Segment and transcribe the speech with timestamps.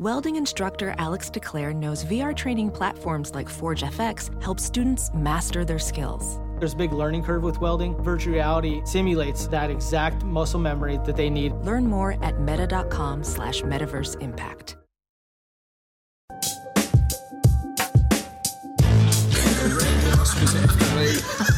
[0.00, 5.78] Welding instructor Alex DeClaire knows VR training platforms like Forge FX help students master their
[5.78, 6.40] skills.
[6.58, 7.96] There's a big learning curve with welding.
[8.02, 11.52] Virtual reality simulates that exact muscle memory that they need.
[11.62, 14.76] Learn more at meta.com slash metaverse impact.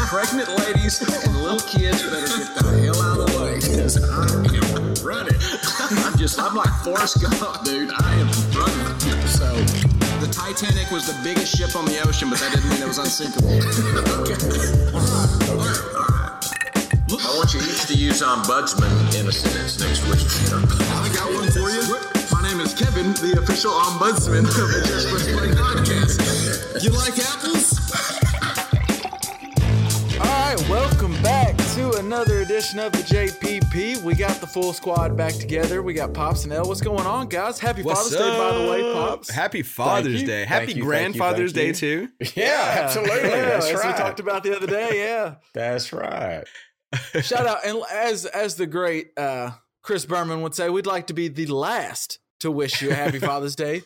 [0.09, 4.29] Pregnant ladies and little kids better get the hell out of the way because I
[4.77, 5.66] am running.
[5.89, 7.93] I'm just, I'm like Forrest Gump, dude.
[7.93, 8.27] I am
[8.59, 9.27] running.
[9.29, 9.55] So,
[10.19, 12.99] the Titanic was the biggest ship on the ocean, but that didn't mean it was
[12.99, 13.47] unsinkable.
[14.27, 14.35] okay.
[14.91, 15.31] All right.
[15.47, 15.79] All right.
[15.95, 16.27] All right.
[17.23, 20.27] I want you each to use um, ombudsman in a sentence next week.
[20.91, 21.87] I got one for you.
[22.35, 26.83] My name is Kevin, the official ombudsman of the Just Press Play podcast.
[26.83, 27.79] You like apples?
[30.19, 31.36] All right, welcome back to another
[32.47, 34.03] edition of the JPP.
[34.03, 35.83] We got the full squad back together.
[35.83, 36.69] We got Pops and L.
[36.69, 37.59] What's going on, guys?
[37.59, 39.29] Happy Father's Day, by the way, Pops.
[39.29, 40.27] Happy Father's you.
[40.29, 40.45] Day.
[40.45, 42.07] Thank Happy you, thank you, Grandfather's thank Day you.
[42.07, 42.31] too.
[42.41, 43.31] Yeah, absolutely.
[43.31, 43.97] Yeah, That's as right.
[43.97, 45.05] we talked about the other day.
[45.05, 45.35] Yeah.
[45.55, 46.45] That's right.
[47.21, 49.51] Shout out, and as as the great uh,
[49.83, 53.19] Chris Berman would say, we'd like to be the last to wish you a happy
[53.31, 53.83] Father's Day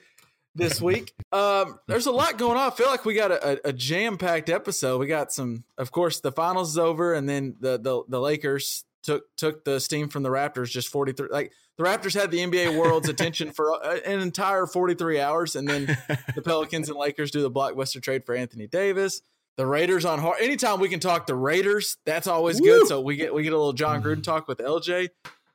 [0.55, 1.13] this week.
[1.33, 2.67] Um, there's a lot going on.
[2.67, 4.99] I feel like we got a, a jam packed episode.
[4.99, 8.85] We got some, of course, the finals is over, and then the the, the Lakers
[9.03, 10.71] took took the steam from the Raptors.
[10.71, 11.29] Just 43.
[11.31, 15.87] Like the Raptors had the NBA world's attention for an entire 43 hours, and then
[16.35, 19.23] the Pelicans and Lakers do the blockbuster trade for Anthony Davis.
[19.57, 20.41] The Raiders on hard.
[20.41, 22.87] Anytime we can talk the Raiders, that's always good.
[22.87, 25.09] So we get we get a little Jon Gruden talk with LJ,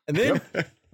[0.08, 0.42] and then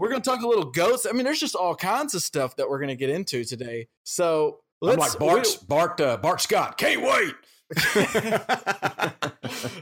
[0.01, 1.05] we're gonna talk a little goats.
[1.05, 3.87] I mean, there's just all kinds of stuff that we're gonna get into today.
[4.03, 6.79] So I'm let's like Bart, Bart, uh, Bart Scott.
[6.79, 7.35] Can't wait.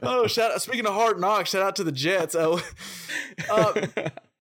[0.04, 0.62] oh, shout out!
[0.62, 2.36] Speaking of hard knocks, shout out to the Jets.
[2.36, 2.62] Oh,
[3.50, 3.88] uh,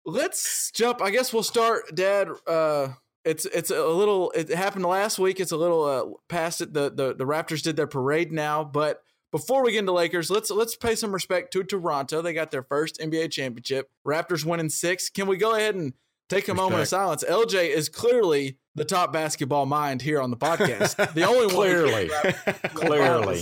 [0.03, 0.99] let's jump.
[0.99, 2.29] I guess we'll start, Dad.
[2.47, 2.87] Uh,
[3.23, 4.31] it's it's a little.
[4.31, 5.39] It happened last week.
[5.39, 6.73] It's a little uh, past it.
[6.73, 9.03] The, the the Raptors did their parade now, but
[9.37, 12.21] before we get into Lakers, let's let's pay some respect to Toronto.
[12.21, 13.89] They got their first NBA championship.
[14.05, 15.09] Raptors winning six.
[15.09, 15.93] Can we go ahead and
[16.27, 17.23] take a moment of silence?
[17.23, 20.95] LJ is clearly the top basketball mind here on the podcast.
[21.13, 22.09] The only one Clearly.
[22.73, 23.41] Clearly.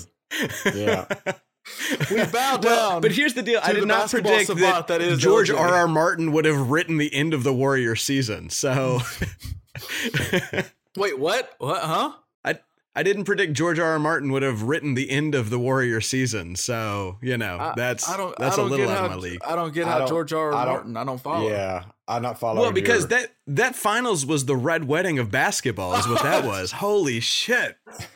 [0.73, 1.05] Yeah.
[2.11, 2.61] we bow down.
[2.63, 5.49] Well, but here's the deal: I did not predict that, that is George.
[5.49, 5.73] R.
[5.73, 5.87] R.
[5.87, 8.49] Martin would have written the end of the Warrior season.
[8.49, 8.99] So
[10.97, 11.53] Wait, what?
[11.57, 11.81] What?
[11.81, 12.13] Huh?
[12.95, 13.91] I I didn't predict George R.
[13.91, 13.99] R.
[13.99, 16.55] Martin would have written the end of the Warrior season.
[16.55, 18.35] So you know I- that's I don't.
[18.37, 19.41] that's I don't a little out how, of my league.
[19.45, 20.51] I don't get how don't- George R.
[20.51, 20.53] R.
[20.53, 20.97] I don't- Martin.
[20.97, 21.49] I don't follow.
[21.49, 21.83] Yeah.
[22.07, 25.95] I'm not following Well, because your- that that finals was the red wedding of basketball,
[25.95, 26.71] is what that was.
[26.71, 27.77] Holy shit!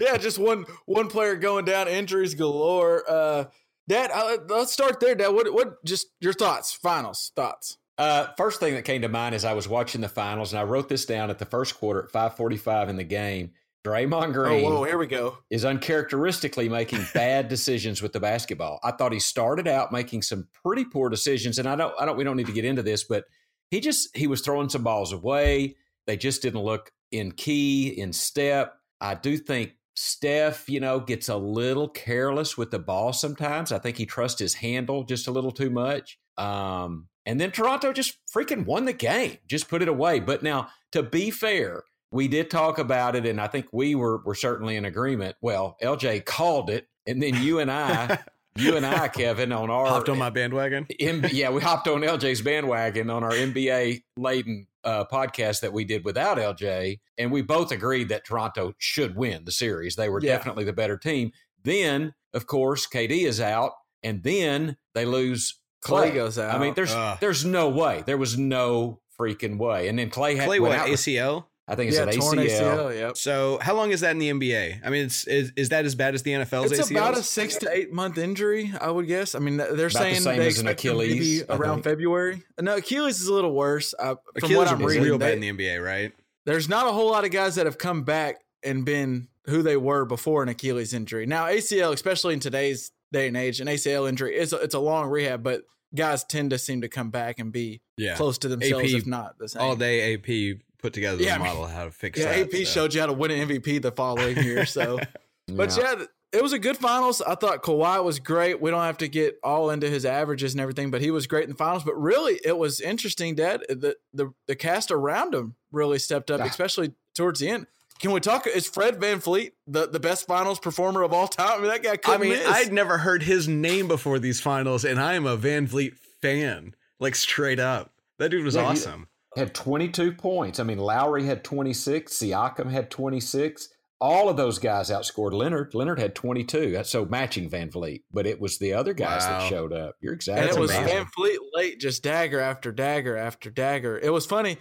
[0.00, 3.02] yeah, just one one player going down, injuries galore.
[3.08, 3.44] Uh,
[3.88, 5.14] Dad, uh, let's start there.
[5.14, 6.72] Dad, what what just your thoughts?
[6.72, 7.78] Finals thoughts.
[7.96, 10.64] Uh, first thing that came to mind is I was watching the finals, and I
[10.64, 13.52] wrote this down at the first quarter at 5:45 in the game.
[13.86, 15.36] Draymond Oh, Green whoa, here we go.
[15.50, 18.80] is uncharacteristically making bad decisions with the basketball.
[18.82, 22.16] I thought he started out making some pretty poor decisions, and I don't, I don't,
[22.16, 23.24] we don't need to get into this, but
[23.70, 25.76] he just he was throwing some balls away.
[26.06, 28.74] They just didn't look in key, in step.
[29.00, 33.70] I do think Steph, you know, gets a little careless with the ball sometimes.
[33.70, 36.18] I think he trusts his handle just a little too much.
[36.38, 40.20] Um, and then Toronto just freaking won the game, just put it away.
[40.20, 44.18] But now, to be fair, we did talk about it, and I think we were
[44.24, 45.36] were certainly in agreement.
[45.40, 48.18] Well, LJ called it, and then you and I,
[48.56, 50.86] you and I, Kevin, on our Hopped on my bandwagon.
[51.00, 55.84] M- yeah, we hopped on LJ's bandwagon on our NBA laden uh, podcast that we
[55.84, 59.96] did without LJ, and we both agreed that Toronto should win the series.
[59.96, 60.36] They were Yeah.
[60.36, 61.32] definitely the better team.
[61.64, 66.10] Then, of course, KD is out, and then they lose Klay.
[66.10, 66.54] Klay goes out.
[66.54, 67.18] I mean, there's Ugh.
[67.20, 68.02] there's no way.
[68.06, 69.88] There was no freaking way.
[69.88, 71.46] And then Klay had Play went what out- ACL?
[71.66, 72.46] I think it's yeah, an ACL.
[72.90, 72.94] ACL.
[72.98, 73.16] Yep.
[73.16, 74.80] So how long is that in the NBA?
[74.84, 76.78] I mean, it's is, is that as bad as the NFL's ACL?
[76.78, 76.90] It's ACLs?
[76.90, 79.34] about a six to eight month injury, I would guess.
[79.34, 81.82] I mean, they're the saying same they as an expect to be Achilles, I around.
[81.84, 82.42] February.
[82.60, 83.94] No, Achilles is a little worse.
[83.98, 86.12] Uh, from Achilles what I'm is reading, real they- bad in the NBA, right?
[86.44, 89.78] there's not a whole lot of guys that have come back and been who they
[89.78, 91.24] were before an Achilles injury.
[91.24, 94.78] Now ACL, especially in today's day and age, an ACL injury is a, it's a
[94.78, 95.62] long rehab, but
[95.94, 98.16] guys tend to seem to come back and be Yeah.
[98.16, 99.62] close to themselves, AP if not the same.
[99.62, 102.54] All day AP put together the Yeah, I mean- model how to fix yeah, that.
[102.54, 102.72] AP so.
[102.72, 104.66] showed you how to win an MVP the following year.
[104.66, 104.98] So,
[105.48, 105.94] but Yeah.
[105.98, 106.04] yeah.
[106.32, 107.22] it was a good finals.
[107.22, 108.60] I thought Kawhi was great.
[108.60, 111.44] We don't have to get all into his averages and everything, but he was great
[111.44, 111.84] in the finals.
[111.84, 113.62] But really, it was interesting, Dad.
[113.68, 117.66] The the, the cast around him really stepped up, especially towards the end.
[118.00, 118.46] Can we talk?
[118.46, 121.58] Is Fred VanVleet the, the best finals performer of all time?
[121.58, 122.46] I mean, that guy I couldn't mean, miss.
[122.46, 127.14] I'd never heard his name before these finals, and I am a VanVleet fan, like
[127.14, 127.92] straight up.
[128.18, 129.08] That dude was Yeah, he- awesome.
[129.36, 130.58] had 22 points.
[130.60, 133.68] I mean, Lowry had 26, Siakam had 26.
[134.00, 135.72] All of those guys outscored Leonard.
[135.72, 136.72] Leonard had 22.
[136.72, 139.38] That's so matching VanVleet, but it was the other guys Wow.
[139.38, 139.94] that showed up.
[140.02, 140.42] You're exactly.
[140.42, 140.96] and exactly it was right.
[140.96, 143.98] Van Fleet late, just dagger after dagger after dagger.
[143.98, 144.58] It was funny.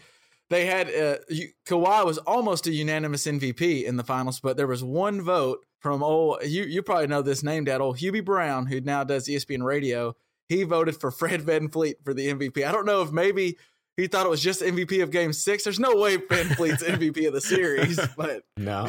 [0.49, 1.17] They had uh,
[1.65, 6.03] Kawhi was almost a unanimous MVP in the finals, but there was one vote from
[6.03, 6.39] old.
[6.45, 7.81] You you probably know this name, Dad.
[7.81, 10.15] Old Hubie Brown, who now does ESPN Radio.
[10.49, 12.65] He voted for Fred VanVleet for the MVP.
[12.65, 13.57] I don't know if maybe
[13.97, 15.63] he thought it was just MVP of Game Six.
[15.63, 18.85] There's no way VanVleet's MVP of the series, but No.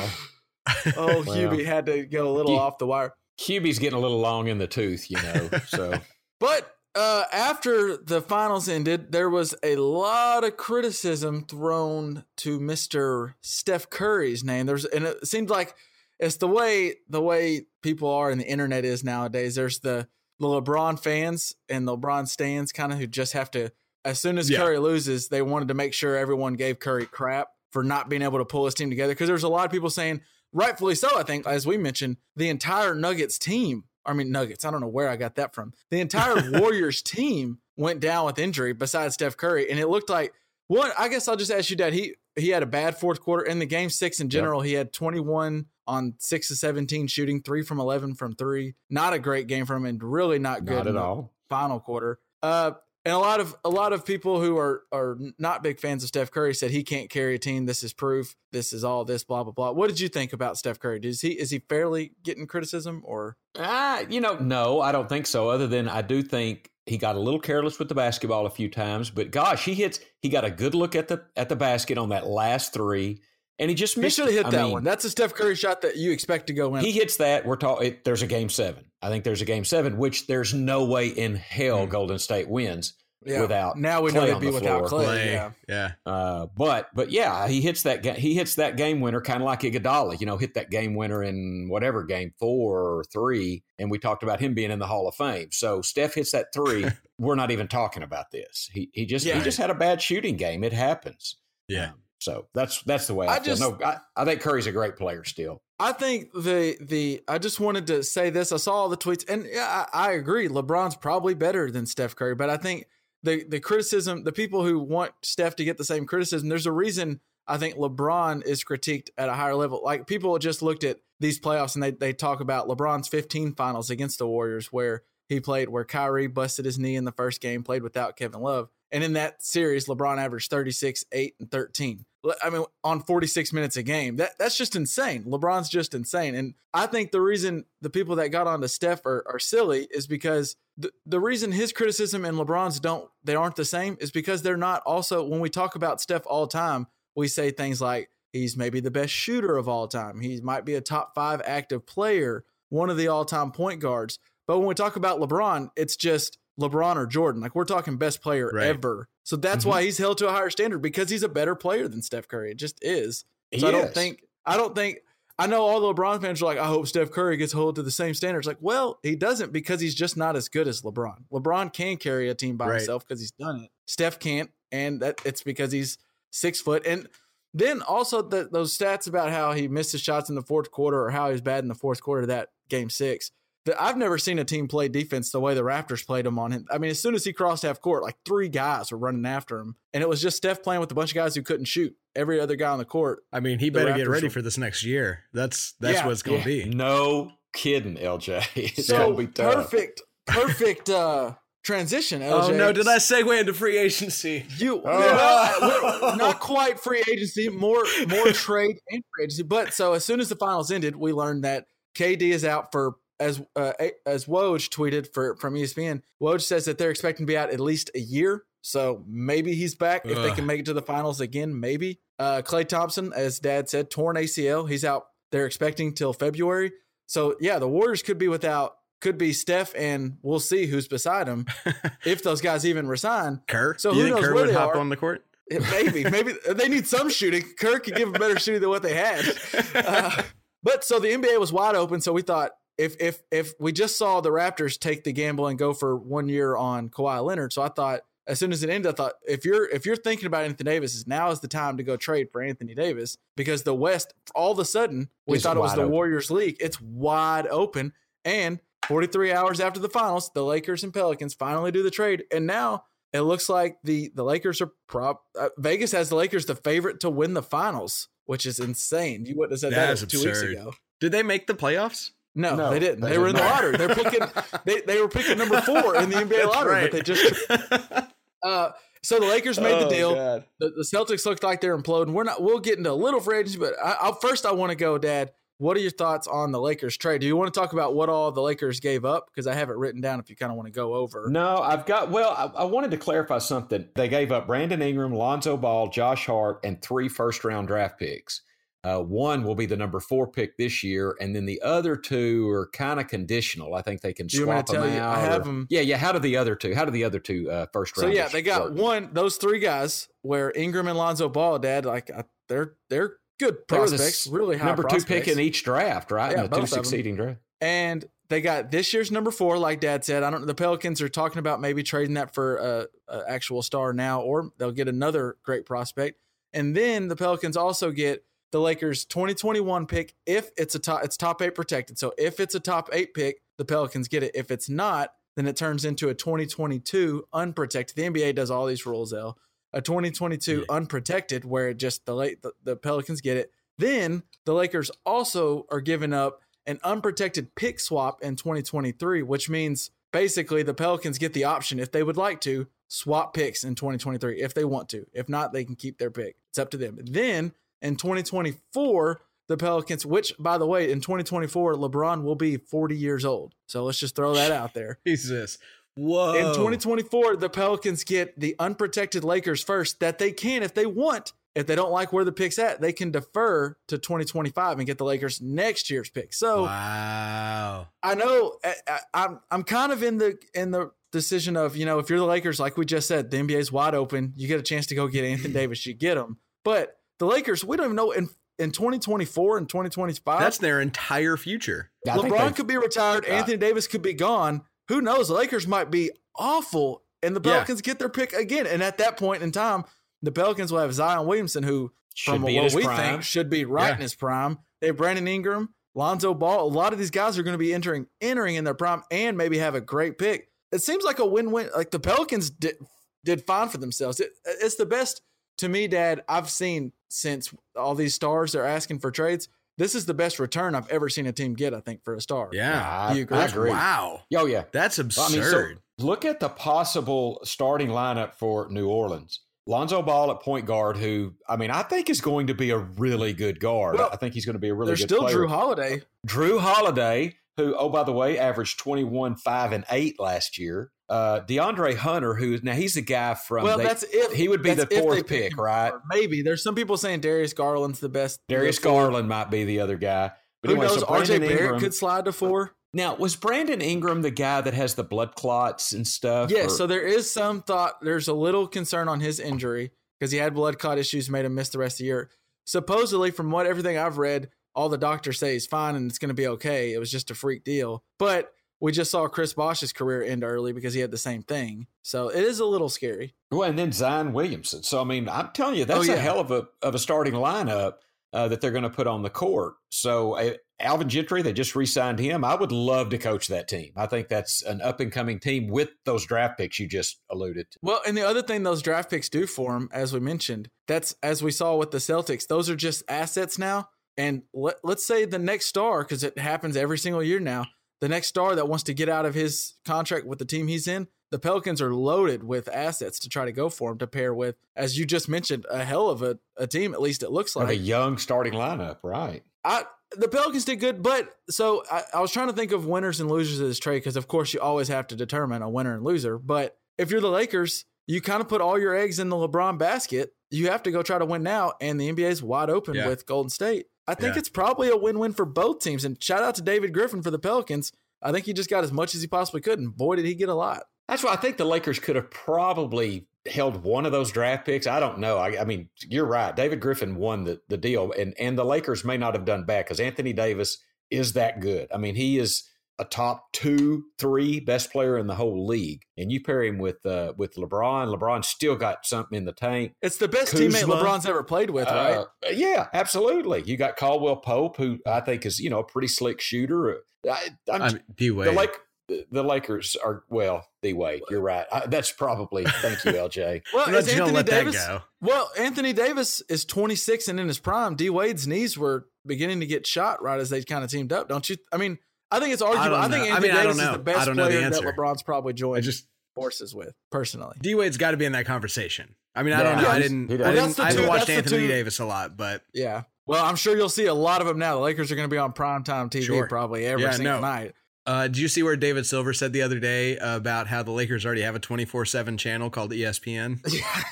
[0.97, 1.25] oh, Well.
[1.25, 3.15] Hubie had to go a little off the wire.
[3.41, 5.51] Hubie's getting a little long in the tooth, you know.
[5.67, 5.95] So
[6.41, 13.35] But uh, after the finals ended, there was a lot of criticism thrown to Mr.
[13.41, 14.67] Steph Curry's name.
[14.67, 15.75] There's and it seems like
[16.21, 19.55] it's the way the way people are and the internet is nowadays.
[19.55, 20.09] There's the
[20.39, 23.71] the LeBron fans and the LeBron stands kind of who just have to
[24.05, 24.59] as soon as Yeah.
[24.59, 28.39] Curry loses, they wanted to make sure everyone gave Curry crap for not being able
[28.39, 30.21] to pull his team together because there's a lot of people saying
[30.53, 33.85] rightfully so, I think, as we mentioned, the entire Nuggets team.
[34.07, 34.65] I mean, Nuggets.
[34.65, 35.73] I don't know where I got that from.
[35.91, 39.71] The entire Warriors team went down with injury besides Steph Curry.
[39.71, 40.33] And it looked like
[40.69, 41.93] one, I guess I'll just ask you, Dad.
[41.93, 43.45] He he had a bad fourth quarter.
[43.45, 47.63] In the game six in general, he had 21 on six to 17 shooting, three
[47.63, 48.75] from 11 from three.
[48.91, 51.33] Not a great game from him and really not good not at all.
[51.49, 52.19] final quarter.
[52.43, 52.73] Uh,
[53.05, 56.09] and a lot of a lot of people who are are not big fans of
[56.09, 57.67] Steph Curry said he can't carry a team.
[57.67, 58.35] This is proof.
[58.53, 59.73] This is all this blah blah blah.
[59.73, 61.01] What did you think about Steph Curry?
[61.03, 65.27] Is he is he fairly getting criticism or Ah, you know, no, I don't think
[65.27, 65.49] so.
[65.49, 68.69] Other than I do think he got a little careless with the basketball a few
[68.69, 70.01] times, but gosh, he hits.
[70.21, 73.21] He got a good look at the at the basket on that last three,
[73.59, 74.17] and he just he missed.
[74.17, 74.85] should have hit I that mean, one?
[74.85, 76.85] That's a Steph Curry shot that you expect to go in.
[76.85, 77.45] He hits that.
[77.47, 77.97] We're talking.
[78.05, 78.85] There's a game seven.
[79.03, 82.95] I think there's a game seven, which there's no way in hell Golden State wins
[83.25, 83.43] Yeah.
[83.43, 85.03] without now we know Klay they'd on be the without floor.
[85.03, 85.27] Klay.
[85.27, 85.51] Yeah.
[85.69, 85.91] yeah.
[86.07, 89.47] Uh, but but yeah, he hits that ga- he hits that game winner kind of
[89.47, 93.91] like Iguodala, you know, hit that game winner in whatever game four or three, and
[93.91, 95.49] we talked about him being in the Hall of Fame.
[95.53, 96.87] So Steph hits that three,
[97.19, 98.71] we're not even talking about this.
[98.73, 99.37] He he just Yeah.
[99.37, 100.65] he just had a bad shooting game.
[100.65, 101.37] It happens.
[101.69, 101.89] Yeah.
[101.91, 101.95] Um,
[102.25, 103.45] so that's that's the way I, I feel.
[103.57, 105.63] just- no, I, I think Curry's a great player still.
[105.79, 108.51] I think the the I just wanted to say this.
[108.53, 110.49] I saw all the tweets, and yeah, I, I agree.
[110.49, 112.87] LeBron's probably better than Steph Curry, but I think
[113.23, 116.73] the the criticism, the people who want Steph to get the same criticism, there's a
[116.73, 117.21] reason.
[117.47, 119.83] I think LeBron is critiqued at a higher level.
[119.85, 123.91] Like people just looked at these playoffs and they they talk about LeBron's 15 finals
[123.91, 127.63] against the Warriors, where he played where Kyrie busted his knee in the first game,
[127.63, 132.05] played without Kevin Love, and in that series, LeBron averaged 36, 8, and 13.
[132.43, 134.17] I mean, on 46 minutes a game.
[134.17, 135.25] That that's just insane.
[135.25, 136.35] LeBron's just insane.
[136.35, 140.07] And I think the reason the people that got onto Steph are, are silly is
[140.07, 144.43] because the, the reason his criticism and LeBron's don't they aren't the same is because
[144.43, 148.57] they're not also when we talk about Steph all time, we say things like he's
[148.57, 150.21] maybe the best shooter of all time.
[150.21, 154.19] He might be a top 5 active player, one of the all-time point guards.
[154.47, 157.41] But when we talk about LeBron, it's just LeBron or Jordan.
[157.41, 158.67] Like we're talking best player Right.
[158.69, 159.09] ever.
[159.25, 159.69] So that's Mhm.
[159.69, 162.51] why he's held to a higher standard because he's a better player than Steph Curry.
[162.53, 163.25] It just is.
[163.51, 163.95] He I don't is.
[163.95, 164.99] think I don't think
[165.37, 167.83] I know all the LeBron fans are like, I hope Steph Curry gets held to
[167.83, 168.47] the same standards.
[168.47, 171.25] Like, well, he doesn't because he's just not as good as LeBron.
[171.33, 172.77] LeBron can carry a team by Right.
[172.77, 173.71] himself because he's done it.
[173.87, 175.99] Steph can't, and that it's because he's
[176.31, 176.87] six foot.
[176.87, 177.09] And
[177.53, 181.01] then also the, those stats about how he missed his shots in the fourth quarter
[181.05, 183.33] or how he was bad in the fourth quarter of that game six.
[183.65, 186.53] The, I've never seen a team play defense the way the Raptors played him on
[186.53, 186.67] him.
[186.71, 189.59] I mean, as soon as he crossed half court, like three guys were running after
[189.59, 191.95] him, and it was just Steph playing with a bunch of guys who couldn't shoot.
[192.17, 194.43] Every other guy on the court I mean, he The better get ready will- for
[194.43, 195.25] this next year.
[195.33, 196.65] That's that's Yeah, what it's going to be.
[196.67, 198.45] No kidding, LJ.
[198.55, 199.55] It's so gonna be tough.
[199.71, 201.33] perfect, perfect uh,
[201.65, 202.21] transition.
[202.21, 202.51] LJ.
[202.51, 202.73] Oh no!
[202.73, 204.45] Did I segue into free agency?
[204.59, 205.99] You Oh.
[206.03, 209.43] we're not quite free agency, more more trade and free agency.
[209.43, 211.65] But so as soon as the finals ended, we learned that
[211.97, 213.73] KD is out for as uh,
[214.07, 216.03] as Woj tweeted for from ESPN.
[216.23, 218.45] Woj says that they're expecting to be out at least a year.
[218.63, 221.61] So maybe he's back if they can make it to the finals again.
[221.61, 224.69] Maybe uh, Klay Thompson, as Dad said, torn ACL.
[224.69, 225.07] He's out.
[225.33, 226.73] They're expecting till February.
[227.07, 228.77] So yeah, the Warriors could be without.
[229.01, 231.45] Could be Steph, and we'll see who's beside him
[232.07, 233.43] if those guys even resign.
[233.47, 233.77] Kerr.
[233.77, 234.79] So Do you who think knows Kerr where would they hop are?
[234.79, 235.27] on the court?
[235.51, 237.43] Maybe, maybe they need some shooting.
[237.59, 239.25] Kirk could give them better shooting than what they had.
[239.75, 240.23] Uh,
[240.63, 242.01] but so the NBA was wide open.
[242.01, 245.59] So we thought if if if we just saw the Raptors take the gamble and
[245.59, 248.93] go for one year on Kawhi Leonard, so I thought as soon as it ended,
[248.93, 251.77] I thought if you're if you're thinking about Anthony Davis, is now is the time
[251.77, 255.43] to go trade for Anthony Davis because the West all of a sudden we Is
[255.43, 255.93] thought it was the open.
[255.93, 256.57] Warriors league.
[256.61, 257.93] It's wide open
[258.25, 258.61] and.
[258.89, 262.25] 43 hours after the finals, the Lakers and Pelicans finally do the trade.
[262.31, 265.25] And now it looks like the the Lakers are prop.
[265.39, 269.25] Uh, Vegas has the Lakers the favorite to win the finals, which is insane.
[269.25, 270.75] You wouldn't have said that, That two weeks ago.
[271.01, 272.11] Did they make the playoffs?
[272.35, 273.01] No, No, they didn't.
[273.01, 273.77] they They, were in the lottery.
[273.77, 274.21] They're picking.
[274.65, 276.91] they, they were picking number four in the NBA That's lottery, right.
[276.91, 277.35] but they just.
[278.43, 278.73] Uh,
[279.03, 280.15] so the Lakers made the Oh, deal.
[280.61, 282.13] The, the Celtics looked like they're imploding.
[282.13, 282.43] We're not.
[282.43, 284.99] We'll get into a little free agency, but I, I'll, first I want to go,
[284.99, 285.33] Dad.
[285.59, 287.21] What are your thoughts on the Lakers trade?
[287.23, 289.29] Do you want to talk about what all the Lakers gave up?
[289.33, 290.19] Because I have it written down.
[290.21, 291.29] If you kind of want to go over.
[291.31, 292.11] No, I've got.
[292.11, 293.89] Well, I, I wanted to clarify something.
[293.95, 298.43] They gave up Brandon Ingram, Lonzo Ball, Josh Hart, and three first round draft picks.
[298.85, 302.49] Uh, one will be the number four pick this year, and then the other two
[302.51, 303.75] are kind of conditional.
[303.75, 305.01] I think they can Do you want me swap them you?
[305.01, 305.17] out.
[305.17, 305.97] I have or- them- Yeah, yeah.
[305.97, 306.75] How do the other two?
[306.75, 309.11] How do the other two uh, first So yeah, they got one.
[309.13, 313.79] Those three guys, where Ingram and Lonzo Ball, Dad, like I, they're they're good They
[313.79, 315.05] were the prospects, really high number prospects.
[315.05, 316.33] two pick in each draft, right?
[316.33, 316.85] Yeah, in the two both of 'em.
[316.85, 317.41] succeeding draft.
[317.61, 320.23] and they got this year's number four, like Dad said.
[320.23, 320.41] I don't.
[320.43, 320.47] Know.
[320.47, 324.51] The Pelicans are talking about maybe trading that for a, a actual star now, or
[324.59, 326.19] they'll get another great prospect.
[326.53, 331.03] And then the Pelicans also get the Lakers 2021 pick if it's a top.
[331.03, 331.99] It's top eight protected.
[331.99, 334.31] So if it's a top eight pick, the Pelicans get it.
[334.33, 337.97] If it's not, then it turns into a 2022 unprotected.
[337.97, 339.37] The NBA does all these rules, L.
[339.73, 343.51] A 2022 unprotected, where it just the late the, the Pelicans get it.
[343.77, 349.91] Then the Lakers also are giving up an unprotected pick swap in 2023, which means
[350.13, 354.41] basically the Pelicans get the option if they would like to swap picks in 2023
[354.41, 355.07] if they want to.
[355.13, 356.37] If not, they can keep their pick.
[356.51, 357.01] It's up to them.
[357.03, 357.53] Then
[357.85, 363.25] in 2024, the Pelicans, which by the way, in 2024, LeBron will be 40 years
[363.25, 363.55] old.
[363.67, 364.99] So let's just throw that out there.
[365.07, 365.59] Jesus.
[365.97, 366.35] Whoa.
[366.35, 371.33] In 2024, the Pelicans get the unprotected Lakers first that they can, if they want,
[371.55, 374.99] if they don't like where the pick's at, they can defer to 2025 and get
[374.99, 376.33] the Lakers next year's pick.
[376.33, 377.87] So wow.
[378.03, 381.87] I know I, I, I'm I'm kind of in the in the decision of you
[381.87, 384.33] know if you're the Lakers, like we just said, the NBA's wide open.
[384.35, 386.39] You get a chance to go get Anthony Davis, you get him.
[386.65, 388.29] But the Lakers, we don't even know in
[388.59, 390.39] in 2024 and 2025.
[390.41, 391.91] That's their entire future.
[392.09, 393.25] I think LeBron could be retired.
[393.25, 394.63] Anthony Davis could be gone.
[394.89, 395.29] Who knows?
[395.29, 397.55] The Lakers might be awful, and the Yeah.
[397.55, 398.67] Pelicans get their pick again.
[398.67, 399.85] And at that point in time,
[400.23, 402.97] the Pelicans will have Zion Williamson, who Should from be what we prime.
[402.97, 403.95] think should be right Yeah.
[403.97, 404.59] in his prime.
[404.81, 406.65] They have Brandon Ingram, Lonzo Ball.
[406.65, 409.37] A lot of these guys are going to be entering entering in their prime and
[409.37, 410.49] maybe have a great pick.
[410.71, 411.71] It seems like a win win.
[411.75, 412.77] Like the Pelicans did
[413.25, 414.21] did fine for themselves.
[414.21, 415.23] It, it's the best
[415.59, 416.23] to me, Dad.
[416.29, 419.49] I've seen since all these stars are asking for trades.
[419.77, 421.75] This is the best return I've ever seen a team get.
[421.75, 422.49] I think for a star.
[422.53, 423.09] Yeah.
[423.09, 423.39] I, You agree?
[423.39, 423.71] I agree.
[423.71, 424.23] Wow.
[424.37, 424.65] Oh yeah.
[424.73, 425.69] That's I absurd.
[425.69, 429.41] mean, so look at the possible starting lineup for New Orleans.
[429.67, 432.79] Lonzo Ball at point guard, who I mean, I think is going to be a
[432.79, 433.97] really good guard.
[433.97, 435.39] Well, I think he's going to be a really There's good still player.
[435.39, 436.03] Jrue Holiday.
[436.27, 440.91] Jrue Holiday, who, oh, by the way, averaged 21, 5, and 8 last year.
[441.09, 443.65] Uh, DeAndre Hunter, who now he's the guy from.
[443.65, 445.93] Well, they- that's if he would be the fourth pick pick, right?
[446.11, 448.41] Maybe there's some people saying Darius Garland's the best.
[448.49, 448.79] Darius.
[448.79, 450.33] Garland might be the other guy.
[450.63, 451.01] But Who anyway, knows?
[451.01, 452.73] so RJ Barrett Ingram- could slide to four.
[452.95, 456.51] Now, was Brandon Ingram the guy that has the blood clots and stuff?
[456.51, 458.01] Yeah, or- so there is some thought.
[458.01, 461.55] There's a little concern on his injury because he had blood clot issues, made him
[461.55, 462.31] miss the rest of the year.
[462.67, 466.29] Supposedly, from what everything I've read, all the doctors say he's fine and it's going
[466.31, 466.93] to be okay.
[466.95, 468.03] It was just a freak deal.
[468.19, 468.51] But
[468.81, 471.87] we just saw Chris Bosh's career end early because he had the same thing.
[472.03, 473.35] So it is a little scary.
[473.51, 474.83] Well, and then Zion Williamson.
[474.83, 476.15] So I mean, I'm telling you, that's Oh, yeah.
[476.15, 477.95] a hell of a of a starting lineup
[478.33, 479.75] uh, that they're going to put on the court.
[479.91, 482.45] So uh, Alvin Gentry, they just re-signed him.
[482.45, 483.93] I would love to coach that team.
[483.97, 487.71] I think that's an up and coming team with those draft picks you just alluded
[487.71, 487.79] to.
[487.81, 491.15] Well, and the other thing those draft picks do for him, as we mentioned, that's
[491.23, 493.89] as we saw with the Celtics, those are just assets now.
[494.17, 497.67] And let, let's say the next star, because it happens every single year now,
[498.05, 500.87] the next star that wants to get out of his contract with the team he's
[500.87, 504.35] in, the Pelicans are loaded with assets to try to go for him to pair
[504.35, 507.57] with, as you just mentioned, a hell of a, a team, at least it looks
[507.57, 507.77] Like like.
[507.79, 509.43] a young starting lineup, right?
[509.65, 509.85] I
[510.17, 513.29] the Pelicans did good, but so I, I was trying to think of winners and
[513.31, 516.05] losers of this trade because of course you always have to determine a winner and
[516.05, 516.39] loser.
[516.39, 519.79] But if you're the Lakers, you kind of put all your eggs in the LeBron
[519.79, 520.35] basket.
[520.51, 523.09] You have to go try to win now, and the NBA is wide open Yeah.
[523.09, 523.87] with Golden State.
[524.07, 524.39] I think Yeah.
[524.41, 526.05] it's probably a win-win for both teams.
[526.05, 527.93] And shout out to David Griffin for the Pelicans.
[528.23, 530.35] I think he just got as much as he possibly could, and boy did he
[530.35, 530.85] get a lot.
[531.09, 534.87] That's why I think the Lakers could have probably held one of those draft picks.
[534.87, 535.37] I don't know.
[535.37, 536.57] I, I mean, you're right.
[536.57, 539.85] David Griffin won the, the deal, and and the Lakers may not have done bad
[539.85, 540.79] because Anthony Davis
[541.11, 541.89] is that good.
[541.93, 542.65] I mean, he is
[542.99, 547.05] a top two, three best player in the whole league, and you pair him with
[547.05, 548.15] uh, with LeBron.
[548.17, 549.93] LeBron still got something in the tank.
[550.03, 550.67] It's the best Kuzma.
[550.67, 552.19] teammate LeBron's ever played with, right?
[552.19, 553.63] Uh, yeah, absolutely.
[553.63, 557.03] You got Caldwell Pope, who I think is you know a pretty slick shooter.
[557.29, 558.55] I, I'm, I mean, D the Wade.
[558.55, 560.67] Lake the, the Lakers are well.
[560.83, 561.67] D Wade, you're right.
[561.71, 563.63] I, that's probably thank you, LJ.
[563.75, 564.77] Well, is Anthony let Davis?
[564.77, 565.03] that go.
[565.21, 567.97] Well, Anthony Davis is 26 and in his prime.
[567.97, 571.29] D Wade's knees were beginning to get shot right as they kind of teamed up.
[571.29, 571.57] Don't you?
[571.73, 571.99] I mean,
[572.37, 572.97] I think it's arguable.
[572.97, 573.33] I, don't think know.
[573.33, 574.97] I Anthony mean, I don't Davis is the best I don't know the player that.
[574.97, 577.57] LeBron's probably I joined just forces with personally.
[577.61, 579.15] D Wade's got to be in that conversation.
[579.35, 579.89] I mean, I Yeah, don't know.
[579.89, 580.25] I didn't.
[580.33, 583.03] I, didn't, that's I haven't watched Anthony Davis a lot, but Yeah.
[583.27, 584.75] Well, I'm sure you'll see a lot of them now.
[584.75, 586.47] The Lakers are going to be on primetime TV Sure.
[586.47, 587.41] probably every Yeah, single no.
[587.41, 587.75] night.
[588.07, 591.25] Uh, did you see where David Silver said the other day about how the Lakers
[591.25, 593.61] already have a twenty four seven channel called ESPN?
[593.73, 594.03] Yeah,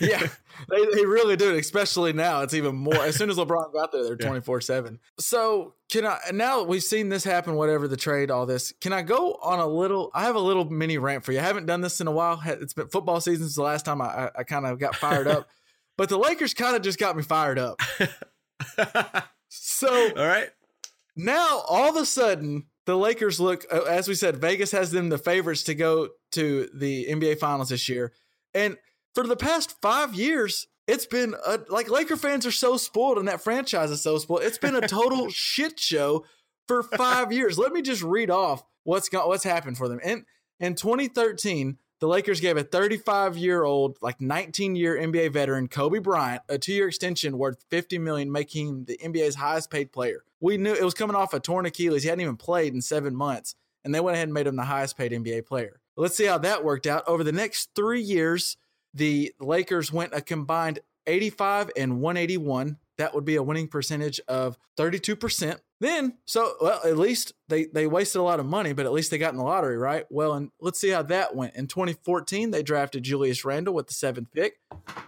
[0.00, 0.26] yeah,
[0.70, 1.56] they, they really do.
[1.56, 2.94] Especially now, it's even more.
[3.02, 4.26] As soon as LeBron got there, they're Yeah.
[4.26, 5.00] twenty four seven.
[5.18, 6.18] So can I?
[6.32, 7.54] Now we've seen this happen.
[7.56, 8.72] Whatever the trade, all this.
[8.80, 10.10] Can I go on a little?
[10.14, 11.40] I have a little mini rant for you.
[11.40, 12.40] I haven't done this in a while.
[12.44, 15.26] It's been football season since the last time I, I, I kind of got fired
[15.26, 15.48] up.
[15.98, 17.78] But the Lakers kind of just got me fired up.
[19.48, 20.48] So All right.
[21.16, 25.08] now all of a sudden the Lakers look uh, as we said Vegas has them
[25.08, 28.12] the favorites to go to the NBA finals this year.
[28.54, 28.76] And
[29.14, 33.28] for the past 5 years it's been a, like Laker fans are so spoiled and
[33.28, 34.42] that franchise is so spoiled.
[34.42, 36.24] It's been a total shit show
[36.66, 37.58] for 5 years.
[37.58, 40.00] Let me just read off what's got what's happened for them.
[40.00, 40.24] In
[40.58, 46.00] in 2013 the Lakers gave a 35 year old, like 19 year NBA veteran, Kobe
[46.00, 50.24] Bryant, a two year extension worth 50 million, making him the NBA's highest paid player.
[50.40, 52.02] We knew it was coming off a torn Achilles.
[52.02, 53.54] He hadn't even played in seven months,
[53.84, 55.78] and they went ahead and made him the highest paid NBA player.
[55.96, 57.04] Let's see how that worked out.
[57.06, 58.56] Over the next three years,
[58.92, 62.78] the Lakers went a combined 85 and 181.
[62.98, 65.60] That would be a winning percentage of 32%.
[65.82, 69.10] Then, so well, at least they they wasted a lot of money, but at least
[69.10, 70.04] they got in the lottery, right?
[70.10, 71.56] Well, and let's see how that went.
[71.56, 74.60] In 2014, they drafted Julius Randle with the seventh pick.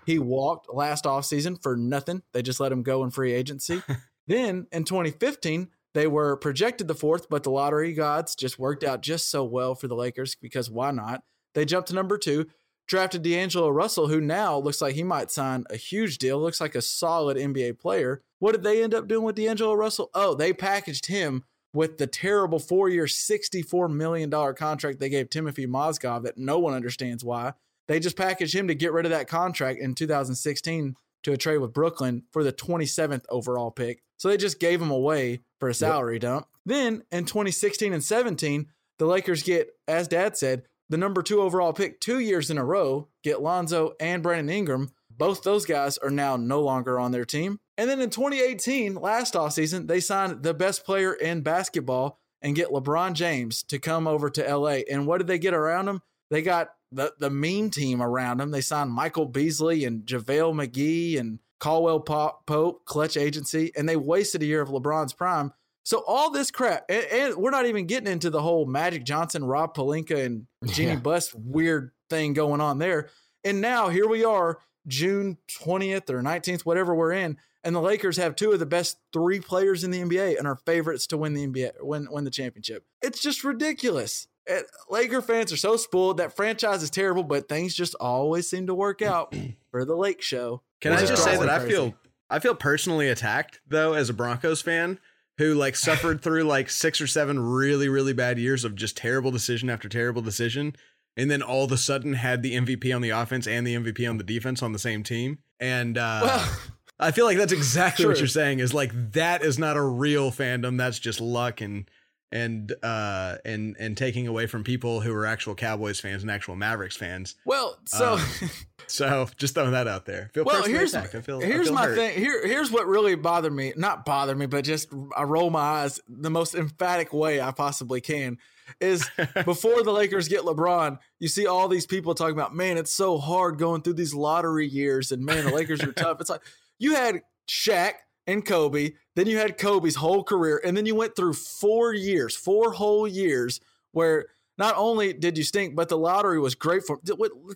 [0.05, 2.23] He walked last offseason for nothing.
[2.33, 3.85] They just let him go in free agency.
[4.27, 9.01] then in 2015, they were projected the fourth, but the lottery gods just worked out
[9.01, 11.23] just so well for the Lakers because why not?
[11.55, 12.47] They jumped to number two,
[12.87, 16.75] drafted D'Angelo Russell, who now looks like he might sign a huge deal, looks like
[16.75, 18.23] a solid NBA player.
[18.39, 20.11] What did they end up doing with D'Angelo Russell?
[20.15, 25.67] Oh, they packaged him with the terrible four year, $64 million contract they gave Timothy
[25.67, 27.53] Mozgov that no one understands why.
[27.89, 30.95] They just packaged him to get rid of that contract in 2016
[31.25, 34.03] to a trade with Brooklyn for the 27th overall pick.
[34.17, 36.47] So they just gave him away for a salary dump.
[36.65, 38.69] Then in 2016 and 17,
[38.99, 42.65] the Lakers get, as dad said, the number two overall pick two years in a
[42.65, 44.93] row, get Lonzo and Brandon Ingram.
[45.11, 47.61] Both those guys are now no longer on their team.
[47.79, 52.69] And then in 2018, last offseason, they signed the best player in basketball and get
[52.69, 54.81] LeBron James to come over to LA.
[54.91, 56.03] And what did they get around him?
[56.31, 58.51] They got the, the mean team around him.
[58.51, 64.43] They signed Michael Beasley and JaVale McGee and Caldwell Pope, Clutch Agency, and they wasted
[64.43, 65.53] a year of LeBron's prime.
[65.85, 69.45] So all this crap, and, and we're not even getting into the whole Magic Johnson,
[69.45, 70.99] Rob Pelinka, and Jeanie Yeah.
[70.99, 73.11] Buss weird thing going on there.
[73.45, 78.17] And now here we are, June 20th or 19th, whatever we're in, and the Lakers
[78.17, 81.35] have two of the best three players in the NBA and are favorites to win
[81.35, 82.85] the NBA, win win the championship.
[83.03, 84.27] It's just ridiculous.
[84.47, 86.19] Eh, Laker fans are so spoiled.
[86.19, 89.35] That franchise is terrible, but things just always seem to work out
[89.71, 90.63] for the Lake Show.
[90.81, 91.95] Can I just say driving that I feel
[92.29, 94.99] I feel personally attacked though as a Broncos fan
[95.39, 99.31] who like suffered through like six or seven really really bad years of just terrible
[99.31, 100.75] decision after terrible decision
[101.17, 104.09] and then all of a sudden had the MVP on the offense and the MVP
[104.09, 105.39] on the defense on the same team.
[105.61, 106.57] And uh Well,
[106.99, 110.31] I feel like that's exactly what you're saying is like that is not a real
[110.31, 110.79] fandom.
[110.79, 111.89] That's just luck and
[112.35, 116.57] and uh and and taking away from people who are actual Cowboys fans and actual
[116.57, 117.37] Mavericks fans.
[117.47, 118.51] well, so Um,
[118.87, 120.31] So just throwing that out there.
[120.35, 120.95] Feel well, here's.
[120.95, 121.97] I feel, here's my hurt.
[121.97, 122.19] thing.
[122.19, 123.73] Here here's what really bothered me.
[123.77, 128.03] Not bothered me, but just I roll my eyes the most emphatic way I possibly
[128.03, 128.37] can.
[128.81, 129.09] Is
[129.47, 133.17] before the Lakers get LeBron, you see all these people talking about, man, it's so
[133.19, 136.21] hard going through these lottery years, and man, the Lakers are tough.
[136.21, 136.43] It's like
[136.79, 137.93] you had Shaq
[138.27, 142.35] and Kobe, then you had Kobe's whole career, and then you went through four years,
[142.35, 143.61] four whole years
[143.93, 147.01] where not only did you stink, but the lottery was great for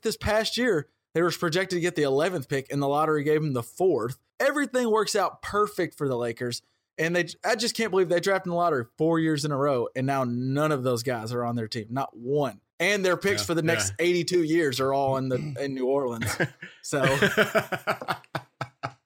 [0.03, 0.89] this past year.
[1.15, 4.19] They were projected to get the 11th pick, and the lottery gave them the fourth.
[4.41, 6.63] Everything works out perfect for the Lakers,
[6.97, 9.57] and they I just can't believe they drafted in the lottery four years in a
[9.57, 12.61] row, and now none of those guys are on their team, not one.
[12.81, 15.87] And their picks Yeah, for the next 82 years are all in the in New
[15.87, 16.37] Orleans.
[16.83, 17.03] So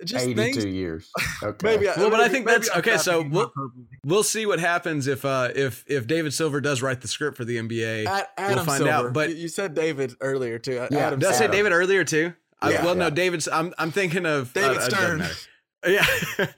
[0.04, 0.64] just 82 things.
[0.64, 1.10] years.
[1.42, 1.66] Okay.
[1.76, 3.52] Maybe, Well, but I think that's- okay, so we'll-
[4.04, 7.44] we'll see what happens if uh if if David Silver does write the script for
[7.44, 8.06] the NBA.
[8.06, 9.08] Ad- Adam we'll find Silver.
[9.08, 9.12] out.
[9.12, 10.74] But you, you said David earlier too.
[10.90, 11.52] Yeah, Adam did I say Silver.
[11.52, 12.32] David earlier too?
[12.60, 12.84] I, Yeah.
[12.84, 13.10] well, no, Yeah.
[13.10, 13.48] David's.
[13.48, 15.22] I'm I'm thinking of David uh, Stern.
[15.86, 16.06] Yeah.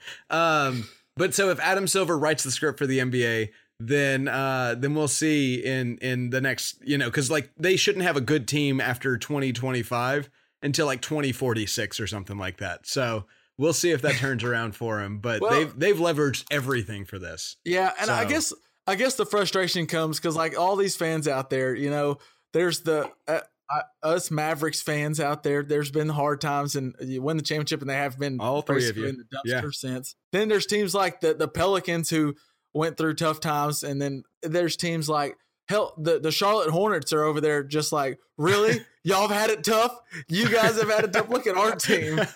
[0.29, 0.87] um.
[1.17, 5.07] But so if Adam Silver writes the script for the NBA, then uh then we'll
[5.07, 8.79] see in in the next you know because like they shouldn't have a good team
[8.79, 10.29] after 2025
[10.61, 13.25] until like 2046 or something like that so
[13.57, 17.19] we'll see if that turns around for him but Well- they've they've leveraged everything for
[17.19, 18.53] this Yeah, and I guess
[18.87, 22.19] I guess the frustration comes because like all these fans out there, you know,
[22.53, 23.39] there's the uh,
[23.73, 25.63] uh, us Mavericks fans out there.
[25.63, 28.87] There's been hard times, and you win the championship, and they have been All three
[28.87, 29.07] of you.
[29.07, 29.69] in the dumpster Yeah.
[29.71, 30.15] since.
[30.31, 32.35] Then there's teams like the the Pelicans who
[32.75, 35.35] went through tough times, and then there's teams like.
[35.67, 38.85] Hell, the, the Charlotte Hornets are over there just like, really?
[39.03, 39.99] Y'all have had it tough?
[40.27, 41.29] You guys have had it tough.
[41.29, 42.19] Look at our team.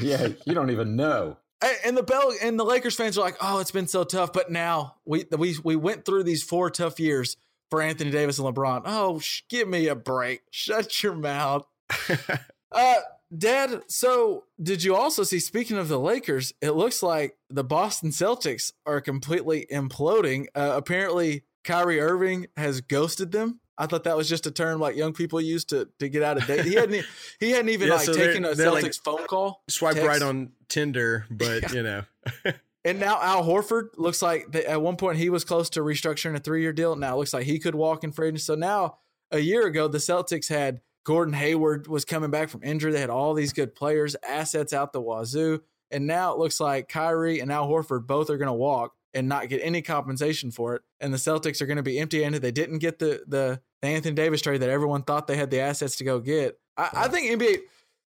[0.00, 1.38] Yeah, you don't even know.
[1.60, 4.32] And- And the Bell and the Lakers fans are like, "Oh, it's been so tough,"
[4.32, 7.36] but now we we we went through these four tough years
[7.68, 8.82] for Anthony Davis and LeBron.
[8.84, 10.42] Oh, sh- give me a break!
[10.52, 11.66] Shut your mouth,
[12.72, 12.94] uh,
[13.36, 13.82] Dad.
[13.88, 15.40] So, did you also see?
[15.40, 20.46] Speaking of the Lakers, it looks like the Boston Celtics are completely imploding.
[20.54, 23.60] Uh, apparently, Kyrie Irving has ghosted them.
[23.76, 26.38] I thought that was just a term like young people use to to get out
[26.38, 26.64] of date.
[26.64, 27.04] He hadn't
[27.38, 29.62] he hadn't even Yeah, like so taken a Celtics like, phone call.
[29.68, 30.08] swipe text.
[30.08, 32.02] right on tinder but you know
[32.84, 36.36] And now Al Horford looks like they, at one point he was close to restructuring
[36.36, 36.96] a three year deal.
[36.96, 38.44] Now it looks like he could walk in free agency.
[38.44, 38.98] So now
[39.30, 42.92] a year ago, the Celtics had Gordon Hayward was coming back from injury.
[42.92, 45.60] They had all these good players, assets out the wazoo.
[45.90, 49.28] And now it looks like Kyrie and Al Horford both are going to walk and
[49.28, 50.82] not get any compensation for it.
[51.00, 52.42] And the Celtics are going to be empty handed.
[52.42, 55.60] They didn't get the, the the Anthony Davis trade that everyone thought they had the
[55.60, 56.58] assets to go get.
[56.76, 57.58] I, I think NBA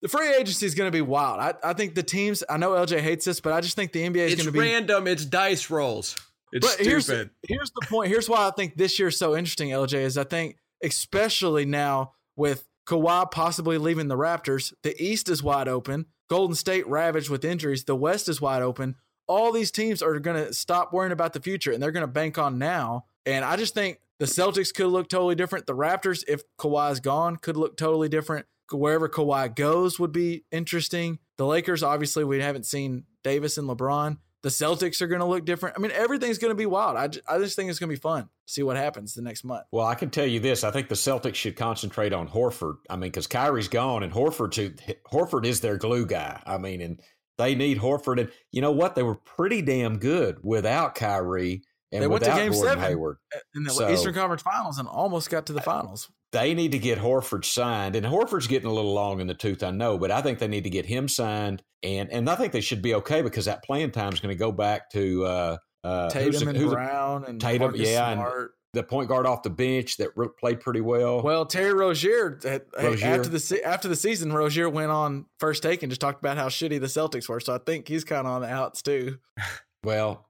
[0.01, 1.41] the free agency is going to be wild.
[1.41, 2.45] I, I think the teams.
[2.49, 4.61] I know LJ hates this, but I just think the NBA is going to be
[4.61, 6.17] random it's dice rolls
[6.53, 8.09] it's but here's stupid here's the point.
[8.09, 12.67] Here's why I think this year's so interesting, LJ, is I think especially now with
[12.87, 16.07] Kawhi possibly leaving the Raptors, the East is wide open.
[16.31, 17.85] Golden State ravaged with injuries.
[17.85, 18.97] The West is wide open.
[19.29, 22.13] All these teams are going to stop worrying about the future and they're going to
[22.13, 23.05] bank on now.
[23.27, 25.67] And I just think the Celtics could look totally different.
[25.67, 28.47] The Raptors, if Kawhi's gone, could look totally different.
[28.73, 31.19] Wherever Kawhi goes would be interesting.
[31.37, 34.19] The Lakers, obviously, we haven't seen Davis and LeBron.
[34.43, 35.77] The Celtics are going to look different.
[35.77, 36.97] I mean, everything's going to be wild.
[36.97, 38.29] I, ju- I just think it's going to be fun.
[38.47, 39.65] See what happens the next month.
[39.73, 42.77] Well, I can tell you this: I think the Celtics should concentrate on Horford.
[42.89, 44.79] I mean, because Kyrie's gone, and Horford,
[45.11, 46.41] Horford is their glue guy.
[46.47, 47.01] I mean, and
[47.39, 48.21] they need Horford.
[48.21, 48.95] And you know what?
[48.95, 52.85] They were pretty damn good without Kyrie and They went to without Game Gordon Seven.
[52.85, 53.17] Hayward.
[53.55, 56.11] In the So- Eastern Conference Finals and almost got to the finals.
[56.33, 59.63] They need to get Horford signed, and Horford's getting a little long in the tooth,
[59.63, 62.53] I know, but I think they need to get him signed, and and I think
[62.53, 65.57] they should be okay because that playing time is going to go back to uh,
[65.85, 68.51] uh, Tatum the- and who's Brown and Tatum, Marcus yeah, and- Smart.
[68.75, 71.23] The point guard off the bench that re- played pretty well.
[71.23, 73.07] Well, Terry Rozier, uh, Rozier.
[73.07, 76.49] after the after the season, Rozier went on first take and just talked about how
[76.49, 77.41] shitty the Celtics were.
[77.41, 79.19] So I think he's kind of on the outs too.
[79.85, 80.27] Well,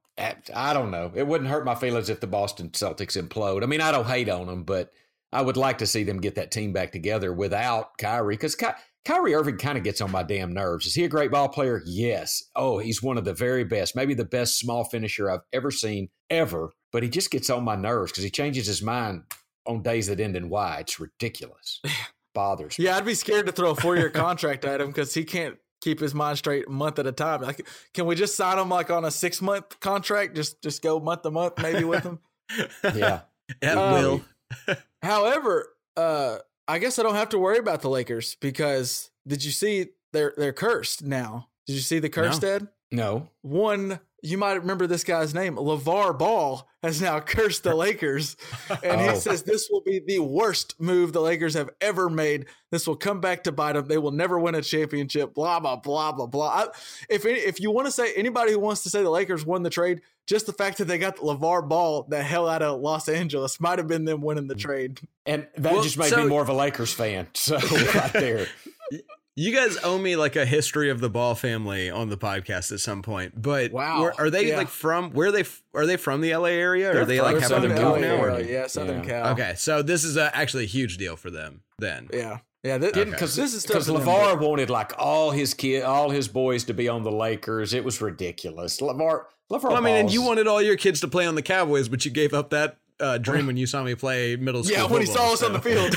[0.54, 1.10] I don't know.
[1.14, 3.62] It wouldn't hurt my feelings if the Boston Celtics implode.
[3.62, 4.90] I mean, I don't hate on them, but
[5.32, 8.66] I would like to see them get that team back together without Kyrie because Ky-
[9.04, 10.86] Kyrie Irving kind of gets on my damn nerves.
[10.86, 11.82] Is he a great ball player?
[11.86, 12.42] Yes.
[12.54, 16.08] Oh, he's one of the very best, maybe the best small finisher I've ever seen
[16.28, 16.72] ever.
[16.92, 19.24] But he just gets on my nerves because he changes his mind
[19.66, 20.78] on days that end in Y.
[20.80, 21.80] It's ridiculous.
[22.34, 22.84] Bothers me.
[22.86, 25.56] Yeah, I'd be scared to throw a four year contract at him because he can't
[25.80, 27.42] keep his mind straight month at a time.
[27.42, 30.34] Like, can we just sign him like on a six month contract?
[30.36, 32.20] Just just go month to month maybe with him.
[32.94, 33.20] Yeah.
[33.62, 38.36] at Um, will However, uh, I guess I don't have to worry about the Lakers
[38.40, 41.48] because did you see they're they're cursed now?
[41.66, 42.48] Did you see the curse, No.
[42.58, 42.68] Dad?
[42.90, 43.28] No.
[43.42, 48.36] One, you might remember this guy's name, LeVar Ball, has now cursed the Lakers.
[48.82, 49.10] And Oh.
[49.12, 52.46] he says this will be the worst move the Lakers have ever made.
[52.70, 53.86] This will come back to bite them.
[53.86, 55.34] They will never win a championship.
[55.34, 56.48] Blah blah blah blah blah.
[56.48, 56.66] I,
[57.08, 59.62] if any- if you want to say anybody who wants to say the Lakers won
[59.62, 63.08] the trade, just the fact that they got LeVar Ball the hell out of Los
[63.08, 65.00] Angeles might have been them winning the trade.
[65.26, 67.28] And that Well, just made so- me more of a Lakers fan.
[67.34, 68.46] So right there.
[69.40, 72.80] You guys owe me like a history of the Ball family on the podcast at
[72.80, 73.40] some point.
[73.40, 74.02] But Wow.
[74.02, 74.56] where- are they Yeah.
[74.56, 75.12] like from?
[75.12, 75.44] Where are they?
[75.74, 76.90] Are they from the LA area?
[76.90, 78.16] Or They're are they like they're having to Southern move now?
[78.16, 78.48] California.
[78.48, 78.52] Or?
[78.52, 79.08] Yeah, Southern Yeah.
[79.22, 79.32] Cal.
[79.34, 82.08] Okay, so this is a, actually a huge deal for them then.
[82.12, 82.38] Yeah.
[82.64, 82.78] Yeah.
[82.78, 86.10] Th- Because this is tough because for them, Levar wanted like all his kid, all
[86.10, 87.72] his boys to be on the Lakers.
[87.74, 88.80] It was ridiculous.
[88.80, 89.62] Levar, Levar.
[89.68, 92.04] Well, I mean, and you wanted all your kids to play on the Cowboys, but
[92.04, 94.76] you gave up that uh, dream when you saw me play middle school.
[94.76, 95.94] Yeah, when he football, saw us on the field.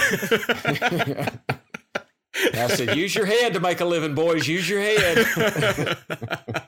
[2.36, 4.48] I said, use your head to make a living, boys.
[4.48, 5.98] Use your head.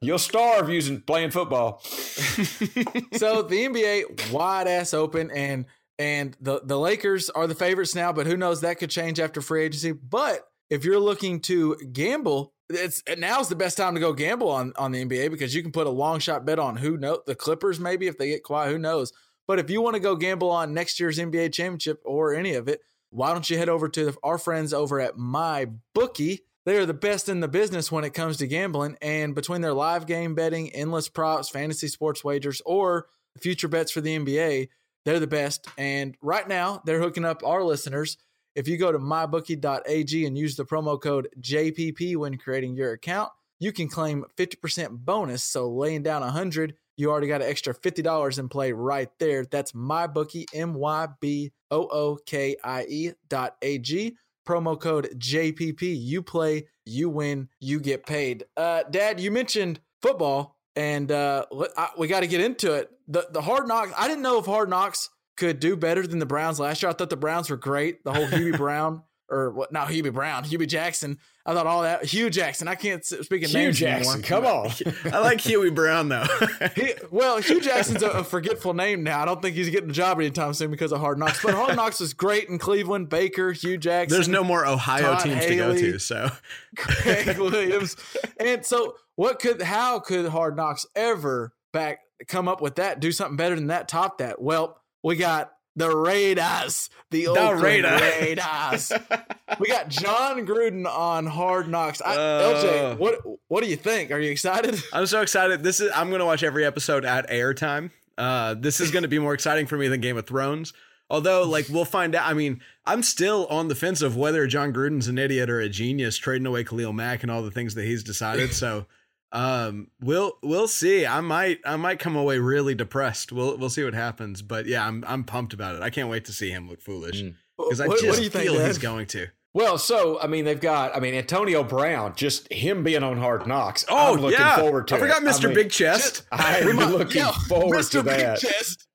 [0.00, 1.80] You'll starve using playing football.
[1.82, 5.66] so the NBA wide ass open and
[5.98, 9.40] and the the Lakers are the favorites now, but who knows that could change after
[9.40, 9.92] free agency.
[9.92, 14.72] But if you're looking to gamble it's now's the best time to go gamble on
[14.76, 17.34] on the NBA because you can put a long shot bet on who know the
[17.34, 19.12] Clippers maybe if they get quiet, who knows.
[19.46, 22.68] But if you want to go gamble on next year's NBA championship or any of
[22.68, 22.80] it,
[23.12, 26.40] why don't you head over to the, our friends over at My Bookie?
[26.64, 29.74] They are the best in the business when it comes to gambling, and between their
[29.74, 33.06] live game betting, endless props, fantasy sports wagers, or
[33.38, 34.68] future bets for the NBA,
[35.04, 35.66] they're the best.
[35.76, 38.16] And right now, they're hooking up our listeners.
[38.54, 43.30] If you go to mybookie.ag and use the promo code JPP when creating your account,
[43.58, 45.44] you can claim 50% bonus.
[45.44, 49.44] So laying down 100, you already got an extra $50 in play right there.
[49.44, 54.16] That's mybookie, M Y B O O K I E dot A G.
[54.46, 55.80] Promo code JPP.
[55.82, 58.44] You play, you win, you get paid.
[58.56, 61.44] Uh, Dad, you mentioned football, and uh,
[61.76, 62.90] I, we got to get into it.
[63.08, 66.26] The, the Hard Knocks, I didn't know if Hard Knocks could do better than the
[66.26, 66.90] Browns last year.
[66.90, 68.04] I thought the Browns were great.
[68.04, 69.72] The whole Hubie Brown or what?
[69.72, 71.18] Not Hubie Brown, Hubie Jackson.
[71.44, 72.04] I thought all that.
[72.04, 72.68] Hugh Jackson.
[72.68, 74.22] I can't speak of Hugh names Jackson.
[74.22, 74.28] anymore.
[74.28, 74.70] Come on.
[75.12, 76.24] I like Huey Brown though.
[76.76, 79.20] He, well, Hugh Jackson's a, a forgetful name now.
[79.20, 81.42] I don't think he's getting a job anytime soon because of Hard Knocks.
[81.42, 83.08] But Hard Knocks was great in Cleveland.
[83.08, 84.16] Baker, Hugh Jackson.
[84.16, 86.30] There's no more Ohio Todd teams to go to, so
[86.76, 87.96] Craig Williams.
[88.38, 89.60] And so, what could?
[89.60, 93.00] How could Hard Knocks ever back come up with that?
[93.00, 93.88] Do something better than that?
[93.88, 94.40] Top that?
[94.40, 98.00] Well, we got the Raiders, the, Oakland Raiders.
[98.00, 98.92] Raiders.
[99.58, 102.00] we got Jon Gruden on Hard Knocks.
[102.02, 102.54] I, Uh.
[102.54, 104.10] LJ, what what do you think?
[104.10, 104.78] Are you excited?
[104.92, 105.62] I'm so excited.
[105.62, 107.90] This is I'm gonna watch every episode at airtime.
[108.18, 110.72] Uh, this is gonna be more exciting for me than Game of Thrones.
[111.10, 112.26] Although, like, we'll find out.
[112.26, 115.68] I mean, I'm still on the fence of whether Jon Gruden's an idiot or a
[115.68, 118.54] genius, trading away Khalil Mack and all the things that he's decided.
[118.54, 118.86] So,
[119.32, 121.06] um, we'll we'll see.
[121.06, 123.32] I might I might come away really depressed.
[123.32, 124.42] We'll we'll see what happens.
[124.42, 125.82] But yeah, I'm I'm pumped about it.
[125.82, 127.34] I can't wait to see him look foolish Mm.
[127.58, 128.66] because I What- what just do you think, feel Dad?
[128.66, 129.26] he's going to.
[129.54, 130.96] Well, so I mean, they've got.
[130.96, 133.84] I mean, Antonio Brown, just him being on Hard Knocks.
[133.88, 134.96] Oh I'm looking yeah, forward to.
[134.96, 135.26] I forgot it.
[135.26, 135.44] Mr.
[135.46, 136.22] mean, Big Chest.
[136.32, 137.90] I'm We looking yeah, forward Mr.
[137.90, 138.38] to Big that.
[138.38, 138.86] Chest.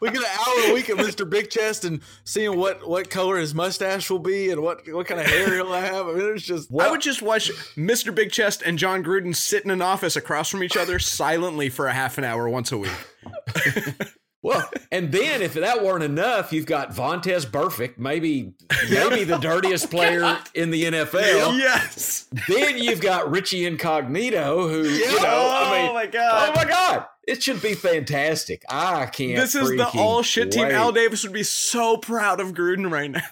[0.00, 1.28] We get an hour a week of Mr.
[1.28, 5.20] Big Chest and seeing what what color his mustache will be and what what kind
[5.20, 6.08] of hair he'll have.
[6.08, 8.14] I mean, it's just I would just watch Mr.
[8.14, 11.86] Big Chest and Jon Gruden sit in an office across from each other silently for
[11.86, 12.92] a half an hour once a week.
[14.42, 18.54] Well, and then if that weren't enough, you've got Vontaze Burfict, maybe
[18.90, 21.58] maybe the dirtiest oh, player in the NFL.
[21.58, 22.26] Yes.
[22.48, 26.48] Then you've got Richie Incognito, who you know, Oh I mean, my God.
[26.48, 28.64] oh my god, it should be fantastic.
[28.68, 29.36] I can't.
[29.36, 30.66] This is the all shit team.
[30.66, 33.22] Al Davis would be so proud of Gruden right now.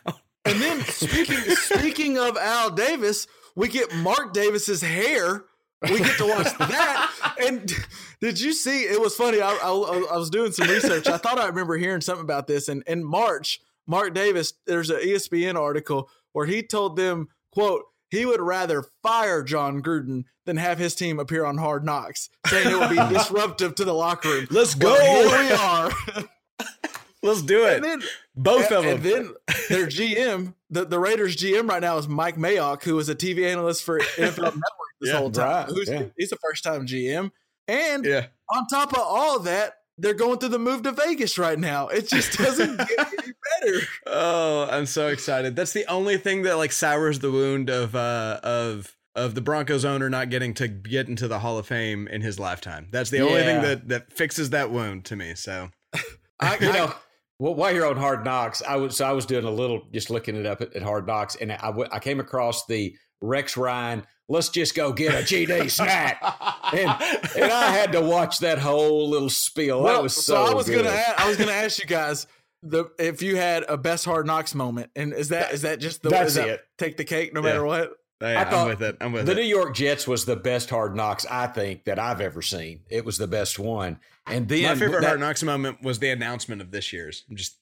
[0.45, 5.45] And then speaking speaking of Al Davis, we get Mark Davis's hair.
[5.83, 7.35] We get to watch that.
[7.43, 7.73] And
[8.21, 8.83] did you see?
[8.83, 9.41] It was funny.
[9.41, 9.69] I, I,
[10.13, 11.07] I was doing some research.
[11.07, 12.69] I thought I remember hearing something about this.
[12.69, 18.27] And in March, Mark Davis, there's an ESPN article where he told them, "quote He
[18.27, 22.79] would rather fire Jon Gruden than have his team appear on Hard Knocks, saying it
[22.79, 24.93] would be disruptive to the locker room." Let's go.
[24.93, 26.27] Well, here we are.
[27.23, 27.77] Let's do it.
[27.77, 28.03] and then
[28.35, 28.95] Both of them.
[28.95, 29.35] and then
[29.69, 33.47] their GM, the, the Raiders GM right now is Mike Mayock, who is a TV
[33.47, 34.55] analyst for NFL Network
[35.01, 35.67] this Yeah, whole time.
[35.67, 36.05] right, Who's, yeah.
[36.17, 37.31] He's a first time GM.
[37.69, 38.27] And yeah.
[38.49, 41.89] on top of all that, they're going through the move to Vegas right now.
[41.89, 43.33] It just doesn't get any
[43.63, 43.87] better.
[44.07, 45.55] Oh, I'm so excited.
[45.55, 49.85] That's the only thing that like sours the wound of uh of of the Broncos
[49.85, 52.89] owner not getting to get into the Hall of Fame in his lifetime.
[52.91, 55.35] That's the only thing that that fixes that wound to me.
[55.35, 55.71] So
[56.41, 56.95] I, you know,
[57.39, 60.11] well, while you're on Hard Knocks, I was so I was doing a little just
[60.11, 64.05] looking it up at, at Hard Knocks, and I, I came across the Rex Ryan.
[64.31, 66.23] Let's just go get a GD snack,
[66.73, 66.89] and
[67.37, 69.83] and I had to watch that whole little spiel.
[69.83, 70.47] that was so.
[70.47, 70.85] so I was good.
[70.85, 72.27] gonna ask, I was gonna ask you guys
[72.63, 76.03] the if you had a best hard knocks moment, and is that is that just
[76.03, 76.61] the That's is that it.
[76.79, 77.47] take the cake no Yeah.
[77.49, 77.91] matter what?
[78.23, 78.97] Oh, yeah, I thought I'm with it.
[79.01, 79.37] I'm with The it.
[79.37, 82.83] New York Jets was the best Hard Knocks I think that I've ever seen.
[82.91, 86.11] It was the best one, and then My favorite that- Hard Knocks moment was the
[86.11, 87.25] announcement of this year's.
[87.29, 87.57] I'm just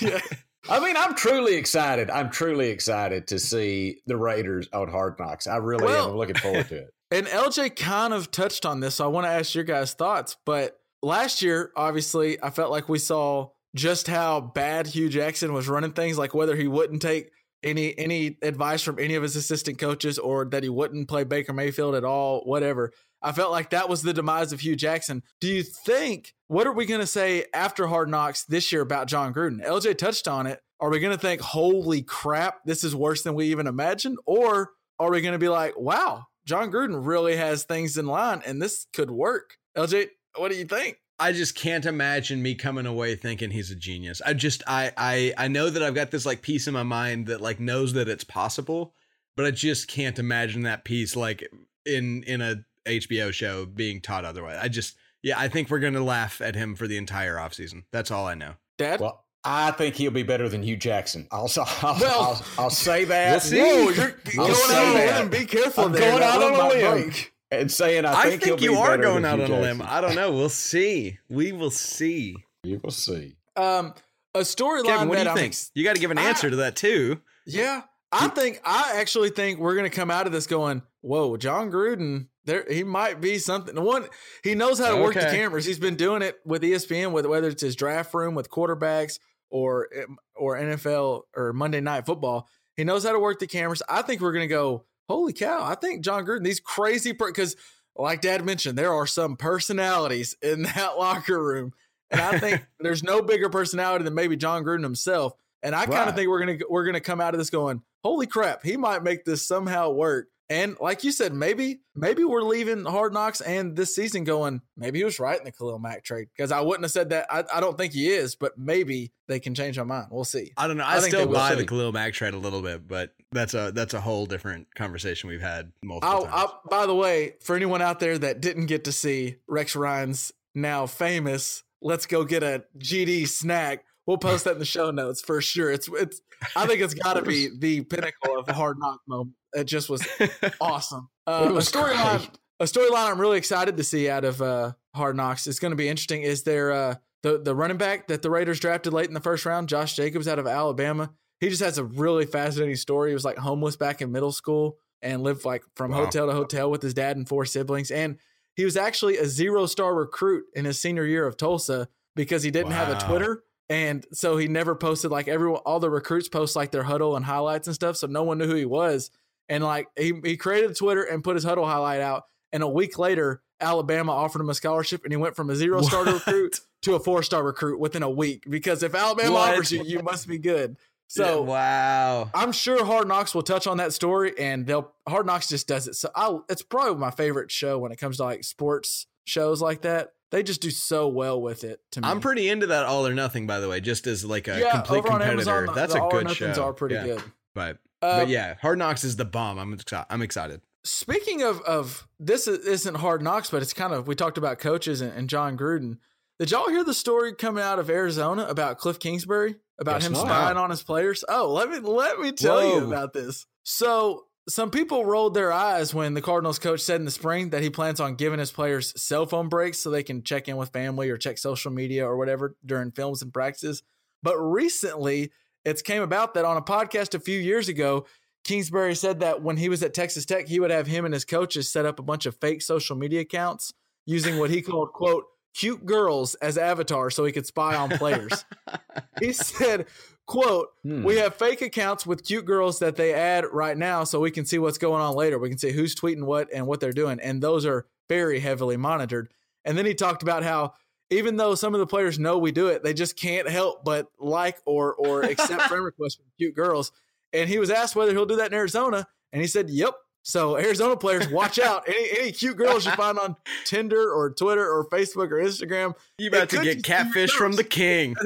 [0.00, 0.20] Yeah.
[0.68, 2.10] I mean, I'm truly excited.
[2.10, 5.46] I'm truly excited to see the Raiders on Hard Knocks.
[5.46, 6.90] I really Well- am I'm looking forward to it.
[7.12, 10.36] And LJ kind of touched on this, so I want to ask your guys' thoughts.
[10.44, 15.68] But last year, obviously, I felt like we saw just how bad Hugh Jackson was
[15.68, 17.30] running things, like whether he wouldn't take
[17.62, 21.52] any any advice from any of his assistant coaches or that he wouldn't play Baker
[21.52, 22.92] Mayfield at all, whatever.
[23.22, 25.22] I felt like that was the demise of Hugh Jackson.
[25.40, 29.08] Do you think what are we going to say after Hard Knocks this year about
[29.08, 29.64] Jon Gruden?
[29.66, 30.60] LJ touched on it.
[30.78, 34.72] Are we going to think, "Holy crap, this is worse than we even imagined," or
[34.98, 38.60] are we going to be like, "Wow, Jon Gruden really has things in line and
[38.60, 39.56] this could work"?
[39.76, 40.98] LJ, what do you think?
[41.18, 44.20] I just can't imagine me coming away thinking he's a genius.
[44.24, 47.26] I just I I I know that I've got this like piece in my mind
[47.28, 48.94] that like knows that it's possible,
[49.34, 51.48] but I just can't imagine that piece like
[51.86, 54.58] in in a HBO show being taught otherwise.
[54.60, 57.84] I just yeah, I think we're gonna laugh at him for the entire offseason.
[57.92, 58.54] That's all I know.
[58.78, 59.00] Dad.
[59.00, 61.28] Well, I think he'll be better than Hugh Jackson.
[61.30, 61.48] I'll,
[61.82, 62.20] I'll, Well,
[62.58, 63.30] I'll, I'll say that.
[63.30, 63.60] we'll see.
[63.60, 65.28] Whoa, you're I'll going say out on a limb.
[65.30, 66.10] Be careful I'm there.
[66.10, 67.32] going out on a limb break.
[67.52, 69.82] and saying I I think, think, he'll you be are going out on a limb.
[69.84, 70.32] I don't know.
[70.32, 71.18] We'll see.
[71.28, 72.34] We will see.
[72.64, 73.36] You will see.
[73.56, 73.94] Um,
[74.34, 75.46] a storyline Kevin, what do you I'm think?
[75.52, 77.20] ex- you got to give an I- answer to that too.
[77.46, 81.70] Yeah, I think I actually think we're gonna come out of this going, "Whoa, Jon
[81.70, 84.06] Gruden, there he might be something." One,
[84.42, 85.64] he knows how to work the cameras.
[85.66, 89.18] He's been doing it with ESPN, with whether it's his draft room with quarterbacks
[89.50, 92.48] or um, or NFL or Monday Night Football.
[92.76, 93.82] He knows how to work the cameras.
[93.88, 97.56] I think we're gonna go, "Holy cow!" I think Jon Gruden, these crazy because,
[97.96, 101.72] like Dad mentioned, there are some personalities in that locker room,
[102.10, 105.32] and I think there's no bigger personality than maybe Jon Gruden himself.
[105.62, 106.16] And I kind of Right.
[106.16, 109.24] think we're gonna we're gonna come out of this going, holy crap, he might make
[109.24, 110.28] this somehow work.
[110.48, 114.62] And like you said, maybe maybe we're leaving Hard Knocks and this season going.
[114.76, 117.26] Maybe he was right in the Khalil Mack trade because I wouldn't have said that.
[117.30, 120.06] I, I don't think he is, but maybe they can change my mind.
[120.10, 120.52] We'll see.
[120.56, 120.84] I don't know.
[120.84, 121.66] I I, think still buy the see.
[121.66, 125.40] Khalil Mack trade a little bit, but that's a that's a whole different conversation we've
[125.40, 126.34] had multiple I'll, times.
[126.34, 130.32] I'll, by the way, for anyone out there that didn't get to see Rex Ryan's
[130.54, 133.84] now famous, let's go get a GD snack.
[134.06, 135.70] We'll post that in the show notes for sure.
[135.70, 136.20] It's it's.
[136.54, 139.34] I think it's got to be the pinnacle of the hard knock moment.
[139.52, 140.06] It just was
[140.60, 141.08] awesome.
[141.26, 142.28] Uh, was a storyline.
[142.60, 145.46] A storyline I'm really excited to see out of uh, Hard Knocks.
[145.46, 146.22] It's going to be interesting.
[146.22, 149.44] Is there uh, the the running back that the Raiders drafted late in the first
[149.44, 151.10] round, Josh Jacobs out of Alabama?
[151.40, 153.10] He just has a really fascinating story.
[153.10, 156.04] He was like homeless back in middle school and lived like from Wow.
[156.04, 157.90] hotel to hotel with his dad and four siblings.
[157.90, 158.16] And
[158.54, 162.50] he was actually a zero star recruit in his senior year of Tulsa because he
[162.50, 163.42] didn't have a Twitter.
[163.68, 167.24] And so he never posted like everyone, all the recruits post like their huddle and
[167.24, 167.96] highlights and stuff.
[167.96, 169.10] So no one knew who he was.
[169.48, 172.24] And like he, he created Twitter and put his huddle highlight out.
[172.52, 175.82] And a week later, Alabama offered him a scholarship and he went from a zero
[175.82, 178.44] star recruit to a four star recruit within a week.
[178.48, 179.54] Because if Alabama What?
[179.54, 180.76] offers you, you must be good.
[181.08, 182.30] So wow.
[182.34, 185.86] I'm sure Hard Knocks will touch on that story, and they'll Hard Knocks just does
[185.86, 185.94] it.
[185.94, 189.82] So I, it's probably my favorite show when it comes to like sports shows like
[189.82, 190.12] that.
[190.32, 191.80] They just do so well with it.
[191.92, 194.48] To me, I'm pretty into that all or nothing, by the way, just as like
[194.48, 194.72] a yeah.
[194.72, 195.32] complete competitor.
[195.32, 196.64] Amazon, the- That's the a All or good Nothings show.
[196.64, 197.04] Are pretty Yeah.
[197.06, 197.22] good.
[197.54, 199.58] But Uh, but yeah, Hard Knocks is the bomb.
[199.58, 200.06] I'm excited.
[200.10, 200.60] I'm excited.
[200.84, 204.58] Speaking of of this is- isn't Hard Knocks, but it's kind of we talked about
[204.58, 205.98] coaches and, and Jon Gruden.
[206.38, 210.12] Did y'all hear the story coming out of Arizona about Cliff Kingsbury about Guess him
[210.14, 210.26] not.
[210.26, 211.24] spying on his players?
[211.28, 213.46] Oh, let me let me tell you about this.
[213.62, 217.62] So some people rolled their eyes when the Cardinals coach said in the spring that
[217.62, 220.70] he plans on giving his players cell phone breaks so they can check in with
[220.70, 223.82] family or check social media or whatever during films and practices.
[224.22, 225.32] But recently,
[225.64, 228.06] it's came about that on a podcast a few years ago,
[228.44, 231.24] Kingsbury said that when he was at Texas Tech, he would have him and his
[231.24, 233.72] coaches set up a bunch of fake social media accounts
[234.04, 238.44] using what he called, quote, cute girls as avatars so he could spy on players.
[239.20, 239.86] he said,
[240.26, 241.02] quote, Hmm.
[241.04, 244.44] we have fake accounts with cute girls that they add right now so we can
[244.44, 245.38] see what's going on later.
[245.38, 247.20] We can see who's tweeting what and what they're doing.
[247.20, 249.28] And those are very heavily monitored.
[249.64, 250.74] And then he talked about how
[251.10, 254.08] even though some of the players know we do it, they just can't help but
[254.18, 256.90] like or or accept friend requests from cute girls.
[257.32, 260.56] And he was asked whether he'll do that in Arizona, and he said, "Yep." So
[260.56, 261.84] Arizona players, watch out!
[261.88, 266.28] Any any cute girls you find on Tinder or Twitter or Facebook or Instagram, You
[266.28, 268.16] about to get just be your catfish from the king.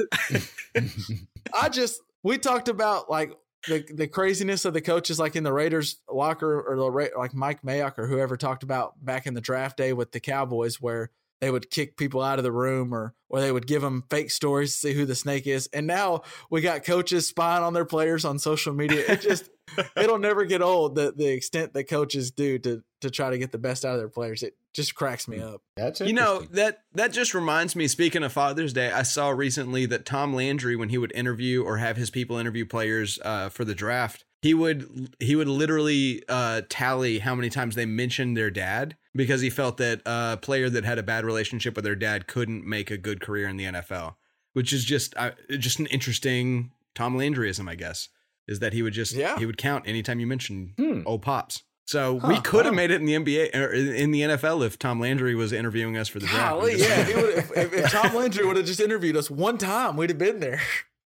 [1.53, 5.53] I just we talked about like the the craziness of the coaches, like in the
[5.53, 9.41] Raiders locker or the Ra- like Mike Mayock or whoever talked about back in the
[9.41, 13.13] draft day with the Cowboys, where they would kick people out of the room or
[13.29, 15.67] or they would give them fake stories to see who the snake is.
[15.73, 19.03] And now we got coaches spying on their players on social media.
[19.07, 19.49] It just
[19.97, 23.51] it'll never get old the the extent that coaches do to to try to get
[23.51, 24.43] the best out of their players.
[24.43, 25.61] It just cracks me up.
[25.75, 27.87] That's You know that that just reminds me.
[27.87, 31.77] Speaking of Father's Day, I saw recently that Tom Landry, when he would interview or
[31.77, 36.61] have his people interview players uh, for the draft, he would he would literally uh,
[36.69, 40.85] tally how many times they mentioned their dad because he felt that a player that
[40.85, 44.15] had a bad relationship with their dad couldn't make a good career in the NFL,
[44.53, 48.09] which is just uh, just an interesting Tom Landryism, I guess.
[48.47, 49.37] Is that he would just Yeah.
[49.37, 51.01] he would count anytime you mentioned Hmm.
[51.05, 51.63] old pops.
[51.87, 52.77] So we could have wow.
[52.77, 56.07] made it in the NBA or in the NFL if Tom Landry was interviewing us
[56.07, 56.53] for the draft.
[56.53, 56.95] I'm Golly, just yeah.
[57.03, 57.07] saying.
[57.07, 60.09] He would, if, if, if Tom Landry would have just interviewed us one time, we'd
[60.09, 60.61] have been there.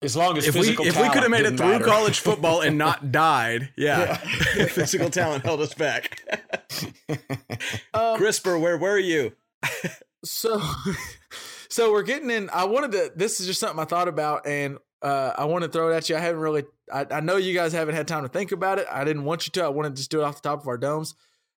[0.03, 1.86] As long as if we physical if we could have made it through matter.
[1.86, 4.15] college football and not died, yeah,
[4.67, 6.21] physical talent held us back.
[7.93, 9.32] Um, CRISPR, where were you?
[10.26, 10.61] So,
[11.69, 12.49] so we're getting in.
[12.49, 13.11] I wanted to.
[13.15, 16.09] This is just something I thought about, and uh, I want to throw it at
[16.09, 16.15] you.
[16.15, 16.63] I haven't really.
[16.91, 18.87] I, I know you guys haven't had time to think about it.
[18.89, 19.65] I didn't want you to.
[19.65, 21.13] I wanted to just do it off the top of our domes.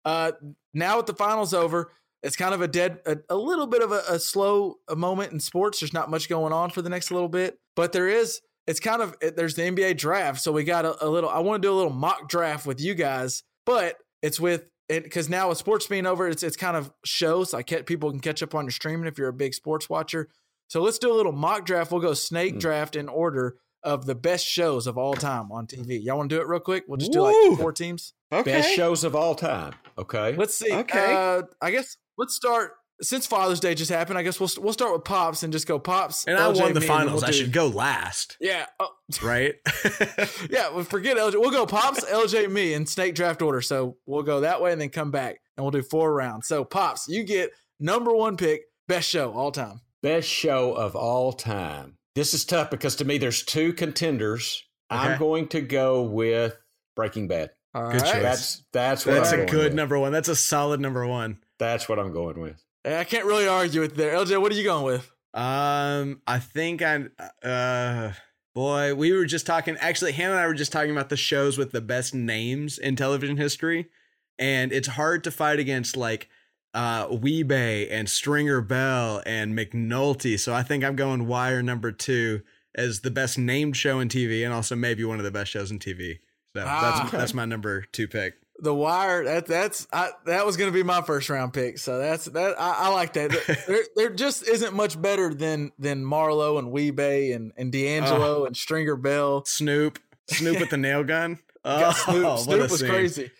[0.05, 0.31] Uh,
[0.73, 1.91] now with the finals over,
[2.23, 5.41] it's kind of a dead, a, a little bit of a, a slow moment in
[5.41, 5.81] sports.
[5.81, 8.41] There's not much going on for the next little bit, but there is.
[8.65, 11.29] It's kind of there's the NBA draft, so we got a, a little.
[11.29, 15.27] I want to do a little mock draft with you guys, but it's with because
[15.27, 17.53] now with sports being over, it's it's kind of shows.
[17.53, 20.29] I like people can catch up on your streaming if you're a big sports watcher.
[20.68, 21.91] So let's do a little mock draft.
[21.91, 22.59] We'll go snake mm.
[22.59, 26.03] draft in order of the best shows of all time on TV.
[26.03, 26.86] Y'all want to do it real quick?
[26.88, 28.14] We'll just do like four teams.
[28.32, 28.51] Okay.
[28.51, 29.74] Best shows of all time.
[29.97, 30.36] Okay.
[30.36, 30.74] Let's see.
[30.74, 31.14] Okay.
[31.14, 34.93] Uh, I guess let's start since Father's Day just happened, I guess we'll we'll start
[34.93, 36.26] with Pops and just go Pops.
[36.26, 37.22] And LJ, I won the finals.
[37.22, 38.38] We'll I should go last.
[38.39, 38.66] Yeah.
[38.80, 38.89] Oh.
[39.22, 39.55] Right.
[40.49, 40.70] yeah.
[40.70, 41.39] Well, forget LJ.
[41.39, 43.61] We'll go Pops, LJ, me in snake draft order.
[43.61, 46.47] So we'll go that way and then come back and we'll do four rounds.
[46.47, 49.82] So Pops, you get number one pick, best show all time.
[50.04, 51.97] Best show of all time.
[52.14, 54.62] This is tough because to me there's two contenders.
[54.91, 55.01] Okay.
[55.01, 56.58] I'm going to go with
[56.95, 57.51] Breaking Bad.
[57.74, 58.14] All good right.
[58.14, 58.22] choice.
[58.22, 59.74] That's that's what that's I'm a good with.
[59.74, 60.12] number one.
[60.12, 61.39] That's a solid number one.
[61.58, 62.62] That's what I'm going with.
[62.86, 64.14] I can't really argue with there.
[64.14, 65.10] LJ, what are you going with?
[65.34, 67.06] Um, I think I
[67.41, 68.12] uh
[68.54, 71.58] boy, we were just talking actually Hannah and I were just talking about the shows
[71.58, 73.89] with the best names in television history.
[74.38, 76.28] And it's hard to fight against like
[76.74, 80.39] uh Wee-Bey and Stringer Bell and McNulty.
[80.39, 82.41] So I think I'm going Wire number two
[82.76, 85.71] as the best named show in TV and also maybe one of the best shows
[85.71, 86.19] in TV.
[86.55, 88.36] So ah, that's that's my number two pick.
[88.59, 91.80] The wire that that's I, that was going to be my first round pick.
[91.80, 93.32] So that's that i, I like that.
[93.67, 98.45] There, there just isn't much better than than marlo and wee-bey and and d'angelo uh,
[98.45, 99.43] and stringer bell.
[99.45, 99.99] Snoop.
[100.30, 101.39] Snoop with the nail gun?
[101.65, 102.89] Oh, snoop, snoop was scene.
[102.89, 103.32] crazy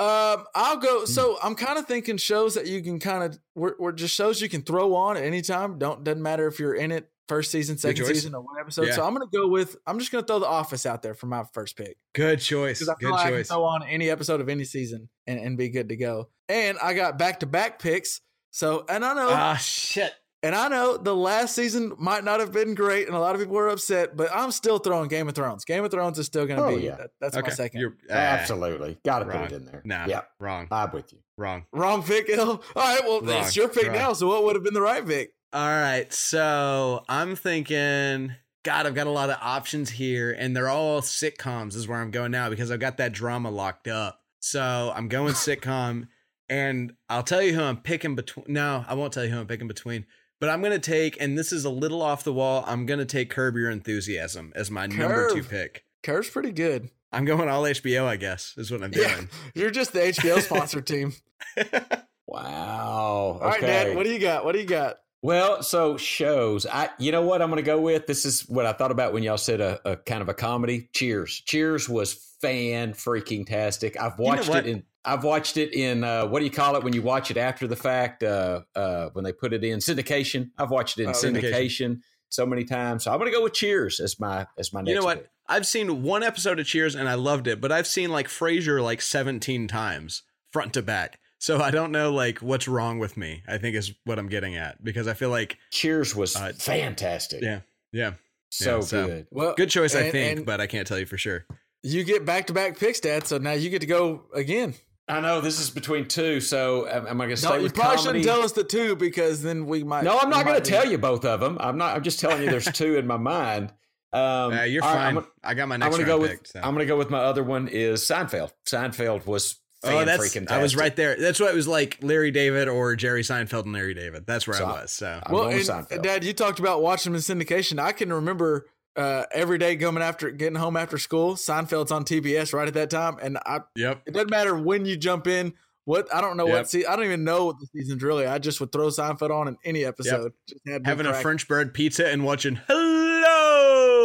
[0.00, 3.74] um i'll go so i'm kind of thinking shows that you can kind of we're,
[3.78, 6.74] we're just shows you can throw on at any time don't doesn't matter if you're
[6.74, 8.88] in it first season, second season, or one episode.
[8.88, 8.94] Yeah.
[8.94, 11.44] So I'm gonna go with I'm just gonna throw The Office out there for my
[11.54, 11.96] first pick.
[12.12, 12.80] Good choice.
[12.80, 13.50] Because I feel good like choice.
[13.50, 16.28] I can throw on any episode of any season and, and be good to go.
[16.48, 18.20] And I got back to back picks.
[18.50, 20.12] So and I know ah shit.
[20.42, 23.40] And I know the last season might not have been great, and a lot of
[23.42, 25.66] people were upset, but I'm still throwing Game of Thrones.
[25.66, 26.84] Game of Thrones is still going to oh, be.
[26.84, 26.96] Yeah.
[26.96, 27.50] That, that's okay.
[27.50, 29.82] my 2nd uh, Absolutely, got to put it in there.
[29.84, 30.66] Nah, yeah, wrong.
[30.70, 31.18] I'm with you.
[31.36, 31.66] Wrong.
[31.72, 32.30] Wrong pick.
[32.38, 33.42] All right, well, wrong.
[33.42, 33.96] it's your pick wrong.
[33.96, 34.12] now.
[34.14, 35.34] So what would have been the right pick?
[35.52, 36.10] All right.
[36.10, 38.32] So I'm thinking,
[38.62, 42.10] God, I've got a lot of options here, and they're all sitcoms, is where I'm
[42.10, 44.20] going now because I've got that drama locked up.
[44.40, 46.08] So I'm going sitcom,
[46.48, 48.46] and I'll tell you who I'm picking between.
[48.48, 50.06] No, I won't tell you who I'm picking between.
[50.40, 52.98] But I'm going to take, and this is a little off the wall, I'm going
[52.98, 54.98] to take Curb Your Enthusiasm as my Curb.
[54.98, 55.84] number two pick.
[56.02, 56.90] Curb's pretty good.
[57.12, 59.08] I'm going all HBO, I guess, is what I'm doing.
[59.08, 59.24] Yeah,
[59.54, 61.12] you're just the HBO sponsor team.
[62.26, 63.38] wow.
[63.40, 64.44] All right, Dad, what do you got?
[64.44, 64.96] What do you got?
[65.22, 66.64] Well, so shows.
[66.64, 68.06] I, you know what I'm going to go with.
[68.06, 70.88] This is what I thought about when y'all said a, a kind of a comedy.
[70.94, 71.42] Cheers.
[71.44, 74.00] Cheers was fan freaking tastic.
[74.00, 74.84] I've watched you know it in.
[75.04, 76.04] I've watched it in.
[76.04, 78.22] Uh, what do you call it when you watch it after the fact?
[78.22, 80.50] Uh, uh, when they put it in syndication.
[80.58, 83.04] I've watched it in oh, syndication, syndication, so many times.
[83.04, 84.80] So I'm going to go with Cheers as my as my.
[84.80, 85.18] Next you know what?
[85.18, 85.30] Pick.
[85.48, 88.80] I've seen one episode of Cheers and I loved it, but I've seen like Frasier
[88.82, 90.22] like 17 times
[90.52, 91.18] front to back.
[91.38, 93.42] So I don't know like what's wrong with me.
[93.48, 97.42] I think is what I'm getting at because I feel like Cheers was uh, fantastic.
[97.42, 97.60] Yeah,
[97.92, 98.12] yeah,
[98.50, 99.26] so, yeah, so good.
[99.30, 101.46] Well, good choice, and, I think, but I can't tell you for sure.
[101.82, 103.26] You get back to back picks, Dad.
[103.26, 104.74] So now you get to go again.
[105.10, 107.64] I know this is between two, so am, am I going to stay no, with
[107.64, 110.04] you probably shouldn't tell us the two because then we might.
[110.04, 111.58] No, I'm not going to tell you both of them.
[111.60, 111.96] I'm not.
[111.96, 113.72] I'm just telling you there's two in my mind.
[114.12, 115.16] Um, uh, you're fine.
[115.16, 115.86] Right, I got my next.
[115.86, 116.46] I'm gonna go with.
[116.46, 116.60] so.
[116.60, 118.52] I'm going to go with my other one is Seinfeld.
[118.66, 121.16] Seinfeld was oh, that's I was right there.
[121.16, 124.26] That's what it was like Larry David or Jerry Seinfeld and Larry David.
[124.26, 124.92] That's where so I was.
[124.92, 127.78] So well, and, Dad, you talked about watching them in syndication.
[127.78, 128.66] I can remember
[128.96, 131.34] uh, every day coming after getting home after school.
[131.34, 133.60] Seinfeld's on TBS right at that time, and I.
[133.76, 134.02] Yep.
[134.06, 135.54] It doesn't matter when you jump in.
[135.84, 136.56] What I don't know yep.
[136.56, 138.26] what see I don't even know what the season's really.
[138.26, 140.32] I just would throw Seinfeld on in any episode.
[140.66, 140.82] Yep.
[140.84, 143.10] Having a French bread pizza and watching Hello.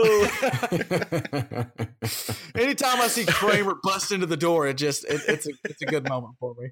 [2.56, 5.86] Anytime I see Kramer bust into the door, it just it, it's a it's a
[5.86, 6.70] good moment for me.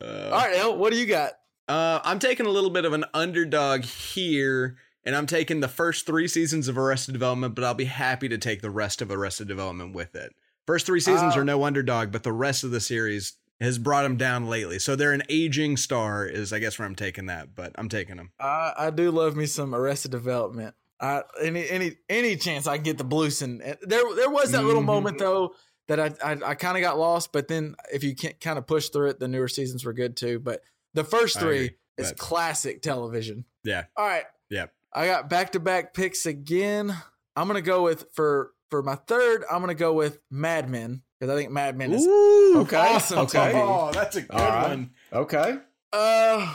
[0.00, 1.32] Uh, All right, El, what do you got?
[1.68, 6.06] Uh, I'm taking a little bit of an underdog here, and I'm taking the first
[6.06, 9.48] three seasons of Arrested Development, but I'll be happy to take the rest of Arrested
[9.48, 10.34] Development with it.
[10.66, 14.16] First three seasons are no underdog, but the rest of the series has brought them
[14.16, 14.78] down lately.
[14.78, 18.16] So they're an aging star, is I guess where I'm taking that, but I'm taking
[18.16, 18.32] them.
[18.38, 20.74] I, I do love me some Arrested Development.
[21.00, 23.38] I, any any any chance I can get the Bluths.
[23.38, 24.66] There there was that mm-hmm.
[24.66, 25.54] little moment though
[25.88, 28.66] that I I, I kind of got lost, but then if you can kind of
[28.66, 30.38] push through it, the newer seasons were good too.
[30.38, 30.60] But
[30.92, 33.46] the first three is classic television.
[33.64, 33.84] Yeah.
[33.96, 34.24] All right.
[34.50, 34.72] Yep.
[34.92, 36.94] I got back to back picks again.
[37.36, 39.44] I'm gonna go with for for my third.
[39.50, 42.76] I'm gonna go with Mad Men because I think Mad Men is Ooh, Okay.
[42.76, 43.52] awesome Okay.
[43.52, 43.54] TV.
[43.54, 44.68] Oh, that's a good All right.
[44.70, 44.90] one.
[45.12, 45.58] Okay.
[45.92, 46.54] Uh,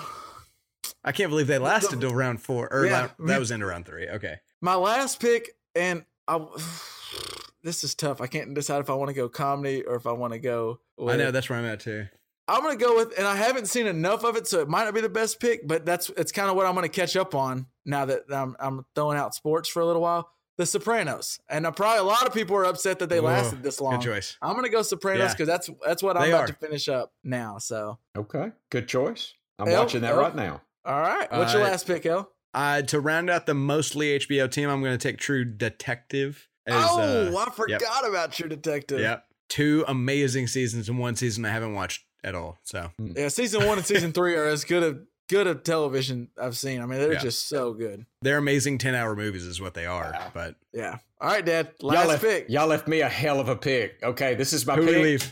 [1.03, 2.71] I can't believe they lasted till round four.
[2.73, 4.07] Or Yeah, round- that was into round three.
[4.09, 4.35] Okay.
[4.61, 6.39] my last pick, and I.
[7.63, 8.21] This is tough.
[8.21, 10.81] I can't decide if I want to go comedy or if I want to go.
[11.03, 12.05] I know that's where I'm at too.
[12.47, 14.93] I'm gonna go with, and I haven't seen enough of it, so it might not
[14.93, 17.65] be the best pick, but that's it's kind of what I'm gonna catch up on
[17.85, 20.29] now that I'm I'm throwing out sports for a little while.
[20.57, 23.61] The Sopranos, and uh, probably a lot of people are upset that they Whoa, lasted
[23.61, 23.95] this long.
[23.99, 24.37] Good choice.
[24.41, 25.31] I'm gonna go Sopranos Yeah.
[25.33, 26.47] because that's that's what I'm They about are.
[26.47, 27.57] to finish up now.
[27.57, 28.51] So, Okay.
[28.69, 29.33] Good choice.
[29.59, 30.61] I'm El- watching that El- right now.
[30.85, 32.31] all right, what's your Uh, last pick, El?
[32.53, 36.47] Uh, to round out the mostly HBO team, I'm going to take True Detective.
[36.65, 38.99] As, oh, uh, I forgot about True Detective.
[39.01, 39.25] Yep.
[39.49, 42.57] Two amazing seasons in one season I haven't watched at all.
[42.63, 43.13] So hmm.
[43.15, 44.99] Yeah, season one and season three are as good of
[45.29, 46.81] good of television I've seen.
[46.81, 47.19] I mean, they're Yeah.
[47.19, 48.05] just so good.
[48.21, 50.11] they're amazing 10 hour movies, is what they are.
[50.13, 50.31] Wow.
[50.33, 50.97] But Yeah.
[51.21, 51.69] All right, Dad.
[51.79, 52.45] Y'all Last left, pick.
[52.49, 53.97] y'all left me a hell of a pick.
[54.03, 54.95] Okay, this is my who pick.
[54.97, 55.31] we leave?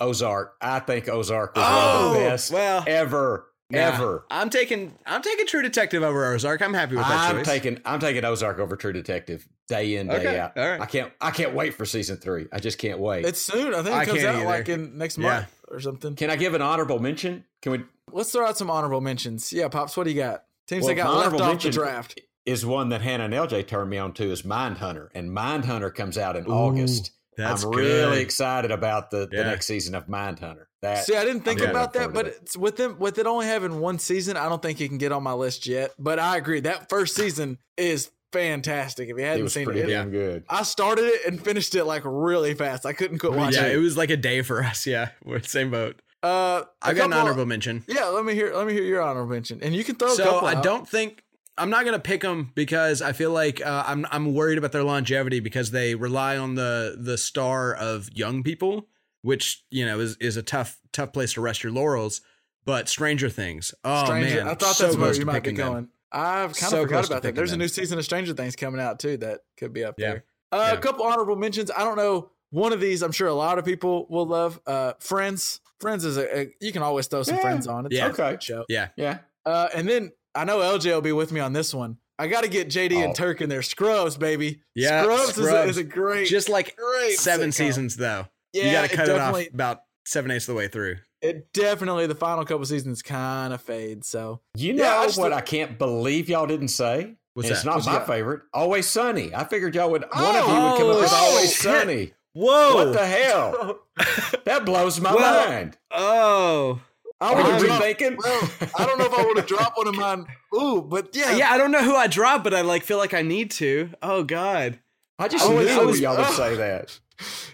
[0.00, 0.54] Ozark.
[0.60, 4.26] I think Ozark was one Oh, of the oh, best well, ever, Nah, ever.
[4.30, 6.60] I'm taking I'm taking True Detective over Ozark.
[6.60, 7.46] I'm happy with that I'm choice.
[7.46, 10.58] taking I'm taking Ozark over True Detective day in day Okay, out.
[10.58, 10.80] all right.
[10.80, 12.46] I can't I can't wait for season three.
[12.52, 13.24] I just can't wait.
[13.24, 13.72] It's soon.
[13.74, 14.44] I think it I comes out either.
[14.44, 15.22] like in next Yeah.
[15.24, 16.14] month or something.
[16.14, 17.44] Can I give an honorable mention?
[17.62, 17.80] Can we?
[18.12, 19.52] Let's throw out some honorable mentions.
[19.52, 19.96] Yeah, pops.
[19.96, 20.44] What do you got?
[20.66, 22.20] Teams Well, that got left honorable off the draft.
[22.44, 26.18] Is one that Hannah and LJ turned me on to is Mindhunter, and Mindhunter comes
[26.18, 27.12] out in August.
[27.36, 27.78] That's I'm good.
[27.78, 30.66] really excited about the, the next season of Mindhunter.
[30.82, 32.38] That See, I didn't think I'm about that, but it.
[32.42, 34.36] it's with them with it only having one season.
[34.36, 35.92] I don't think it can get on my list yet.
[35.98, 39.08] But I agree that first season is fantastic.
[39.08, 40.44] If you hadn't was seen pretty it, damn good.
[40.48, 42.84] I started it and finished it like really fast.
[42.86, 43.76] I couldn't quit watching yeah, it.
[43.76, 44.86] it was like a day for us.
[44.92, 46.00] Yeah, we're same boat.
[46.24, 47.84] Uh, a I got an couple- honorable mention.
[47.88, 48.54] Yeah, let me hear.
[48.54, 50.12] Let me hear your honorable mention, and you can throw.
[50.12, 50.62] a So couple I out.
[50.62, 51.22] don't think
[51.58, 54.84] I'm not gonna pick them because I feel like uh, I'm I'm worried about their
[54.84, 58.88] longevity because they rely on the the star of young people,
[59.22, 62.20] which you know is is a tough tough place to rest your laurels.
[62.64, 64.36] But Stranger Things, oh Stranger.
[64.44, 65.88] man, I thought so that's where you to might be picking them.
[66.12, 66.24] Going.
[66.24, 67.22] I've kind of forgot about that.
[67.22, 69.94] picking There's a new season of Stranger Things coming out too that could be up
[69.98, 70.08] Yeah.
[70.10, 70.24] there.
[70.52, 70.78] Uh, Yeah.
[70.78, 71.70] A couple honorable mentions.
[71.70, 72.30] I don't know.
[72.50, 74.60] One of these, I'm sure a lot of people will love.
[74.66, 75.60] Uh, Friends.
[75.80, 77.40] Friends is a, a you can always throw some Yeah.
[77.42, 77.86] Friends on.
[77.86, 78.06] It's Yeah.
[78.06, 78.36] a Okay.
[78.40, 78.64] show.
[78.68, 81.96] Yeah, Yeah, Uh, and then I know LJ will be with me on this one.
[82.18, 83.04] I got to get JD Oh.
[83.04, 83.62] and Turk in there.
[83.62, 84.62] Scrubs, baby.
[84.74, 87.54] Yeah, Scrubs, Is, a, is a great, just like great seven sitcom.
[87.54, 88.26] seasons though.
[88.52, 90.98] Yeah, you got to cut it, off about seven eighths of the way through.
[91.22, 94.04] It definitely the final couple seasons kind of fade.
[94.04, 95.14] So you know Yeah, I what?
[95.14, 97.14] thought- I can't believe y'all didn't say.
[97.34, 97.66] What's It's that?
[97.66, 98.06] not What's my that?
[98.06, 98.42] favorite.
[98.52, 99.34] Always Sunny.
[99.34, 100.02] I figured y'all would.
[100.02, 101.18] one of you Oh, would come up with oh, shit.
[101.32, 102.12] Always Sunny.
[102.34, 102.74] Whoa!
[102.74, 103.78] What the hell?
[104.44, 105.78] That blows my Well, mind.
[105.92, 106.80] oh,
[107.20, 107.82] I Are would you drop.
[107.82, 108.16] rethinking?
[108.18, 110.26] Well, I don't know if I would have dropped one of mine.
[110.54, 111.50] Ooh, but yeah, yeah.
[111.52, 113.90] I don't know who I dropped, but I like feel like I need to.
[114.02, 114.80] Oh God.
[115.18, 116.32] I just I knew was- I was- y'all would oh.
[116.32, 116.98] say that.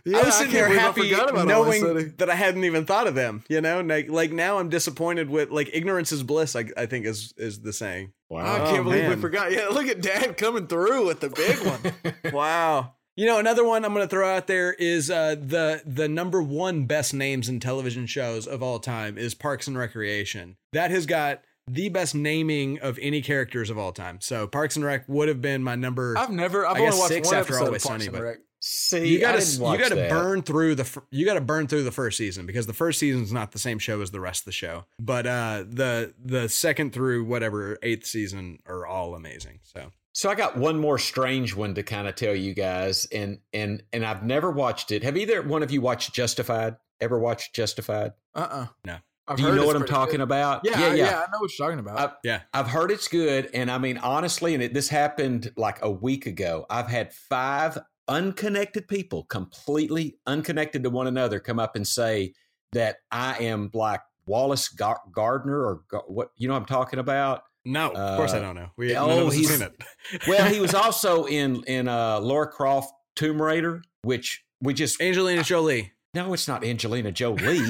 [0.05, 1.93] Yeah, I was sitting can't there happy forgot about Always Sunny.
[1.93, 3.45] knowing that I hadn't even thought of them.
[3.49, 6.57] You know, like, like now I'm disappointed with like ignorance is bliss.
[6.57, 8.13] I, I think is is the saying.
[8.31, 8.55] Wow.
[8.55, 9.53] I can't Oh, believe we forgot.
[9.53, 12.15] Yeah, look at Dad coming through with the big one.
[12.33, 12.95] Wow.
[13.17, 16.41] You know, another one I'm going to throw out there is uh, the the number
[16.41, 20.57] one best names in television shows of all time is Parks and Recreation.
[20.73, 24.21] That has got the best naming of any characters of all time.
[24.21, 26.17] So Parks and Rec would have been my number.
[26.17, 26.65] I've never.
[26.65, 28.39] I've I only watched six one after episode Always of Parks Sunny, and but- Rec.
[28.61, 30.11] See, you gotta you gotta that.
[30.11, 33.53] burn through the you gotta burn through the first season because the first season's not
[33.53, 34.85] the same show as the rest of the show.
[34.99, 39.61] But uh, the the second through whatever eighth season are all amazing.
[39.63, 43.39] So So I got one more strange one to kind of tell you guys, and
[43.53, 45.05] and and I've never watched it.
[45.05, 46.77] Have either one of you watched Justified?
[47.01, 48.13] Ever watched Justified?
[48.35, 48.97] Uh uh No.
[49.29, 50.23] I've Do you know what I'm talking good.
[50.23, 50.63] about?
[50.65, 51.99] Yeah, yeah, yeah, I know what you're talking about.
[51.99, 55.79] I- yeah, I've heard it's good, and I mean honestly, and it, this happened like
[55.83, 56.65] a week ago.
[56.71, 57.77] I've had five
[58.09, 62.33] unconnected people, completely unconnected to one another, come up and say
[62.73, 67.43] that I am like Wallace Gar- Gardner or what you know what I'm talking about.
[67.65, 68.71] no, of course I Uh, don't know.
[68.77, 69.83] We oh, none of us have he's- seen it.
[70.29, 75.43] Well, he was also in in uh, Lara Croft Tomb Raider, which we just Angelina
[75.45, 75.93] Jolie.
[76.15, 77.61] no, it's not Angelina Jolie.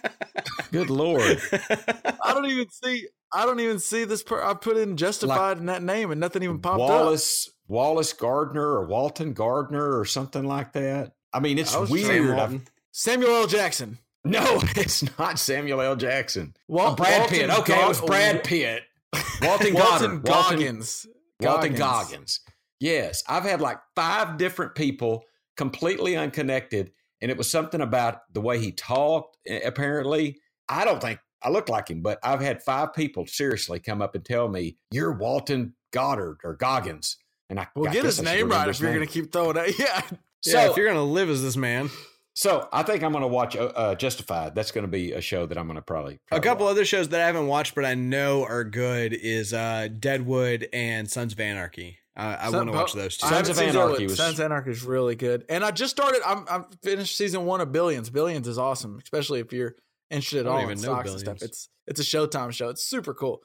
[0.72, 1.40] Good lord.
[1.52, 3.08] I don't even see.
[3.32, 4.22] I don't even see this.
[4.22, 6.88] Per- I put in justified in that name and nothing even popped up.
[6.88, 11.12] Wallace Wallace Gardner or Walton Gardner or something like that.
[11.32, 12.62] I mean, it's I weird.
[12.92, 13.46] Samuel L.
[13.46, 13.98] Jackson.
[14.24, 15.96] No, it's not Samuel L.
[15.96, 16.54] Jackson.
[16.66, 17.50] Wal- Oh, Brad Walton Pitt.
[17.58, 18.82] Okay, it was Brad Pitt.
[19.42, 20.28] Walton Walton Goddard.
[20.28, 21.06] Walton, Goggins.
[21.40, 22.40] Walton Goggins.
[22.80, 25.24] Yes, I've had like five different people
[25.56, 29.36] completely unconnected, and it was something about the way he talked.
[29.64, 34.02] Apparently, I don't think I look like him, but I've had five people seriously come
[34.02, 37.16] up and tell me you're Walton Goddard or Goggins.
[37.50, 39.32] And I Well, I get his I name right his if you're going to keep
[39.32, 39.78] throwing it.
[39.78, 40.02] Yeah.
[40.40, 41.90] So, yeah, if you're gonna live as this man,
[42.36, 44.54] so I think I'm going to watch uh, uh, Justified.
[44.54, 46.70] That's going to be a show that I'm going to probably, a couple watch.
[46.72, 51.10] other shows that I haven't watched but I know are good is uh, Deadwood and
[51.10, 51.98] Sons of Anarchy.
[52.16, 53.26] Uh, I want to watch those two.
[53.26, 56.20] Sons of Anarchy was- Sons of Anarchy is really good, and I just started.
[56.24, 58.08] I'm I'm finished season one of Billions.
[58.10, 59.74] Billions is awesome, especially if you're
[60.10, 61.42] interested at all in stocks and stuff.
[61.42, 62.68] It's it's a Showtime show.
[62.68, 63.40] It's super cool.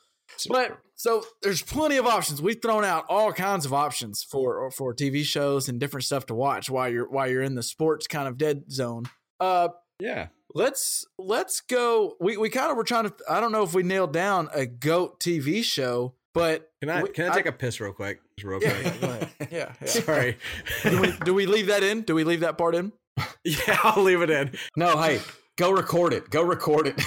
[0.49, 2.41] But so there's plenty of options.
[2.41, 6.33] We've thrown out all kinds of options for for TV shows and different stuff to
[6.35, 9.03] watch while you're while you're in the sports kind of dead zone.
[9.39, 12.15] Uh, yeah, let's let's go.
[12.19, 13.13] We we kind of were trying to.
[13.29, 17.09] I don't know if we nailed down a goat TV show, but can I we-
[17.09, 18.19] can I take a piss real quick?
[18.37, 18.93] Just real yeah, quick.
[19.01, 19.87] yeah, yeah, yeah.
[19.87, 20.37] Sorry.
[20.83, 22.01] do, we, do we leave that in?
[22.01, 22.91] Do we leave that part in?
[23.43, 24.51] yeah, I'll leave it in.
[24.75, 25.19] No, hey,
[25.57, 26.29] go record it.
[26.29, 26.97] Go record it.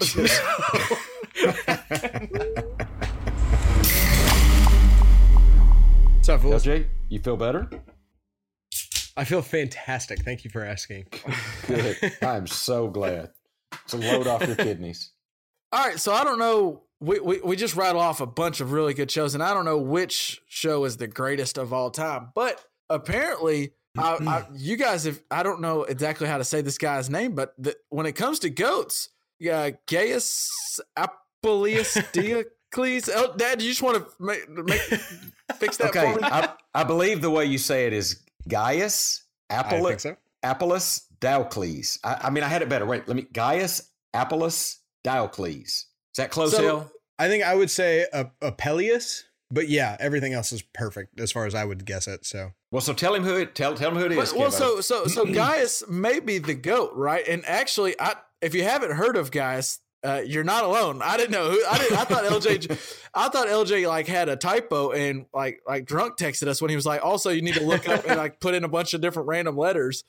[0.00, 0.42] Just-
[6.16, 6.64] What's up, fools?
[6.64, 7.68] LJ, you feel better?
[9.16, 10.20] I feel fantastic.
[10.22, 11.06] Thank you for asking.
[11.66, 11.96] Good.
[12.22, 13.30] I'm so glad.
[13.88, 15.10] To load off your kidneys.
[15.72, 16.82] All right, so I don't know.
[17.00, 19.64] We, we we just rattle off a bunch of really good shows, and I don't
[19.64, 22.28] know which show is the greatest of all time.
[22.34, 25.20] But apparently, I, I, you guys have.
[25.30, 28.38] I don't know exactly how to say this guy's name, but the, when it comes
[28.40, 33.08] to goats, yeah, Gaius Appius Diocles.
[33.14, 34.80] Oh, Dad, you just want to make, make
[35.58, 36.24] fix that Okay, for me?
[36.24, 40.16] I, I believe the way you say it is Gaius I think so.
[40.42, 41.98] Apollos Diocles.
[42.02, 42.86] I, I mean, I had it better.
[42.86, 43.26] Wait, let me.
[43.32, 45.66] Gaius Apollos Diocles.
[45.68, 45.86] Is
[46.16, 46.90] that close, So- Hill?
[47.16, 49.22] I think I would say a, a Peleus,
[49.54, 52.26] but yeah, everything else is perfect as far as I would guess it.
[52.26, 53.54] So Well, so tell him who it.
[53.54, 54.32] Tell tell him who it is.
[54.32, 57.26] Well, well, so so so Gaius may be the goat, right?
[57.26, 61.00] And actually, I if you haven't heard of Gaius, uh, you're not alone.
[61.02, 61.64] I didn't know who.
[61.66, 61.96] I didn't.
[61.96, 63.08] I thought LJ.
[63.14, 66.76] I thought LJ like had a typo and like like drunk texted us when he
[66.76, 69.00] was like, also you need to look up and like put in a bunch of
[69.00, 70.04] different random letters.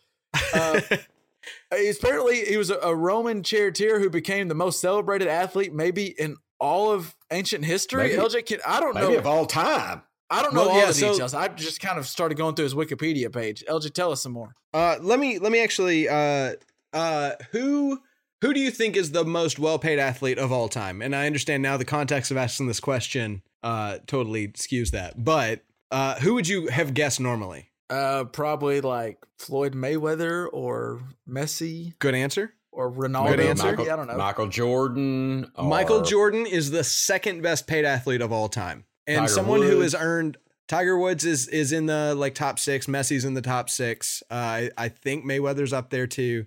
[0.54, 0.82] Uh,
[1.76, 6.08] he's apparently he was a, a Roman charioteer who became the most celebrated athlete maybe
[6.08, 8.10] in all of ancient history.
[8.10, 9.20] Maybe- LJ, can, I don't maybe know.
[9.20, 10.02] of all time.
[10.30, 11.34] I don't know Well, all yeah, the so- details.
[11.36, 13.64] I just kind of started going through his Wikipedia page.
[13.70, 14.56] LJ, tell us some more.
[14.74, 16.54] uh, let me let me actually uh,
[16.94, 18.00] uh, who
[18.42, 21.02] who do you think is the most well paid athlete of all time?
[21.02, 25.62] And I understand now the context of asking this question uh, totally skews that, but
[25.92, 27.70] uh, who would you have guessed normally?
[27.90, 32.54] Uh, probably like Floyd Mayweather or Messi Good answer.
[32.76, 33.30] Or Ronaldo.
[33.30, 33.64] Good answer.
[33.66, 34.18] Maybe, Michael, I don't know.
[34.18, 35.52] Michael Jordan.
[35.58, 39.80] Michael Jordan is the second best paid athlete of all time, and Tiger someone who
[39.80, 40.38] has earned.
[40.68, 42.88] Tiger Woods is is in the like top six.
[42.88, 44.24] Messi's in the top six.
[44.30, 46.46] Uh, I I think Mayweather's up there too.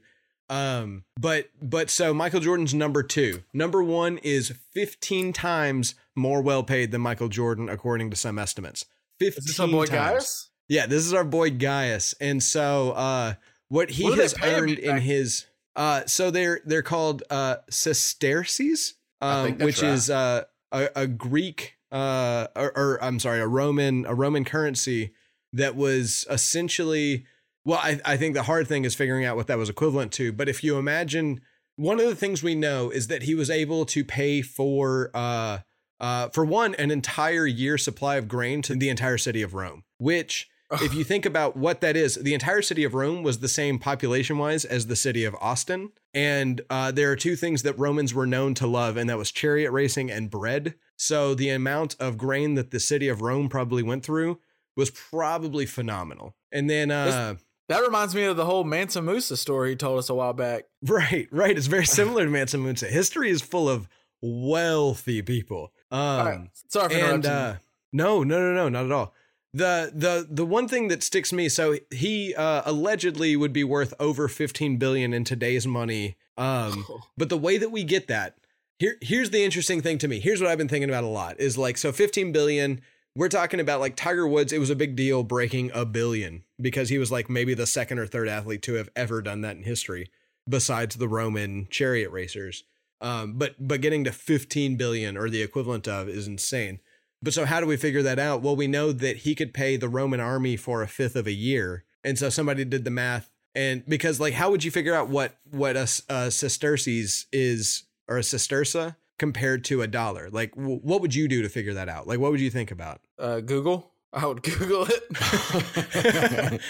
[0.51, 3.43] Um, but but so Michael Jordan's number two.
[3.53, 8.85] Number one is fifteen times more well paid than Michael Jordan, according to some estimates.
[9.18, 10.11] Fifteen Is this our boy times.
[10.12, 10.51] Gaius?
[10.68, 12.14] Yeah, this is our boy Gaius.
[12.20, 13.35] And so uh
[13.68, 15.45] what he What has earned in back- his
[15.79, 19.93] uh so they're they're called uh sesterces, um, which right.
[19.93, 25.14] is uh a, a Greek uh or, or I'm sorry, a Roman a Roman currency
[25.53, 27.24] that was essentially
[27.64, 30.33] well, I, I think the hard thing is figuring out what that was equivalent to.
[30.33, 31.41] But if you imagine
[31.76, 35.59] one of the things we know is that he was able to pay for uh
[36.01, 39.85] uh for one an entire year supply of grain to the entire city of Rome,
[39.99, 43.49] which if you think about what that is, the entire city of Rome was the
[43.49, 45.91] same population wise as the city of Austin.
[46.12, 49.33] And uh, there are two things that Romans were known to love, and that was
[49.33, 50.75] chariot racing and bread.
[50.97, 54.41] So the amount of grain that the city of Rome probably went through
[54.77, 56.35] was probably phenomenal.
[56.53, 57.37] And then, uh,
[57.69, 60.64] That reminds me of the whole Mansa Musa story he told us a while back.
[60.83, 61.57] right, right.
[61.57, 62.87] It's very similar to Mansa Musa.
[62.87, 63.89] History is full of
[64.21, 65.73] wealthy people.
[65.91, 66.49] Um, right.
[66.69, 67.31] Sorry for and interrupting.
[67.31, 67.57] uh,
[67.93, 69.14] no, no, no, no, not at all.
[69.55, 73.94] The the the one thing that sticks me so he uh, allegedly would be worth
[73.99, 76.16] over 15 billion in today's money.
[76.36, 76.84] Um,
[77.16, 78.36] but the way that we get that
[78.78, 80.20] here here's the interesting thing to me.
[80.20, 82.80] Here's what I've been thinking about a lot is like so 15 billion.
[83.14, 84.53] We're talking about like Tiger Woods.
[84.53, 87.99] It was a big deal breaking a billion because he was like maybe the second
[87.99, 90.11] or third athlete to have ever done that in history,
[90.49, 92.64] besides the Roman chariot racers.
[93.01, 96.80] Um, but but getting to 15 billion or the equivalent of is insane.
[97.23, 98.43] But so how do we figure that out?
[98.43, 101.33] Well, we know that he could pay the Roman army for a fifth of a
[101.33, 103.31] year, and so somebody did the math.
[103.55, 105.87] And because like, how would you figure out what what a
[106.31, 110.31] sesterces is or a sesterza compared to a dollar?
[110.31, 112.07] Like, w- what would you do to figure that out?
[112.07, 113.01] Like, what would you think about?
[113.19, 113.91] uh, Google.
[114.13, 116.63] I would Google it.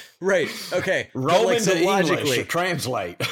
[0.20, 0.48] right.
[0.72, 1.08] Okay.
[1.14, 3.20] But, Roman like, so to English to translate.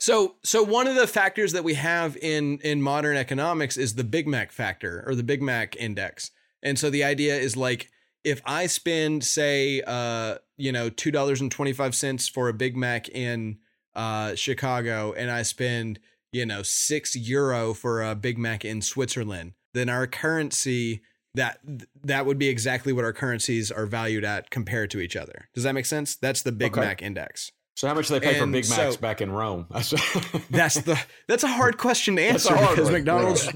[0.00, 4.02] So so one of the factors that we have in in modern economics is the
[4.02, 6.30] Big Mac factor or the Big Mac index.
[6.62, 7.90] And so the idea is like
[8.24, 12.54] if I spend say uh you know two dollars and twenty five cents for a
[12.54, 13.58] Big Mac in
[13.94, 16.00] uh Chicago and I spend
[16.32, 21.02] you know six euro for a Big Mac in Switzerland, then our currency
[21.34, 21.58] that
[22.02, 25.48] that would be exactly what our currencies are valued at compared to each other.
[25.54, 26.16] Does that make sense?
[26.16, 26.80] That's the Big Okay.
[26.80, 27.52] Mac index.
[27.76, 29.66] So how much do they pay for Big Macs so- back in Rome?
[30.50, 32.92] That's the that's a hard question to That's a answer hard because one.
[32.92, 33.46] McDonald's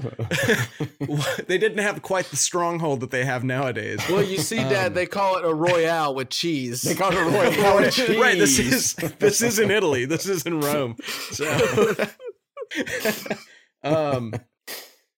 [1.47, 3.99] they didn't have quite the stronghold that they have nowadays.
[4.09, 6.81] Well, you see, Dad, they call it a royale with cheese.
[6.81, 8.17] they call it a royale with cheese.
[8.17, 10.05] Right, this is this is in Italy.
[10.05, 10.95] This is in Rome.
[11.31, 11.93] So,
[13.83, 14.33] um,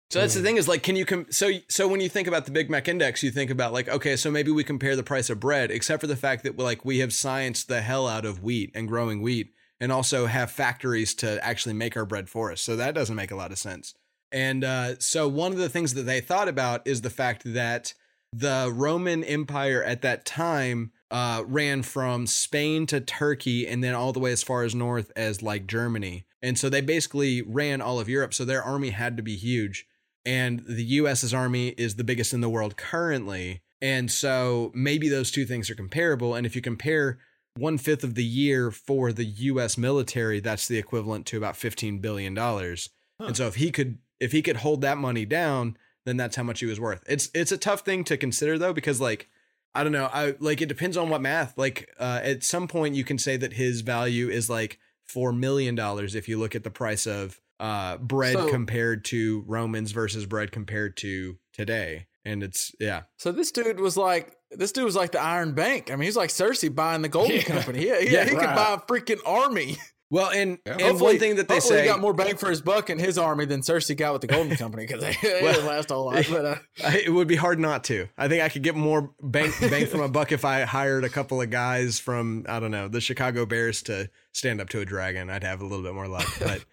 [0.09, 2.45] so that's the thing is like, can you com- so so when you think about
[2.45, 5.29] the Big Mac index, you think about like, okay, so maybe we compare the price
[5.29, 8.41] of bread, except for the fact that like we have scienced the hell out of
[8.41, 12.61] wheat and growing wheat, and also have factories to actually make our bread for us.
[12.61, 13.95] So that doesn't make a lot of sense.
[14.31, 17.93] And uh, so one of the things that they thought about is the fact that
[18.33, 24.11] the Roman Empire at that time uh, ran from Spain to Turkey and then all
[24.11, 26.25] the way as far as north as like Germany.
[26.41, 28.33] And so they basically ran all of Europe.
[28.33, 29.87] So their army had to be huge.
[30.27, 33.61] And the US's army is the biggest in the world currently.
[33.81, 36.35] And so maybe those two things are comparable.
[36.35, 37.17] And if you compare
[37.55, 42.01] one fifth of the year for the US military, that's the equivalent to about $15
[42.01, 42.37] billion.
[42.37, 46.43] And so if he could if he could hold that money down, then that's how
[46.43, 47.05] much he was worth.
[47.07, 49.29] It's it's a tough thing to consider though, because like
[49.73, 51.57] I don't know, I like it depends on what math.
[51.57, 55.73] Like uh, at some point you can say that his value is like four million
[55.73, 60.25] dollars if you look at the price of uh bread So- compared to Romans versus
[60.25, 62.07] bread compared to today.
[62.25, 63.03] And it's yeah.
[63.17, 65.89] So this dude was like, this dude was like the Iron Bank.
[65.91, 67.41] I mean, he's like Cersei buying the Golden Yeah.
[67.43, 67.85] Company.
[67.87, 69.77] Yeah, yeah, Yeah, he could buy a freaking army.
[70.09, 72.61] Well, and and Hopefully- one thing that they say he got more bang for his
[72.61, 75.51] buck in his army than Cersei got with the Golden Company because they, they Well-
[75.53, 76.25] didn't last a whole lot.
[76.29, 76.55] But uh,
[76.95, 78.07] it would be hard not to.
[78.17, 81.09] I think I could get more bang bang from a buck if I hired a
[81.09, 84.85] couple of guys from I don't know the Chicago Bears to stand up to a
[84.85, 85.29] dragon.
[85.29, 86.25] I'd have a little bit more luck.
[86.39, 86.63] But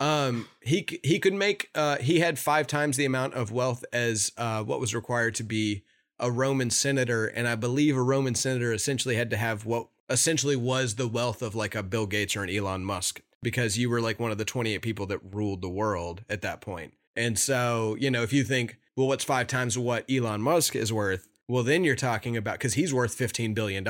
[0.00, 4.32] um, he he could make uh he had five times the amount of wealth as
[4.36, 5.82] uh what was required to be
[6.20, 10.56] a Roman senator, and I believe a Roman senator essentially had to have what essentially
[10.56, 14.00] was the wealth of like a Bill Gates or an Elon Musk because you were
[14.00, 16.94] like one of the 28 people that ruled the world at that point.
[17.14, 20.92] And so, you know, if you think, well, what's five times what Elon Musk is
[20.92, 21.28] worth?
[21.46, 23.86] Well, then you're talking about because he's worth $15 billion.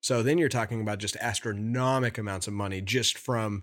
[0.00, 3.62] So then you're talking about just astronomic amounts of money just from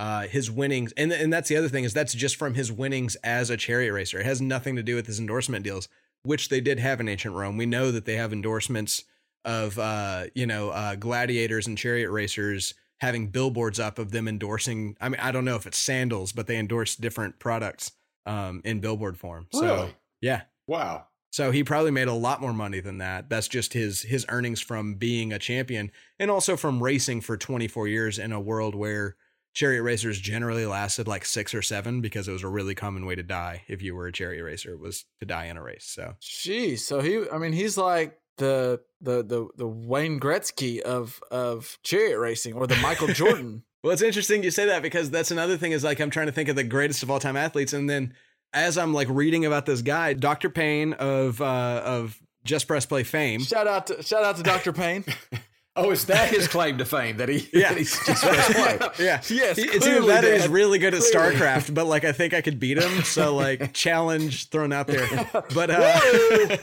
[0.00, 0.92] uh, his winnings.
[0.96, 3.92] And, and that's the other thing is that's just from his winnings as a chariot
[3.92, 4.18] racer.
[4.18, 5.88] It has nothing to do with his endorsement deals,
[6.22, 7.58] which they did have in ancient Rome.
[7.58, 9.04] We know that they have endorsements
[9.44, 12.72] of, uh, you know, uh, gladiators and chariot racers
[13.02, 14.96] having billboards up of them endorsing.
[15.02, 17.92] I mean, I don't know if it's sandals, but they endorse different products
[18.24, 19.48] um, in billboard form.
[19.52, 19.96] So Really?
[20.22, 20.42] yeah.
[20.66, 21.08] Wow.
[21.30, 23.28] So he probably made a lot more money than that.
[23.28, 27.86] That's just his his earnings from being a champion and also from racing for 24
[27.86, 29.16] years in a world where
[29.52, 33.14] chariot racers generally lasted like 6 or 7 because it was a really common way
[33.14, 35.84] to die if you were a chariot racer was to die in a race.
[35.86, 41.20] So Jeez, so he, I mean, he's like the the the the Wayne Gretzky of
[41.30, 43.64] of chariot racing or the Michael Jordan.
[43.82, 46.32] Well, it's interesting you say that because that's another thing is like I'm trying to
[46.32, 48.12] think of the greatest of all time athletes, and then
[48.52, 50.50] as I'm like reading about this guy, Dr.
[50.50, 53.40] Payne of uh, of Just Press Play fame.
[53.40, 54.74] shout out to shout out to Dr.
[54.74, 55.04] Payne.
[55.76, 57.48] Oh, is that his claim to fame that he?
[57.52, 57.68] Yeah.
[57.70, 58.78] that he's just pressed play?
[59.04, 61.36] Yeah, Yes, He- it's either clearly, that or he's really good at Clearly.
[61.36, 63.02] StarCraft, but like I think I could beat him.
[63.04, 65.06] So like challenge thrown out there,
[65.54, 66.56] but uh,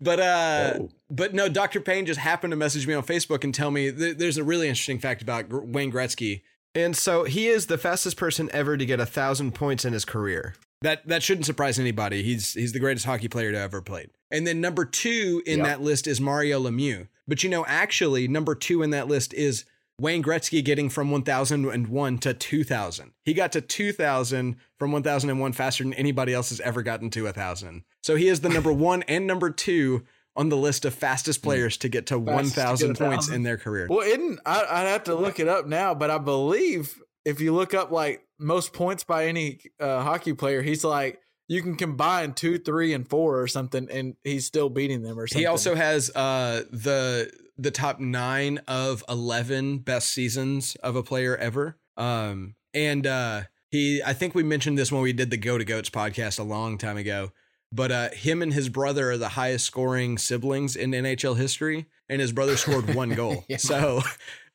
[0.00, 0.88] but uh, Whoa.
[1.10, 1.80] but no, Dr.
[1.80, 4.68] Payne just happened to message me on Facebook and tell me th- there's a really
[4.68, 6.42] interesting fact about Gr- Wayne Gretzky.
[6.74, 10.04] And so he is the fastest person ever to get a thousand points in his
[10.04, 10.54] career.
[10.82, 12.22] That that shouldn't surprise anybody.
[12.22, 14.10] He's he's the greatest hockey player to ever played.
[14.30, 15.64] And then number two in Yeah.
[15.64, 17.08] that list is Mario Lemieux.
[17.26, 19.64] But you know, actually, number two in that list is
[20.00, 23.12] Wayne Gretzky getting from 1001 to 2000.
[23.24, 27.84] He got to 2000 from 1001 faster than anybody else has ever gotten to 1000.
[28.02, 30.04] So he is the number one and number two
[30.34, 31.44] on the list of fastest mm.
[31.44, 33.86] players to get to Fastest to get 1000 points in their career.
[33.88, 37.54] Well, isn't I, I'd have to look it up now, but I believe if you
[37.54, 42.32] look up like most points by any uh, hockey player, he's like you can combine
[42.32, 45.42] two, three, and four or something, and he's still beating them or something.
[45.42, 51.36] He also has uh the the top 9 of 11 best seasons of a player
[51.36, 51.76] ever.
[51.96, 55.64] Um and uh he I think we mentioned this when we did the Go to
[55.64, 57.32] Goats podcast a long time ago.
[57.70, 62.20] But uh him and his brother are the highest scoring siblings in NHL history and
[62.20, 63.44] his brother scored one goal.
[63.58, 64.00] So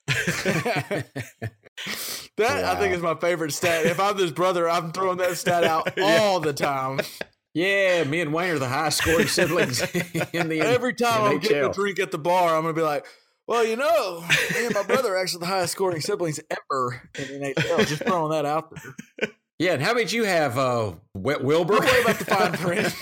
[2.37, 3.85] that I think is my favorite stat.
[3.85, 6.03] If I'm his brother, I'm throwing that stat out Yeah.
[6.21, 6.99] all the time.
[7.53, 9.81] Yeah, me and Wayne are the highest scoring siblings
[10.33, 13.05] in the Every time I'm getting a drink at the bar, I'm gonna be like,
[13.47, 14.23] "Well, you know,
[14.53, 18.03] me and my brother are actually the highest scoring siblings ever in the NHL." Just
[18.03, 19.31] throwing that out there.
[19.57, 21.77] Yeah, and how many you have, uh, Wi- Wilbur?
[21.77, 22.93] Don't worry about the fine print.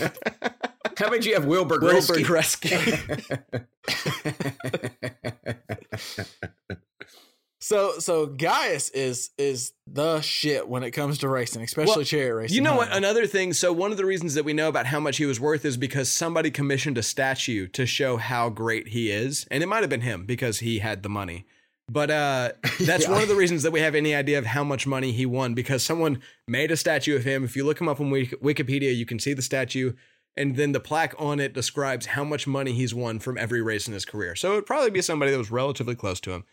[0.97, 2.71] how many you have, Wilbur Wilbur Gretzky?
[7.66, 12.36] So, so Gaius is is the shit when it comes to racing, especially Well, chariot
[12.36, 12.55] racing.
[12.55, 12.91] You know what?
[12.91, 13.53] Another thing.
[13.53, 15.76] So one of the reasons that we know about how much he was worth is
[15.76, 19.89] because somebody commissioned a statue to show how great he is, and it might have
[19.89, 21.47] been him because he had the money.
[21.89, 22.51] But uh,
[22.82, 23.11] that's Yeah.
[23.11, 25.55] one of the reasons that we have any idea of how much money he won
[25.55, 27.43] because someone made a statue of him.
[27.43, 29.93] If you look him up on Wikipedia, you can see the statue,
[30.38, 33.88] and then the plaque on it describes how much money he's won from every race
[33.88, 34.36] in his career.
[34.36, 36.43] So it would probably be somebody that was relatively close to him.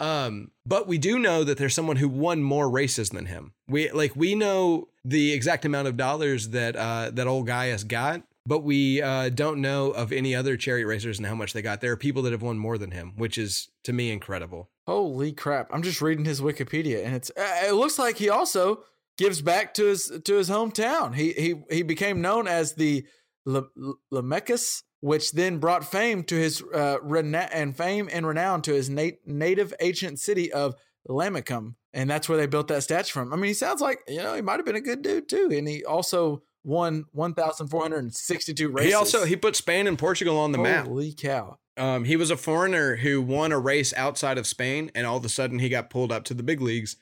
[0.00, 3.52] Um, but we do know that there's someone who won more races than him.
[3.66, 8.22] We like we know the exact amount of dollars that uh that old has got,
[8.46, 11.80] but we uh don't know of any other chariot racers and how much they got.
[11.80, 14.70] There are people that have won more than him, which is to me incredible.
[14.86, 15.68] Holy crap!
[15.72, 18.84] I'm just reading his Wikipedia, and it's uh, it looks like he also
[19.18, 21.14] gives back to his to his hometown.
[21.14, 23.04] He he he became known as the
[23.46, 28.90] Lamechus, which then brought fame to his uh, rena- and fame and renown to his
[28.90, 30.74] nat- native ancient city of
[31.08, 33.32] Lamicum, and that's where they built that statue from.
[33.32, 35.50] I mean, he sounds like you know he might have been a good dude too,
[35.52, 38.90] and he also won 1,462 races.
[38.90, 40.86] He also he put Spain and Portugal on the map.
[40.86, 41.58] Holy cow!
[41.76, 45.24] Um, he was a foreigner who won a race outside of Spain, and all of
[45.24, 46.96] a sudden he got pulled up to the big leagues.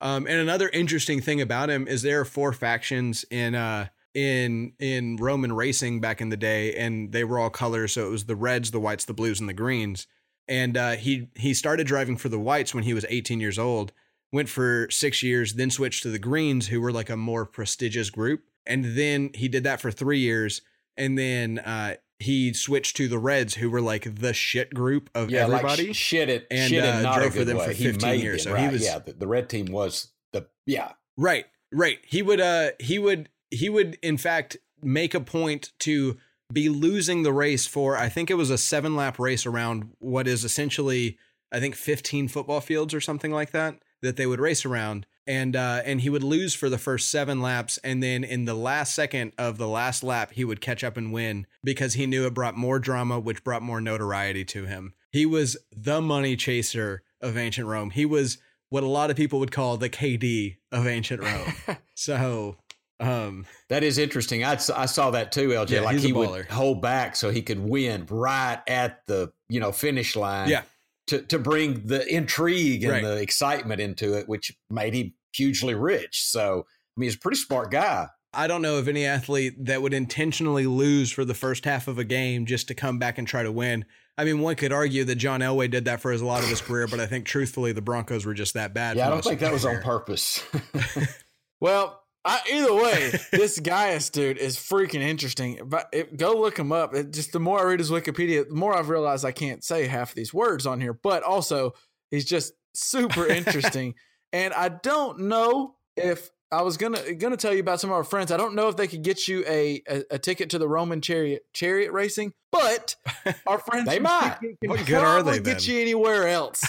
[0.00, 3.88] Um, and another interesting thing about him is there are four factions in uh
[4.18, 7.92] in in Roman racing back in the day, and they were all colors.
[7.92, 10.08] So it was the reds, the whites, the blues, and the greens.
[10.48, 13.92] And uh, he he started driving for the whites when he was 18 years old.
[14.32, 18.10] Went for six years, then switched to the greens, who were like a more prestigious
[18.10, 18.42] group.
[18.66, 20.60] And then he did that for three years,
[20.96, 25.30] and then uh, he switched to the Reds, who were like the shit group of
[25.30, 25.86] yeah, everybody.
[25.86, 27.68] like sh- shit it, and, shit uh, not drove for them way.
[27.68, 30.92] for 15 years, it, so he was- yeah, the, the red team was the yeah.
[31.16, 31.98] Right, right.
[32.04, 36.16] He would uh he would he would in fact make a point to
[36.52, 40.26] be losing the race for I think it was a 7 lap race around what
[40.26, 41.18] is essentially
[41.52, 45.54] I think 15 football fields or something like that that they would race around and
[45.54, 48.94] uh and he would lose for the first 7 laps and then in the last
[48.94, 52.34] second of the last lap he would catch up and win because he knew it
[52.34, 54.94] brought more drama which brought more notoriety to him.
[55.10, 57.90] He was the money chaser of ancient Rome.
[57.90, 58.38] He was
[58.70, 61.54] what a lot of people would call the KD of ancient Rome.
[61.94, 62.56] so,
[63.00, 64.44] um, That is interesting.
[64.44, 65.70] I saw that too, LJ.
[65.70, 69.72] Yeah, like he would hold back so he could win right at the you know
[69.72, 70.48] finish line.
[70.48, 70.62] Yeah.
[71.08, 73.02] To to bring the intrigue and Right.
[73.02, 76.24] the excitement into it, which made him hugely rich.
[76.26, 78.08] So I mean, he's a pretty smart guy.
[78.34, 81.98] I don't know of any athlete that would intentionally lose for the first half of
[81.98, 83.86] a game just to come back and try to win.
[84.18, 86.48] I mean, one could argue that John Elway did that for his, a lot of
[86.50, 88.96] his career, but I think truthfully the Broncos were just that bad.
[88.96, 90.42] Yeah, I don't think that was on purpose.
[91.60, 95.60] Well, I, either way, this Gaius dude is freaking interesting.
[95.64, 96.94] But it, go look him up.
[96.94, 99.86] It, just the more I read his Wikipedia, the more I've realized I can't say
[99.86, 100.92] half of these words on here.
[100.92, 101.72] But also,
[102.10, 103.94] he's just super interesting.
[104.32, 108.04] and I don't know if I was gonna gonna tell you about some of our
[108.04, 108.32] friends.
[108.32, 111.00] I don't know if they could get you a a, a ticket to the Roman
[111.02, 112.94] chariot chariot racing, but
[113.46, 114.38] our friends They might.
[114.64, 115.60] What good are they Get then?
[115.74, 116.64] you anywhere else.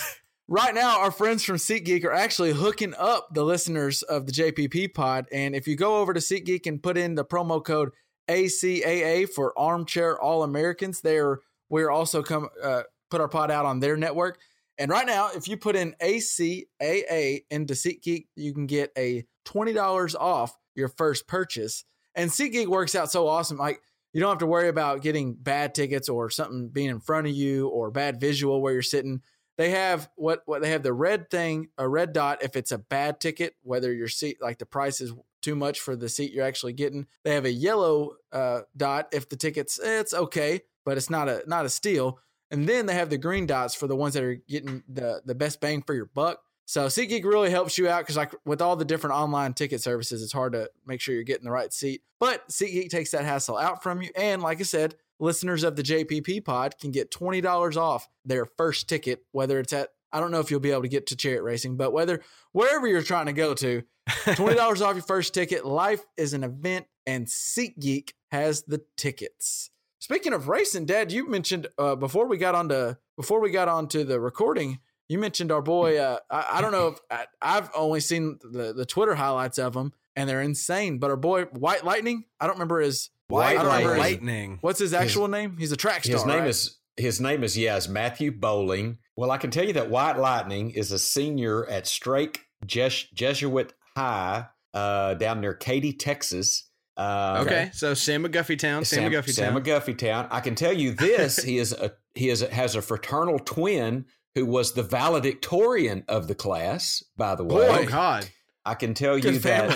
[0.51, 4.95] Right now, our friends from SeatGeek are actually hooking up the listeners of the JPP
[4.95, 5.27] pod.
[5.31, 7.91] And if you go over to SeatGeek and put in the promo code
[8.27, 12.81] ACAA for Armchair All Americans, there we're also come uh,
[13.11, 14.39] put our pod out on their network.
[14.79, 19.73] And right now, if you put in ACAA into SeatGeek, you can get a twenty
[19.73, 21.85] dollars off your first purchase.
[22.15, 23.57] And SeatGeek works out so awesome.
[23.57, 23.83] Like
[24.13, 27.33] you don't have to worry about getting bad tickets or something being in front of
[27.33, 29.21] you or bad visual where you're sitting
[29.59, 32.77] they have what what they have the red thing a red dot if it's a
[32.77, 36.45] bad ticket whether your seat like the price is too much for the seat you're
[36.45, 37.05] actually getting.
[37.23, 41.43] They have a yellow uh, dot if the tickets it's okay but it's not a
[41.45, 42.19] not a steal.
[42.51, 45.35] And then they have the green dots for the ones that are getting the the
[45.35, 46.39] best bang for your buck.
[46.65, 50.23] So SeatGeek really helps you out because like with all the different online ticket services
[50.23, 52.01] it's hard to make sure you're getting the right seat.
[52.17, 54.09] But SeatGeek takes that hassle out from you.
[54.15, 58.87] And like i said listeners of the JPP pod can get $20 off their first
[58.87, 61.43] ticket, whether it's at, I don't know if you'll be able to get to chariot
[61.43, 65.65] racing, but whether, wherever you're trying to go to, $20 off your first ticket.
[65.65, 69.69] Life is an event and SeatGeek has the tickets.
[69.99, 74.05] Speaking of racing, Dad, you mentioned uh, before we got onto before we got onto
[74.05, 75.97] the recording, you mentioned our boy.
[75.97, 79.75] Uh, I, I don't know if I, I've only seen the, the Twitter highlights of
[79.75, 80.99] him, and they're insane.
[80.99, 84.57] But our boy White Lightning, I don't remember his White I don't remember his- lightning.
[84.61, 85.55] What's his actual name?
[85.57, 86.15] He's a track star.
[86.17, 86.47] His name right?
[86.49, 88.97] is his name is yes Matthew Boling.
[89.15, 93.73] Well, I can tell you that White Lightning is a senior at Strake Jes- Jesuit
[93.95, 96.69] High uh, down near Katy, Texas.
[96.97, 99.63] Uh, Okay, so Sam McGuffey Town, Sam, McGuffey Sam Town.
[99.63, 100.27] McGuffey Town.
[100.31, 104.05] I can tell you this: he is a he is a, has a fraternal twin
[104.35, 107.01] who was the valedictorian of the class.
[107.15, 108.27] By the way, oh God,
[108.65, 109.69] I can tell you that.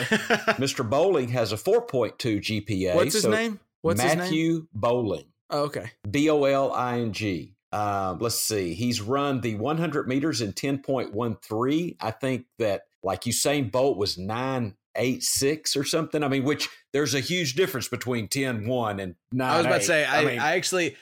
[0.57, 0.87] Mr.
[0.89, 2.95] Boling has a 4.2 GPA.
[2.95, 3.59] What's his so name?
[3.81, 4.19] What's his name?
[4.19, 5.25] Matthew Boling.
[5.49, 5.91] Oh, okay.
[6.09, 7.55] B O L I N G.
[7.71, 8.75] Um, let's see.
[8.75, 11.97] He's run the 100 meters in 10.13.
[11.99, 16.23] I think that like Usain Bolt was 986 or something.
[16.23, 19.77] I mean, which there's a huge difference between 10 1 and 9 I was about
[19.79, 20.95] to say, I, I, mean, actually.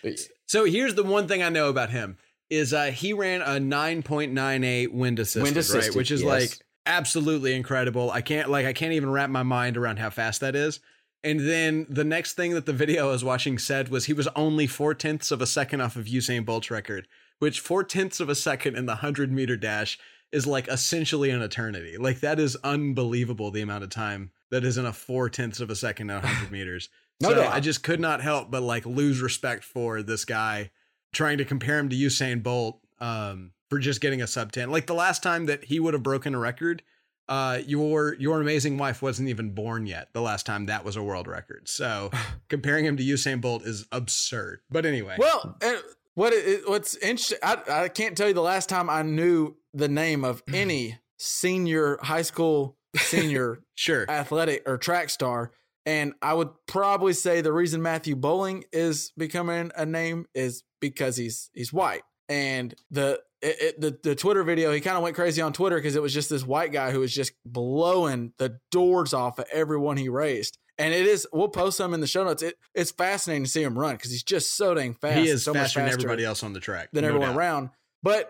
[0.48, 2.18] So here's the one thing I know about him
[2.50, 5.96] is uh, he ran a 9.98 wind assisted, right?
[5.96, 6.30] Which is yes.
[6.30, 8.12] like absolutely incredible.
[8.12, 10.80] I can't like I can't even wrap my mind around how fast that is.
[11.24, 14.28] And then the next thing that the video I was watching said was he was
[14.36, 17.08] only four tenths of a second off of Usain Bolt's record,
[17.38, 20.00] which four tenths of a second in the hundred meter dash
[20.32, 21.98] is like essentially an eternity.
[21.98, 25.70] Like that is unbelievable the amount of time that is in a four tenths of
[25.70, 26.90] a second at hundred meters.
[27.22, 27.54] No so doubt.
[27.54, 30.72] I just could not help but like lose respect for this guy
[31.14, 34.70] trying to compare him to Usain Bolt um, for just getting a sub 10.
[34.70, 36.84] Like the last time that he would have broken a record,
[37.30, 40.10] uh, your your amazing wife wasn't even born yet.
[40.14, 41.70] The last time that was a world record.
[41.70, 42.12] So
[42.50, 44.60] comparing him to Usain Bolt is absurd.
[44.70, 45.80] But anyway, Well, and
[46.16, 49.56] what it, it- what's interesting, I, I can't tell you the last time I knew
[49.74, 54.06] the name of any senior high school senior sure.
[54.12, 55.52] athletic or track star.
[55.86, 61.16] And I would probably say the reason Matthew Boling is becoming a name is because
[61.16, 62.02] he's he's white.
[62.28, 65.76] And the it, it, the the Twitter video, he kind of went crazy on Twitter
[65.78, 69.46] because it was just this white guy who was just blowing the doors off of
[69.52, 70.58] everyone he raced.
[70.78, 72.42] And it is, we'll post some in the show notes.
[72.42, 75.18] It, it's fascinating to see him run because he's just so dang fast.
[75.20, 76.90] he is so much faster than everybody else on the track.
[76.92, 77.38] than no everyone doubt.
[77.38, 77.70] around.
[78.02, 78.30] But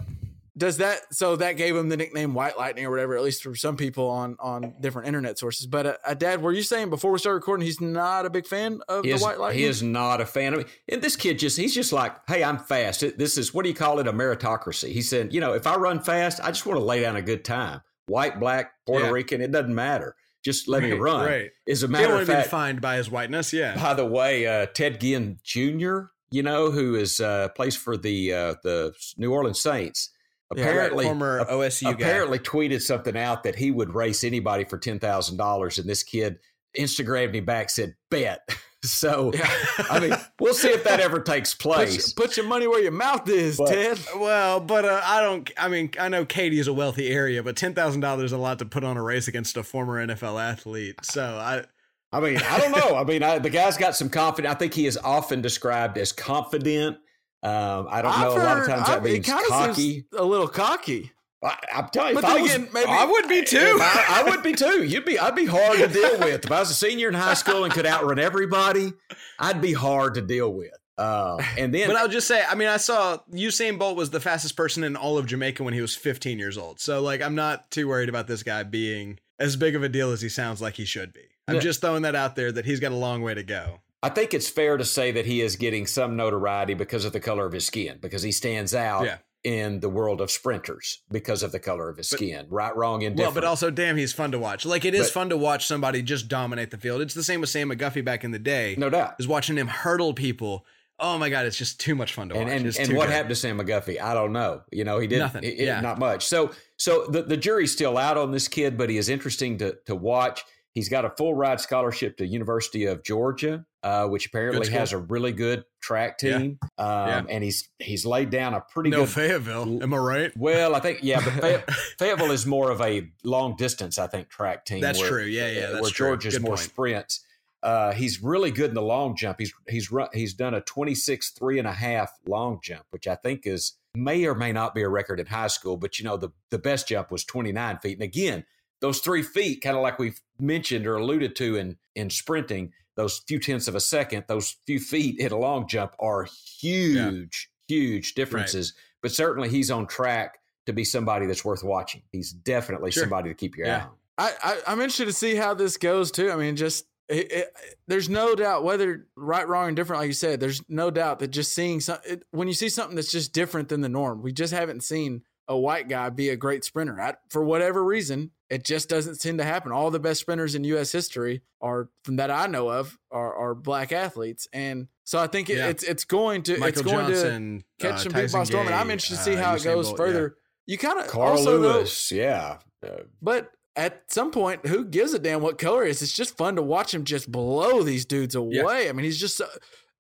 [0.58, 3.16] does that so that gave him the nickname White Lightning or whatever?
[3.16, 5.66] At least for some people on on different internet sources.
[5.66, 8.46] But uh, uh, Dad, were you saying before we started recording he's not a big
[8.46, 9.60] fan of he the is, White Lightning?
[9.60, 10.68] he is not a fan of it.
[10.90, 13.00] And this kid just, he's just like, hey, I'm fast.
[13.18, 14.08] This is, what do you call it?
[14.08, 14.92] A meritocracy.
[14.92, 17.22] He said, you know, if I run fast, I just want to lay down a
[17.22, 17.82] good time.
[18.08, 19.12] White, black, Puerto Yeah.
[19.12, 20.16] Rican, it doesn't matter.
[20.44, 21.24] Just let me run.
[21.26, 21.50] right.
[21.70, 23.54] As a He matter don't of want to be fact, defined by his whiteness.
[23.54, 23.76] Yeah.
[23.76, 26.00] By the way, uh, Ted Ginn Jr.,
[26.32, 30.10] you know, who is uh, plays for the uh, the New Orleans Saints,
[30.56, 31.92] Yeah, apparently former ap- OSU guy.
[31.92, 36.04] apparently tweeted something out that he would race anybody for ten thousand dollars, and this
[36.04, 36.40] kid
[36.78, 38.42] Instagrammed me back said bet.
[38.84, 39.48] So yeah.
[39.92, 42.14] I mean, we'll see if that ever takes put, your, place.
[42.14, 44.00] put your money where your mouth is, But- Ted.
[44.18, 45.52] Well, but uh, I don't.
[45.56, 48.40] I mean, I know Katy is a wealthy area, but ten thousand dollars is a
[48.40, 50.96] lot to put on a race against a former NFL athlete.
[51.04, 51.64] So I,
[52.12, 52.96] I mean, I don't know.
[52.96, 54.52] I mean, I, the guy's got some confidence.
[54.52, 56.98] I think he is often described as confident.
[57.44, 58.32] Um, I don't know.
[58.32, 59.74] I've a lot of heard- times I- that means it cocky.
[59.74, 61.12] seems a little cocky.
[61.44, 63.78] I, I'm telling you, But if I was, again, maybe I would be too.
[63.82, 64.84] I, I would be too.
[64.84, 65.18] You'd be.
[65.18, 66.46] I'd be hard to deal with.
[66.46, 68.94] If I was a senior in high school and could outrun everybody,
[69.40, 70.70] I'd be hard to deal with.
[71.00, 74.20] Uh, and then, But I'll just say, I mean, I saw Usain Bolt was the
[74.20, 76.80] fastest person in all of Jamaica when he was 15 years old.
[76.80, 80.12] So, like, I'm not too worried about this guy being as big of a deal
[80.12, 81.22] as he sounds like he should be.
[81.48, 81.62] I'm Yeah.
[81.62, 83.80] just throwing that out there that he's got a long way to go.
[84.04, 87.20] I think it's fair to say that he is getting some notoriety because of the
[87.20, 89.18] color of his skin, because he stands out Yeah.
[89.44, 92.48] in the world of sprinters because of the color of his But- skin.
[92.50, 94.66] Right, wrong, and Well, but also, damn, he's fun to watch.
[94.66, 97.02] Like, it is But- fun to watch somebody just dominate the field.
[97.02, 98.76] It's the same with Sam McGuffie back in the day.
[98.78, 99.16] no doubt.
[99.20, 100.66] Is watching him hurdle people.
[101.04, 102.48] Oh my god, it's just too much fun to watch.
[102.48, 103.14] and, It's and what good.
[103.14, 104.00] happened to Sam McGuffie?
[104.00, 104.62] I don't know.
[104.72, 105.42] You know, he did Nothing.
[105.44, 105.82] he- Yeah.
[105.82, 106.26] not much.
[106.28, 109.78] So so the, the jury's still out on this kid, but he is interesting to
[109.88, 110.44] to watch.
[110.76, 114.98] He's got a full ride scholarship to University of Georgia, uh, which apparently has a
[114.98, 116.38] really good track Yeah.
[116.38, 116.60] team.
[116.78, 117.24] Um, Yeah.
[117.30, 119.10] And he's he's laid down a pretty No good.
[119.10, 119.82] Fayetteville.
[119.84, 120.32] Am I right?
[120.38, 121.64] well, I think yeah, but Fay-
[122.00, 124.82] Fayetteville is more of a long distance, I think, track team.
[124.82, 125.24] That's where- true.
[125.26, 126.08] Yeah, yeah, uh, that's where true.
[126.08, 126.60] Georgia's Good more point.
[126.70, 127.26] sprints.
[127.64, 129.38] Uh, he's really good in the long jump.
[129.40, 133.16] He's he's run he's done a 26 three and a half long jump, which I
[133.16, 136.18] think is may or may not be a record in high school, but you know,
[136.18, 137.94] the the best jump was 29 feet.
[137.94, 138.46] And again,
[138.80, 143.20] those three feet, kind of like we've mentioned or alluded to in in sprinting, those
[143.28, 146.28] few tenths of a second, those few feet in a long jump are
[146.60, 148.74] huge, huge differences.
[149.02, 152.04] But certainly he's on track to be somebody that's worth watching.
[152.12, 153.04] He's definitely Sure.
[153.04, 153.78] somebody to keep your Yeah.
[153.78, 153.92] eye on.
[154.18, 156.30] I, I I'm interested to see how this goes too.
[156.32, 157.54] I mean, just it, it,
[157.88, 160.40] there's no doubt whether right, wrong, and different, like you said.
[160.40, 163.70] There's no doubt that just seeing some it, when you see something that's just different
[163.70, 164.22] than the norm.
[164.22, 168.32] We just haven't seen a white guy be a great sprinter I, for whatever reason.
[168.52, 169.72] It just doesn't seem to happen.
[169.72, 170.92] All the best sprinters in U.S.
[170.92, 175.50] history are, from that I know of, are, are black athletes, and so I think
[175.50, 175.68] it, Yeah.
[175.70, 178.76] it's it's going to Michael it's going to catch uh, some people by storm, and
[178.76, 180.36] I'm interested to see uh, how it goes Bolt, further.
[180.68, 182.58] You kind of Carl also though, Lewis, yeah.
[182.86, 186.02] Uh, but at some point, who gives a damn what color it is?
[186.02, 188.90] It's just fun to watch him just blow these dudes away.
[188.90, 189.40] I mean, he's just.
[189.40, 189.46] Uh,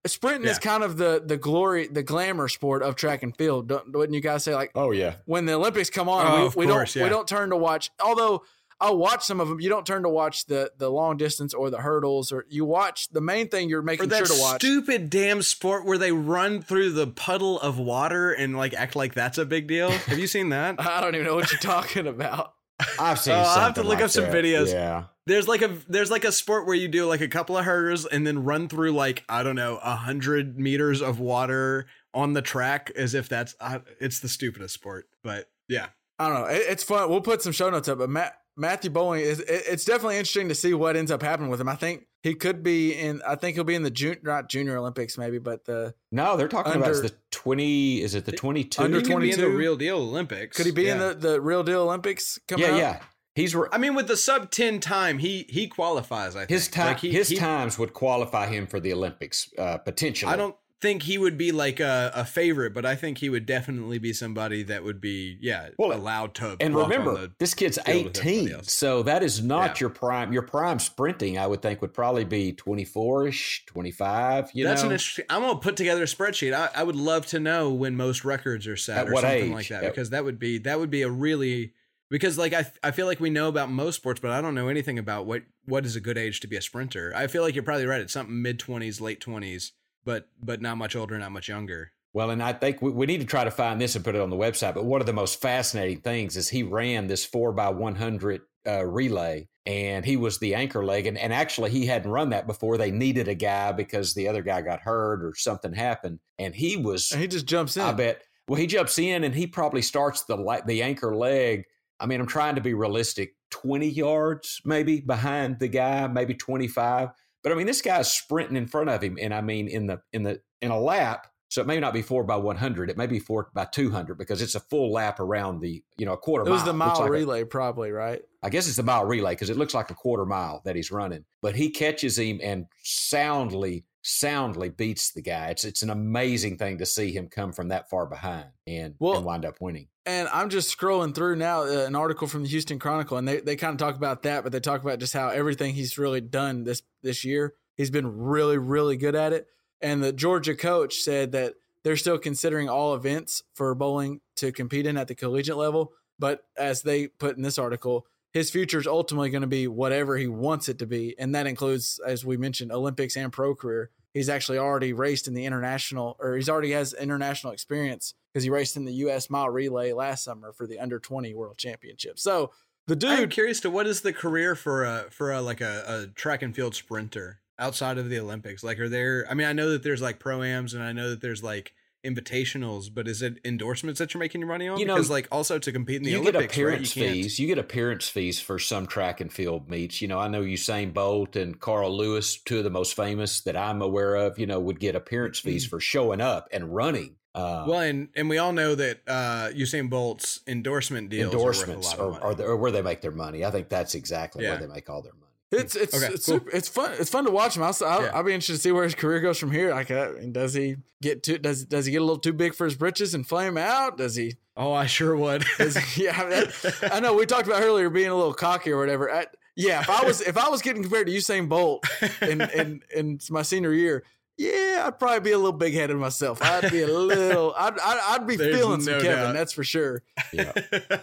[0.05, 3.67] Sprinting is kind of the the glory, the glamour sport of track and field.
[3.67, 6.65] Don't, wouldn't you guys say like oh yeah, when the Olympics come on, Oh, we,
[6.65, 7.03] we course, don't yeah.
[7.05, 7.91] we don't turn to watch.
[8.03, 8.43] Although
[8.79, 11.69] I'll watch some of them, you don't turn to watch the the long distance or
[11.69, 14.55] the hurdles, or you watch the main thing you're making that sure to watch.
[14.61, 19.13] stupid damn sport where they run through the puddle of water and like act like
[19.13, 19.91] that's a big deal.
[19.91, 20.75] Have you seen that?
[20.79, 22.53] I don't even know what you're talking about.
[22.99, 23.35] I've seen.
[23.35, 24.73] Oh, I'll have to look like up some videos.
[24.73, 27.65] Yeah, There's like a there's like a sport where you do like a couple of
[27.65, 32.33] hurdles and then run through like I don't know a hundred meters of water on
[32.33, 35.07] the track as if that's uh, it's the stupidest sport.
[35.23, 35.87] But yeah,
[36.19, 36.45] I don't know.
[36.47, 37.09] It, it's fun.
[37.09, 39.39] We'll put some show notes up, but Matt, Matthew Boling is.
[39.39, 41.69] It, it's definitely interesting to see what ends up happening with him.
[41.69, 43.21] I think he could be in.
[43.25, 46.47] I think he'll be in the junior, not junior Olympics, maybe, but the no, they're
[46.49, 48.01] talking about Under- the twenty.
[48.01, 48.81] Is it the twenty-two?
[48.83, 49.57] Under He could be in the 22?
[49.57, 50.57] real deal Olympics.
[50.57, 52.37] could he be in the the real deal Olympics?
[52.49, 52.79] Coming Yeah, up?
[52.79, 52.99] yeah.
[53.33, 56.35] He's re- I mean, with the sub ten time, he he qualifies.
[56.35, 56.87] I think his time.
[56.87, 60.31] Like, he- his he- times would qualify him for the Olympics uh, potentially.
[60.31, 63.45] I don't think he would be like a, a favorite, but I think he would
[63.45, 66.57] definitely be somebody that would be yeah Well, allowed to.
[66.59, 69.81] And remember, this kid's field with everybody 18, so that is not Yeah.
[69.81, 70.33] your prime.
[70.33, 74.49] Your prime sprinting, I would think, would probably be 24 ish, 25.
[74.55, 75.25] You That's know, an interesting.
[75.29, 76.53] I'm gonna put together a spreadsheet.
[76.53, 79.51] I, I would love to know when most records are set At or something age?
[79.53, 81.73] like that At- because that would be that would be a really
[82.11, 84.67] because like I I feel like we know about most sports, but I don't know
[84.67, 87.11] anything about what what is a good age to be a sprinter.
[87.15, 88.01] I feel like you're probably right.
[88.01, 89.71] It's something mid twenties, late twenties,
[90.05, 91.93] but but not much older, not much younger.
[92.13, 94.21] Well, and I think we, we need to try to find this and put it
[94.21, 94.75] on the website.
[94.75, 98.85] But one of the most fascinating things is he ran this four by 100 uh,
[98.85, 101.07] relay and he was the anchor leg.
[101.07, 102.77] And, and actually, he hadn't run that before.
[102.77, 106.19] They needed a guy because the other guy got hurt or something happened.
[106.37, 107.83] And he was, And he just jumps in.
[107.83, 111.65] I bet, well, he jumps in and he probably starts the, li- the anchor leg.
[112.01, 117.09] I mean, I'm trying to be realistic 20 yards maybe behind the guy, maybe 25.
[117.43, 119.17] But I mean, this guy's sprinting in front of him.
[119.21, 122.01] And I mean, in the, in the, in a lap, so it may not be
[122.01, 122.89] four by 100.
[122.89, 126.13] It may be four by 200 because it's a full lap around the, you know,
[126.13, 126.53] a quarter mile.
[126.53, 126.87] It was the mile.
[126.87, 128.21] Looks mile like a- relay, probably right.
[128.41, 130.91] I guess it's the mile relay because it looks like a quarter mile that he's
[130.91, 131.25] running.
[131.41, 135.47] But he catches him and soundly, soundly beats the guy.
[135.49, 139.17] It's it's an amazing thing to see him come from that far behind and, Well-
[139.17, 139.87] and wind up winning.
[140.05, 143.39] And I'm just scrolling through now uh, an article from the Houston Chronicle, and they,
[143.39, 146.21] they kind of talk about that, but they talk about just how everything he's really
[146.21, 147.53] done this this year.
[147.77, 149.47] He's been really, really good at it.
[149.79, 154.85] And the Georgia coach said that they're still considering all events for Boling to compete
[154.85, 155.93] in at the collegiate level.
[156.19, 160.17] But as they put in this article, his future is ultimately going to be whatever
[160.17, 161.15] he wants it to be.
[161.17, 163.89] And that includes, as we mentioned, Olympics and pro career.
[164.13, 168.49] He's actually already raced in the international, or he's already has international experience because he
[168.49, 169.29] raced in the U.S.
[169.29, 172.19] mile relay last summer for the under 20 world championship.
[172.19, 172.51] So
[172.87, 175.83] the I'm dude, curious to what is the career for a for a like a,
[175.87, 178.63] a track and field sprinter outside of the Olympics?
[178.63, 179.25] Like, are there?
[179.29, 181.73] I mean, I know that there's like proams, and I know that there's like
[182.03, 184.79] invitationals, but is it endorsements that you're making your money on?
[184.79, 186.57] You know, because like also to compete in the Olympics.
[186.57, 187.15] you Olympics, get appearance right?
[187.15, 187.39] You fees.
[187.39, 190.01] You get appearance fees for some track and field meets.
[190.01, 193.55] You know, I know Usain Bolt and Carl Lewis, two of the most famous that
[193.55, 194.39] I'm aware of.
[194.39, 195.69] You know, would get appearance fees mm.
[195.69, 197.17] for showing up and running.
[197.33, 201.97] Uh, Well, and and we all know that uh, Usain Bolt's endorsement deals endorsements are,
[201.97, 202.35] worth a lot or, of or, money.
[202.35, 203.45] the, or where they make their money.
[203.45, 204.51] I think that's exactly Yeah.
[204.51, 205.25] where they make all their money.
[205.51, 206.39] it's it's Okay, it's, cool.
[206.39, 206.91] super, it's fun.
[206.99, 207.63] It's fun to watch him.
[207.63, 208.11] I'll, I'll, Yeah.
[208.13, 209.71] I'll be interested to see where his career goes from here.
[209.71, 212.53] Like, uh, and does he get too does does he get a little too big
[212.53, 213.97] for his britches and flame out?
[213.97, 214.35] Does he?
[214.57, 215.43] oh, I sure would.
[215.57, 218.33] Does he yeah, I, mean, that- I know we talked about earlier being a little
[218.33, 219.09] cocky or whatever.
[219.09, 219.25] I,
[219.55, 221.85] yeah, if I was if I was getting compared to Usain Bolt
[222.21, 224.03] in in in my senior year,
[224.41, 226.41] yeah, I'd probably be a little big headed myself.
[226.41, 227.53] I'd be a little.
[227.57, 229.23] I'd I'd, I'd be There's feeling some no Kevin.
[229.25, 229.33] doubt.
[229.33, 230.01] That's for sure.
[230.33, 230.51] Yeah,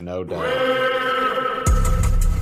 [0.01, 1.69] no doubt.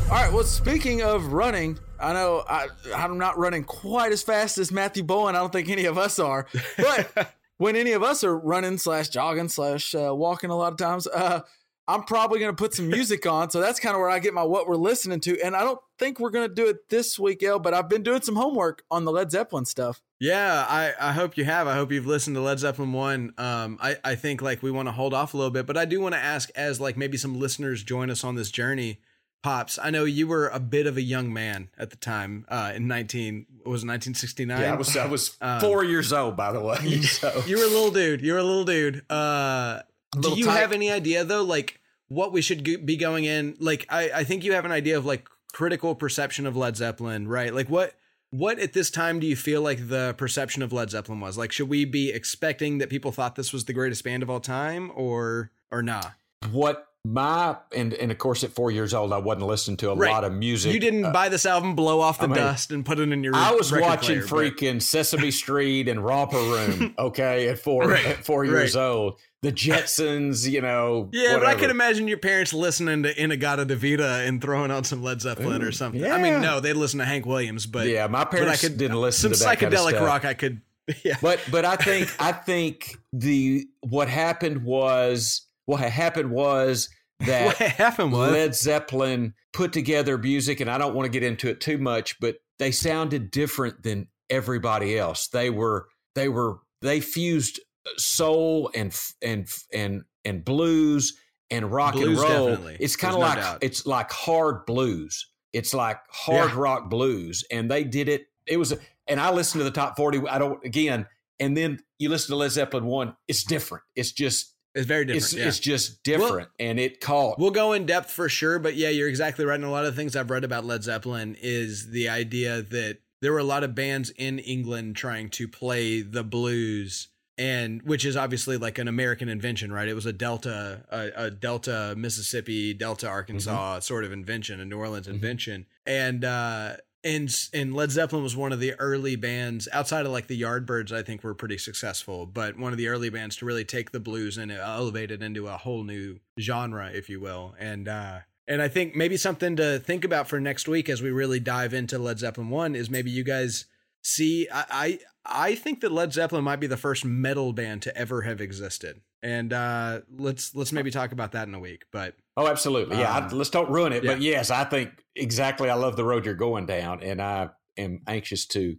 [0.06, 0.32] All right.
[0.32, 5.02] Well, speaking of running, I know I, I'm not running quite as fast as Matthew
[5.02, 5.34] Bowen.
[5.34, 6.46] I don't think any of us are.
[6.78, 10.78] But when any of us are running slash jogging slash uh, walking, a lot of
[10.78, 11.40] times, uh,
[11.88, 13.50] I'm probably going to put some music on.
[13.50, 15.40] So that's kind of where I get my what we're listening to.
[15.42, 17.58] And I don't think we're going to do it this week, El.
[17.58, 20.00] But I've been doing some homework on the Led Zeppelin stuff.
[20.18, 21.66] Yeah, I, I hope you have.
[21.66, 23.34] I hope you've listened to Led Zeppelin one.
[23.36, 25.84] Um, I, I think like we want to hold off a little bit, but I
[25.84, 29.00] do want to ask as like maybe some listeners join us on this journey.
[29.42, 32.46] Pops, I know you were a bit of a young man at the time.
[32.48, 34.62] Uh, in nineteen was nineteen sixty nine.
[34.62, 36.76] Yeah, I was I was Um, four years old, by the way.
[37.02, 38.22] So You were a little dude.
[38.22, 39.04] You were a little dude.
[39.10, 39.82] Uh,
[40.12, 40.58] do Little you tight.
[40.60, 41.78] have any idea though, like
[42.08, 43.54] what we should be going in.
[43.60, 47.28] Like, I, I think you have an idea of like critical perception of Led Zeppelin,
[47.28, 47.52] right?
[47.54, 47.92] Like, what
[48.30, 51.38] what at this time do you feel like the perception of Led Zeppelin was?
[51.38, 54.40] Like, should we be expecting that people thought this was the greatest band of all
[54.40, 56.02] time, or or nah?
[56.50, 59.94] What my and and of course at four years old I wasn't listening to a
[59.94, 60.10] Right.
[60.10, 60.74] lot of music.
[60.74, 63.10] You didn't Uh, buy this album, blow off the I mean, dust, and put it
[63.12, 63.34] in your.
[63.34, 68.04] I was watching player, but- freaking Sesame Street and Romper Room, okay, at four Right,
[68.06, 68.82] at four years right.
[68.82, 69.20] old.
[69.46, 71.08] The Jetsons, you know.
[71.12, 71.60] Yeah, but I whatever.
[71.60, 76.04] can imagine your parents listening to In-A-Gadda-Da-Vida and throwing on some Led Zeppelin or something.
[76.04, 78.96] I mean, no, they listen to Hank Williams, but yeah, my parents I could didn't
[78.96, 80.24] uh, listen some to that kind of psychedelic rock.
[80.24, 80.60] I could,
[81.04, 86.88] yeah, But but I think I think the what happened was what happened was
[87.20, 91.22] that what happened was Led Zeppelin put together music, and I don't want to get
[91.22, 95.28] into it too much, but they sounded different than everybody else.
[95.28, 97.60] They were they were they fused
[97.96, 101.18] soul and and and and blues
[101.50, 102.48] and rock Blues, and roll.
[102.48, 102.76] definitely.
[102.80, 105.28] It's kind of There's no like it's like hard blues.
[105.52, 106.58] It's like hard Yeah.
[106.58, 108.26] rock blues, and they did it.
[108.46, 108.74] It was,
[109.06, 110.20] and I listened to the top forty.
[110.28, 111.06] I don't again,
[111.40, 113.16] and then you listen to Led Zeppelin one.
[113.28, 113.84] It's different.
[113.94, 115.22] It's just it's very different.
[115.24, 115.46] it's yeah.
[115.48, 117.38] it's just different, and it caught.
[117.38, 119.54] We'll go in depth for sure, but yeah, you're exactly right.
[119.54, 123.32] And a lot of things I've read about Led Zeppelin is the idea that there
[123.32, 127.08] were a lot of bands in England trying to play the blues,
[127.38, 129.88] and which is obviously like an American invention, right?
[129.88, 134.78] It was a Delta, a, a Delta Mississippi, Delta Arkansas sort of invention, a New
[134.78, 140.06] Orleans invention, and uh, and and Led Zeppelin was one of the early bands outside
[140.06, 140.92] of like the Yardbirds.
[140.92, 144.00] I think were pretty successful, but one of the early bands to really take the
[144.00, 147.54] blues and elevate it into a whole new genre, if you will.
[147.58, 151.10] And uh, and I think maybe something to think about for next week as we
[151.10, 153.66] really dive into Led Zeppelin one is maybe you guys
[154.02, 154.48] see.
[154.52, 157.96] I I I, I think that Led Zeppelin might be the first metal band to
[157.96, 159.00] ever have existed.
[159.22, 161.84] And uh, let's let's maybe talk about that in a week.
[161.92, 162.98] But Oh, absolutely.
[162.98, 164.04] Yeah, I, Um, let's don't ruin it.
[164.04, 165.70] But yes, I think exactly.
[165.70, 168.76] I love the road you're going down, and I am anxious to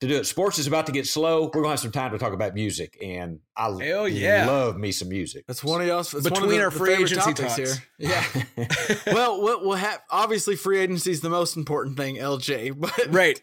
[0.00, 0.26] to do it.
[0.26, 1.44] Sports is about to get slow.
[1.46, 4.46] We're gonna have some time to talk about music, and I Hell yeah.
[4.46, 5.46] love me some music.
[5.48, 6.14] That's one of y'all's.
[6.14, 7.56] It's one of Between the, our free agency topics talks.
[7.56, 7.74] here.
[7.98, 8.94] Yeah.
[9.12, 12.78] well, what will have obviously free agency is the most important thing, LJ.
[12.78, 13.40] But right,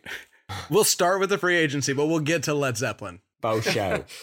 [0.69, 3.22] we'll start with the free agency, but we'll get to Led Zeppelin.
[3.41, 4.05] Bo show.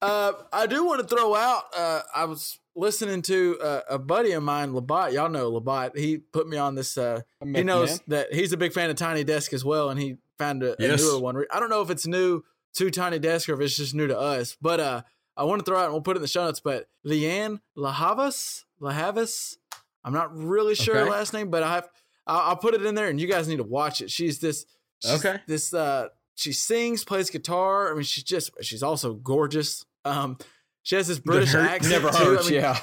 [0.00, 1.64] Uh, I do want to throw out.
[1.76, 5.12] Uh, I was listening to uh, a buddy of mine, Labat.
[5.12, 5.96] Y'all know Labat.
[5.98, 6.96] He put me on this.
[6.96, 10.18] Uh, he knows that he's a big fan of Tiny Desk as well, and he
[10.38, 11.44] found a, a newer one.
[11.50, 12.44] I don't know if it's new
[12.74, 15.02] to Tiny Desk or if it's just new to us, but uh,
[15.36, 16.60] I want to throw out and we'll put it in the show notes.
[16.60, 19.58] But Leanne Lahavas, La Havas,
[20.04, 21.88] I'm not really sure her last name, but I have.
[22.24, 24.12] I'll, I'll put it in there, and you guys need to watch it.
[24.12, 24.64] She's this.
[25.02, 25.40] She's Okay.
[25.46, 25.72] This.
[25.74, 27.90] Uh, she sings, plays guitar.
[27.90, 28.50] I mean, she's just.
[28.62, 29.84] She's also gorgeous.
[30.04, 30.38] Um,
[30.82, 31.90] she has this British accent.
[32.02, 32.24] Never too.
[32.24, 32.46] hurts.
[32.46, 32.78] I mean, yeah.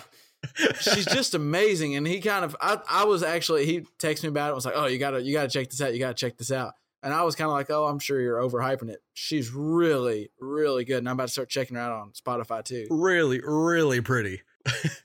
[0.80, 1.96] she's just amazing.
[1.96, 4.52] And he kind of, I, I was actually, he texted me about it.
[4.52, 5.94] I was like, oh, you gotta, you gotta check this out.
[5.94, 6.74] You gotta check this out.
[7.02, 9.02] And I was kind of like, oh, I'm sure you're overhyping it.
[9.14, 10.98] She's really, really good.
[11.00, 12.88] And I'm about to start checking her out on Spotify too.
[12.90, 14.42] Really, really pretty.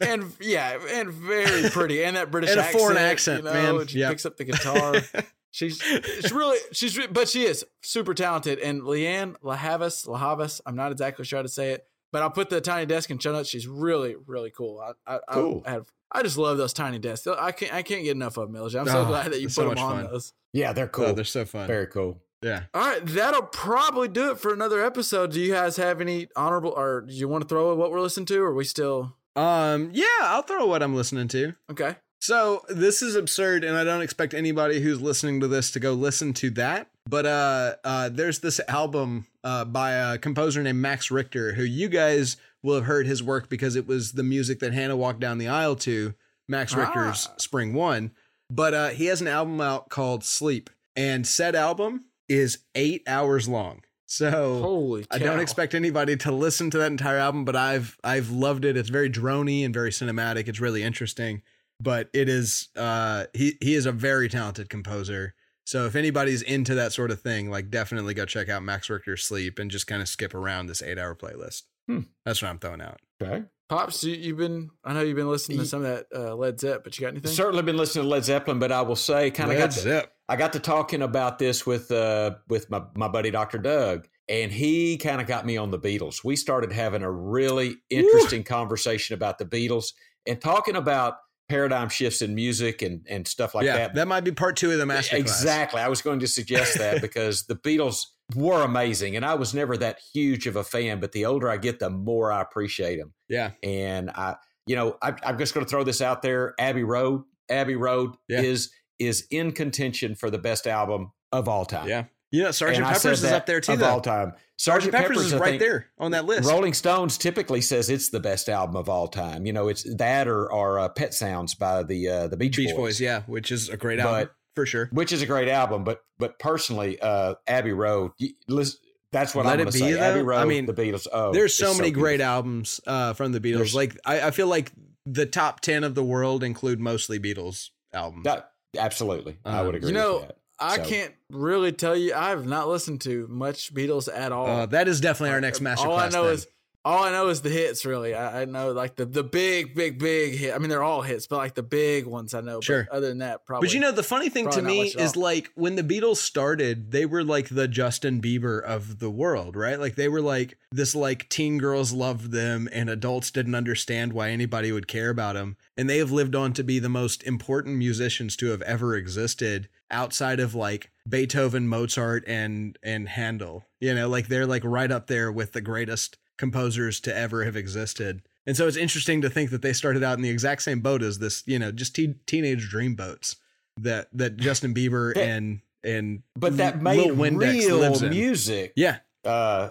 [0.01, 2.03] And yeah, and very pretty.
[2.05, 3.87] And that British And a accent, foreign accent, you know, man.
[3.87, 4.11] She Yep.
[4.11, 4.95] picks up the guitar.
[5.51, 8.59] She's she's really she's but she is super talented.
[8.59, 12.31] And Lianne La Havas Lahavas, I'm not exactly sure how to say it, but I'll
[12.31, 13.48] put the tiny desk in show notes.
[13.48, 14.81] She's really really cool.
[15.06, 15.62] I, I, Cool.
[15.66, 17.27] I have I just love those tiny desks.
[17.27, 18.81] I can't I can't get enough of them, Milja.
[18.81, 20.12] I'm so Oh, glad that you put so them on fun.
[20.12, 20.32] those.
[20.52, 21.06] Yeah, they're cool.
[21.06, 21.66] Oh, they're so fun.
[21.66, 22.20] Very cool.
[22.43, 22.62] Yeah.
[22.72, 25.32] All right, that'll probably do it for another episode.
[25.32, 28.24] Do you guys have any honorable, or do you want to throw what we're listening
[28.27, 29.90] to, or are we still Um.
[29.93, 31.52] Yeah, I'll throw what I'm listening to.
[31.70, 31.97] okay?
[32.21, 35.95] So this is absurd, and I don't expect anybody who's listening to this to go
[35.95, 36.89] listen to that.
[37.09, 41.89] But uh, uh, there's this album uh, by a composer named Max Richter, who you
[41.89, 45.39] guys will have heard his work because it was the music that Hannah walked down
[45.39, 46.15] the aisle to.
[46.47, 47.35] Max Richter's Ah.
[47.39, 48.11] Spring One,
[48.51, 53.49] but uh, he has an album out called Sleep, and said album is eight hours
[53.49, 53.83] long.
[54.07, 58.31] So Holy, I don't expect anybody to listen to that entire album, but I've I've
[58.31, 58.77] loved it.
[58.77, 60.49] It's very drony and very cinematic.
[60.49, 61.43] It's really interesting.
[61.81, 65.35] But it is uh he he is a very talented composer.
[65.65, 69.24] So if anybody's into that sort of thing, like definitely go check out Max Richter's
[69.24, 71.62] Sleep and just kind of skip around this eight hour playlist.
[71.86, 72.01] Hmm.
[72.24, 73.01] That's what I'm throwing out.
[73.23, 73.44] Okay.
[73.70, 74.70] Pops, you, you've been.
[74.85, 77.12] I know you've been listening to some of that uh, Led Zepp, but you got
[77.12, 77.31] anything?
[77.31, 80.35] Certainly been listening to Led Zeppelin, but I will say, kind of got to, I
[80.35, 83.59] got to talking about this with uh with my, my buddy Dr.
[83.59, 86.24] Doug, and he kind of got me on the Beatles.
[86.24, 89.93] We started having a really interesting conversation about the Beatles
[90.27, 91.19] and talking about
[91.51, 93.94] paradigm shifts in music and and stuff like yeah, that.
[93.94, 94.09] that.
[94.09, 95.81] might be part two of the master Exactly.
[95.81, 99.77] I was going to suggest that because the Beatles were amazing, and I was never
[99.78, 101.01] that huge of a fan.
[101.01, 103.12] But the older I get, the more I appreciate them.
[103.28, 103.51] Yeah.
[103.62, 104.36] And I
[104.66, 106.55] you know, I, I'm just going to throw this out there.
[106.59, 108.43] Abbey Road, Abbey Road Yeah.
[108.43, 111.89] is is in contention for the best album of all time.
[111.89, 112.05] Yeah.
[112.32, 113.89] You know, Sergeant And Pepper's is up there too, of though.
[113.90, 114.32] all time.
[114.57, 116.48] Sergeant Pepper's, is right think, there on that list.
[116.48, 119.47] Rolling Stones typically says it's the best album of all time.
[119.47, 122.69] You know, it's that or, or uh, Pet Sounds by the uh, the Beach, Beach
[122.69, 124.89] Boys, Boys, yeah, which is a great But- album for sure.
[124.93, 125.82] which is a great album.
[125.85, 128.12] But but personally, uh, Abbey Road,
[128.48, 128.78] listen,
[129.12, 129.98] that's what Let I'm going to say.
[129.98, 130.23] Abbey?
[130.23, 131.07] Road, I mean, the Beatles.
[131.12, 132.31] Oh, There's so many great beautiful.
[132.32, 133.57] albums uh, from the Beatles.
[133.57, 134.70] There's- like I, I feel like
[135.07, 138.24] the top ten of the world include mostly Beatles albums.
[138.24, 139.89] That- absolutely, I Um, would agree.
[139.89, 140.36] You know, with that.
[140.61, 142.15] I So- can't really tell you.
[142.15, 144.47] I have not listened to much Beatles at all.
[144.47, 146.35] Uh, that is definitely our next master all I know then.
[146.35, 146.47] is
[146.82, 147.85] all I know is the hits.
[147.85, 150.55] Really, I, I know like the the big, big, big hit.
[150.55, 152.61] I mean, they're all hits, but like the big ones I know.
[152.62, 152.87] Sure.
[152.91, 153.69] But other than that, probably.
[153.69, 157.05] But you know, the funny thing to me is like when the Beatles started, they
[157.05, 159.78] were like the Justin Bieber of the world, right?
[159.78, 164.31] Like they were like this like teen girls loved them and adults didn't understand why
[164.31, 165.57] anybody would care about them.
[165.77, 169.69] And they have lived on to be the most important musicians to have ever existed
[169.91, 173.65] outside of like Beethoven, Mozart and and Handel.
[173.81, 177.57] You know, like they're like right up there with the greatest composers to ever have
[177.57, 178.23] existed.
[178.47, 181.03] And so it's interesting to think that they started out in the exact same boat
[181.03, 183.37] as this, you know, just te- teenage dreamboats
[183.79, 188.73] that that Justin Bieber That- and and but that made real music.
[188.77, 189.71] Yeah, Uh,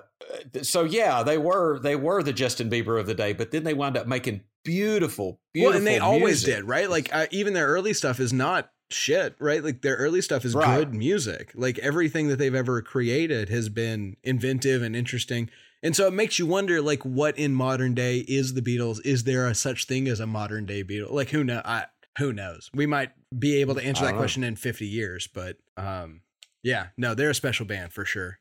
[0.62, 3.74] so yeah, they were they were the Justin Bieber of the day, but then they
[3.74, 5.70] wound up making beautiful, beautiful.
[5.72, 6.90] well, and they always did, right?
[6.90, 9.64] Like uh, even their early stuff is not shit, right?
[9.64, 10.78] Like their early stuff is Right.
[10.78, 11.52] good music.
[11.56, 15.49] Like everything that they've ever created has been inventive and interesting.
[15.82, 18.99] And so it makes you wonder, like, what in modern day is the Beatles?
[19.06, 21.11] Is there a such thing as a modern day Beatles?
[21.11, 21.61] Like, who know?
[21.64, 21.86] I,
[22.18, 22.70] who knows?
[22.74, 24.18] We might be able to answer that know.
[24.18, 26.22] question in fifty years, but um,
[26.64, 28.40] yeah, no, they're a special band for sure.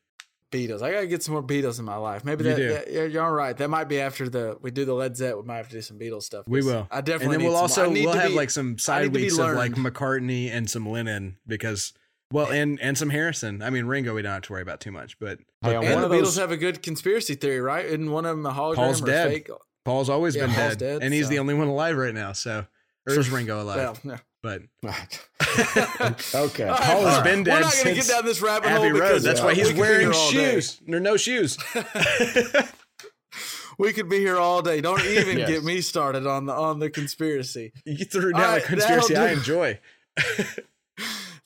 [0.51, 0.81] Beatles.
[0.81, 2.25] I gotta get some more Beatles in my life.
[2.25, 2.67] Maybe You that, do.
[2.69, 3.55] that- yeah, you're all right.
[3.55, 5.43] That might be after the we do the Led Zeppelin.
[5.43, 6.45] We might have to do some Beatles stuff.
[6.47, 6.87] We will.
[6.89, 7.25] I definitely.
[7.25, 9.55] and then need we'll some- also we'll have be- like some side need weeks of
[9.55, 9.73] like.
[9.73, 11.93] McCartney and some Lennon because
[12.31, 13.61] well and and some Harrison.
[13.61, 15.93] I mean Ringo we don't have to worry about too much, but Hey, on And
[15.93, 17.85] one the of Beatles those, have a good conspiracy theory, right?
[17.85, 19.29] Isn't one of them a hologram Paul's or dead.
[19.29, 19.49] fake?
[19.85, 22.31] Paul's always Yeah, been Paul's dead, dead, and he's the only one alive right now.
[22.33, 22.65] So
[23.07, 23.77] or is Ringo alive?
[23.77, 24.17] Well, no.
[24.41, 24.93] But okay.
[26.33, 29.07] Paul has all been We're not gonna get down this rabbit Abbey hole Road.
[29.09, 30.51] because That's why he's could wearing here all day.
[30.53, 30.81] shoes.
[30.87, 31.57] There are no shoes.
[33.77, 34.81] We could be here all day.
[34.81, 35.47] Don't even Yes.
[35.49, 37.71] get me started on the on the conspiracy.
[37.85, 39.79] you threw All down right, a conspiracy that'll I enjoy.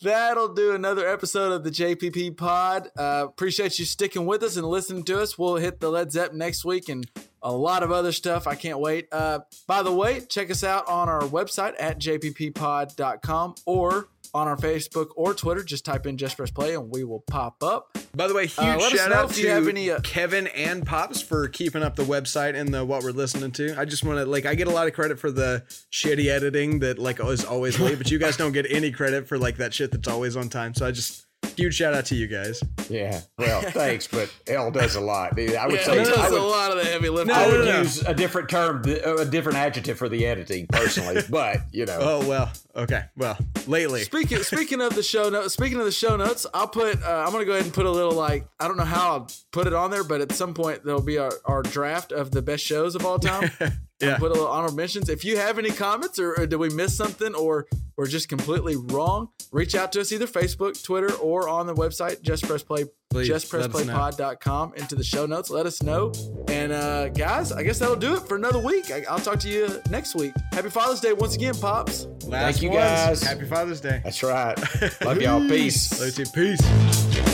[0.01, 2.89] That'll do another episode of the JPP Pod.
[2.97, 5.37] Uh, appreciate you sticking with us and listening to us.
[5.37, 7.05] We'll hit the Led Zepp next week and
[7.43, 8.47] a lot of other stuff.
[8.47, 9.07] I can't wait.
[9.11, 14.57] Uh, by the way, check us out on our website at jpppod.com or on our
[14.57, 15.63] Facebook or Twitter.
[15.63, 17.95] Just type in Just Press Play and we will pop up.
[18.15, 21.83] By the way, huge Uh, shout out to any, uh, Kevin and Pops for keeping
[21.83, 23.75] up the website and the what we're listening to.
[23.79, 26.79] I just want to like I get a lot of credit for the shitty editing
[26.79, 29.73] that like is always late, but you guys don't get any credit for like that
[29.73, 30.73] shit that's always on time.
[30.73, 31.25] So I just
[31.55, 32.61] huge shout out to you guys.
[32.89, 33.21] Yeah.
[33.37, 35.37] Well, thanks, but L does a lot.
[35.39, 37.35] I would Yeah, say it I does would, a lot of the heavy lifting.
[37.35, 37.79] I would no, no.
[37.79, 41.97] use a different term, a different adjective for the editing personally, but you know.
[41.99, 43.03] Oh well, okay.
[43.17, 44.01] Well, lately.
[44.03, 47.01] Speaking speaking of the show notes, speaking of the show notes, I'll put.
[47.03, 49.27] Uh, I'm gonna go ahead and put a little like I don't know how I'll
[49.51, 52.41] put it on there, but at some point there'll be our, our draft of the
[52.41, 53.51] best shows of all time.
[54.03, 54.17] Yeah.
[54.17, 55.09] Put a little honorable mentions.
[55.09, 58.75] If you have any comments or, or did we miss something or we're just completely
[58.75, 62.85] wrong, reach out to us either Facebook, Twitter, or on the website Just Press Play.
[63.11, 63.59] Please, let us know.
[63.59, 65.51] JustPressPlayPod.com into the show notes.
[65.51, 66.11] Let us know.
[66.47, 68.89] And uh, guys, I guess that'll do it for another week.
[68.89, 70.33] I, I'll talk to you next week.
[70.51, 72.07] Happy Father's Day once again, Pops.
[72.25, 72.81] Last you, ones.
[72.81, 73.23] guys.
[73.23, 74.01] Happy Father's Day.
[74.03, 74.57] That's right.
[75.05, 75.47] Love y'all.
[75.47, 75.99] Peace.
[75.99, 76.31] Love you too.
[76.31, 77.33] Peace.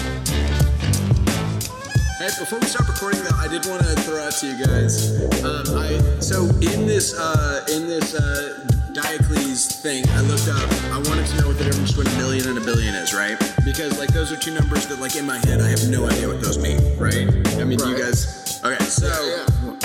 [2.20, 5.16] Hey, before we start recording, though, I did want to throw out to you guys.
[5.42, 5.89] Um, I
[6.30, 10.70] so in this uh, in this uh, Diocles thing, I looked up.
[10.94, 13.36] I wanted to know what the difference between a million and a billion is, right?
[13.66, 16.28] Because like those are two numbers that, like in my head, I have no idea
[16.28, 17.26] what those mean, right?
[17.58, 18.62] I mean, you guys.
[18.64, 19.10] Okay, so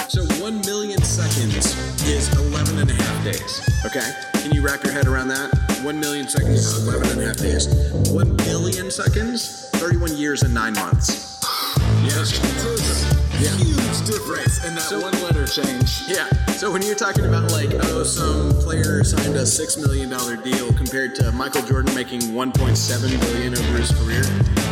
[0.08, 1.72] so one million seconds
[2.04, 3.64] is 11 and a half days.
[3.86, 5.48] Okay, can you wrap your head around that?
[5.82, 7.68] One million seconds is 11 and a half days.
[8.12, 11.40] One billion seconds, 31 years and nine months.
[12.04, 13.13] Yeah.
[13.38, 16.02] Huge difference in that So- one letter change.
[16.06, 16.28] Yeah.
[16.56, 20.72] So when you're talking about like, oh, some player signed a six million dollar deal
[20.74, 24.22] compared to Michael Jordan making 1.7 billion over his career,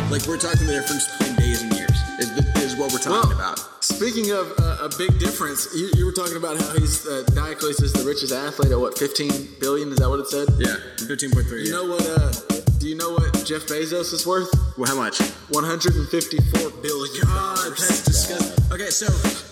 [0.09, 2.29] like we're talking the difference between days and years is,
[2.63, 3.59] is what we're talking Well, about.
[3.83, 7.81] Speaking of uh, a big difference, you, you were talking about how he's uh, Diocles
[7.81, 9.89] is the richest athlete at what 15 billion?
[9.91, 10.47] Is that what it said?
[10.57, 11.65] Yeah, 15.3.
[11.65, 12.01] You know what?
[12.07, 12.31] Uh,
[12.83, 14.51] do you know what Jeff Bezos is worth?
[14.77, 15.17] well, how much?
[15.55, 17.23] 154 billion.
[17.23, 18.65] God, that's disgusting.
[18.73, 19.05] Okay, so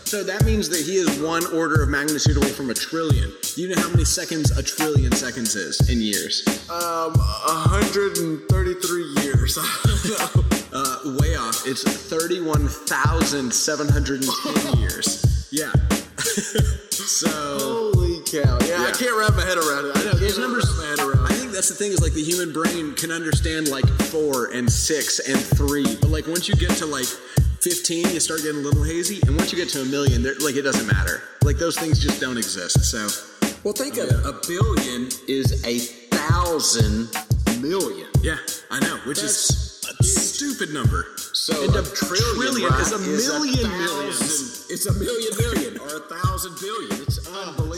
[0.04, 3.32] So that means that he is one order of magnitude away from a trillion.
[3.56, 6.44] Do you know how many seconds a trillion seconds is in years?
[6.70, 9.58] Um, 133 years.
[10.74, 11.68] Uh, way off.
[11.68, 15.50] It's 31,710 years.
[15.52, 15.70] Yeah.
[16.90, 17.28] so.
[17.28, 18.58] Holy cow!
[18.66, 19.98] Yeah, I can't wrap my head around it.
[19.98, 20.14] I know.
[20.14, 21.41] Those can't numbers, wrap my head around.
[21.52, 25.20] Think that's the thing is like the human brain can understand like four and six
[25.20, 27.04] and three, but like once you get to like
[27.60, 30.56] 15, you start getting a little hazy, and once you get to a million, like
[30.56, 31.24] it doesn't matter.
[31.44, 32.88] Like those things just don't exist.
[32.88, 33.04] So
[33.66, 34.24] Well, think of it.
[34.24, 35.80] A billion is a
[36.16, 37.12] thousand
[37.60, 38.08] million.
[38.24, 38.38] yeah,
[38.72, 41.04] I know, which is a stupid number.
[41.18, 44.68] So And a a trillion, trillion right, is a million thousand- millions.
[44.72, 47.02] It's a million million or a thousand billion.
[47.04, 47.50] It's oh.
[47.50, 47.71] unbelievable.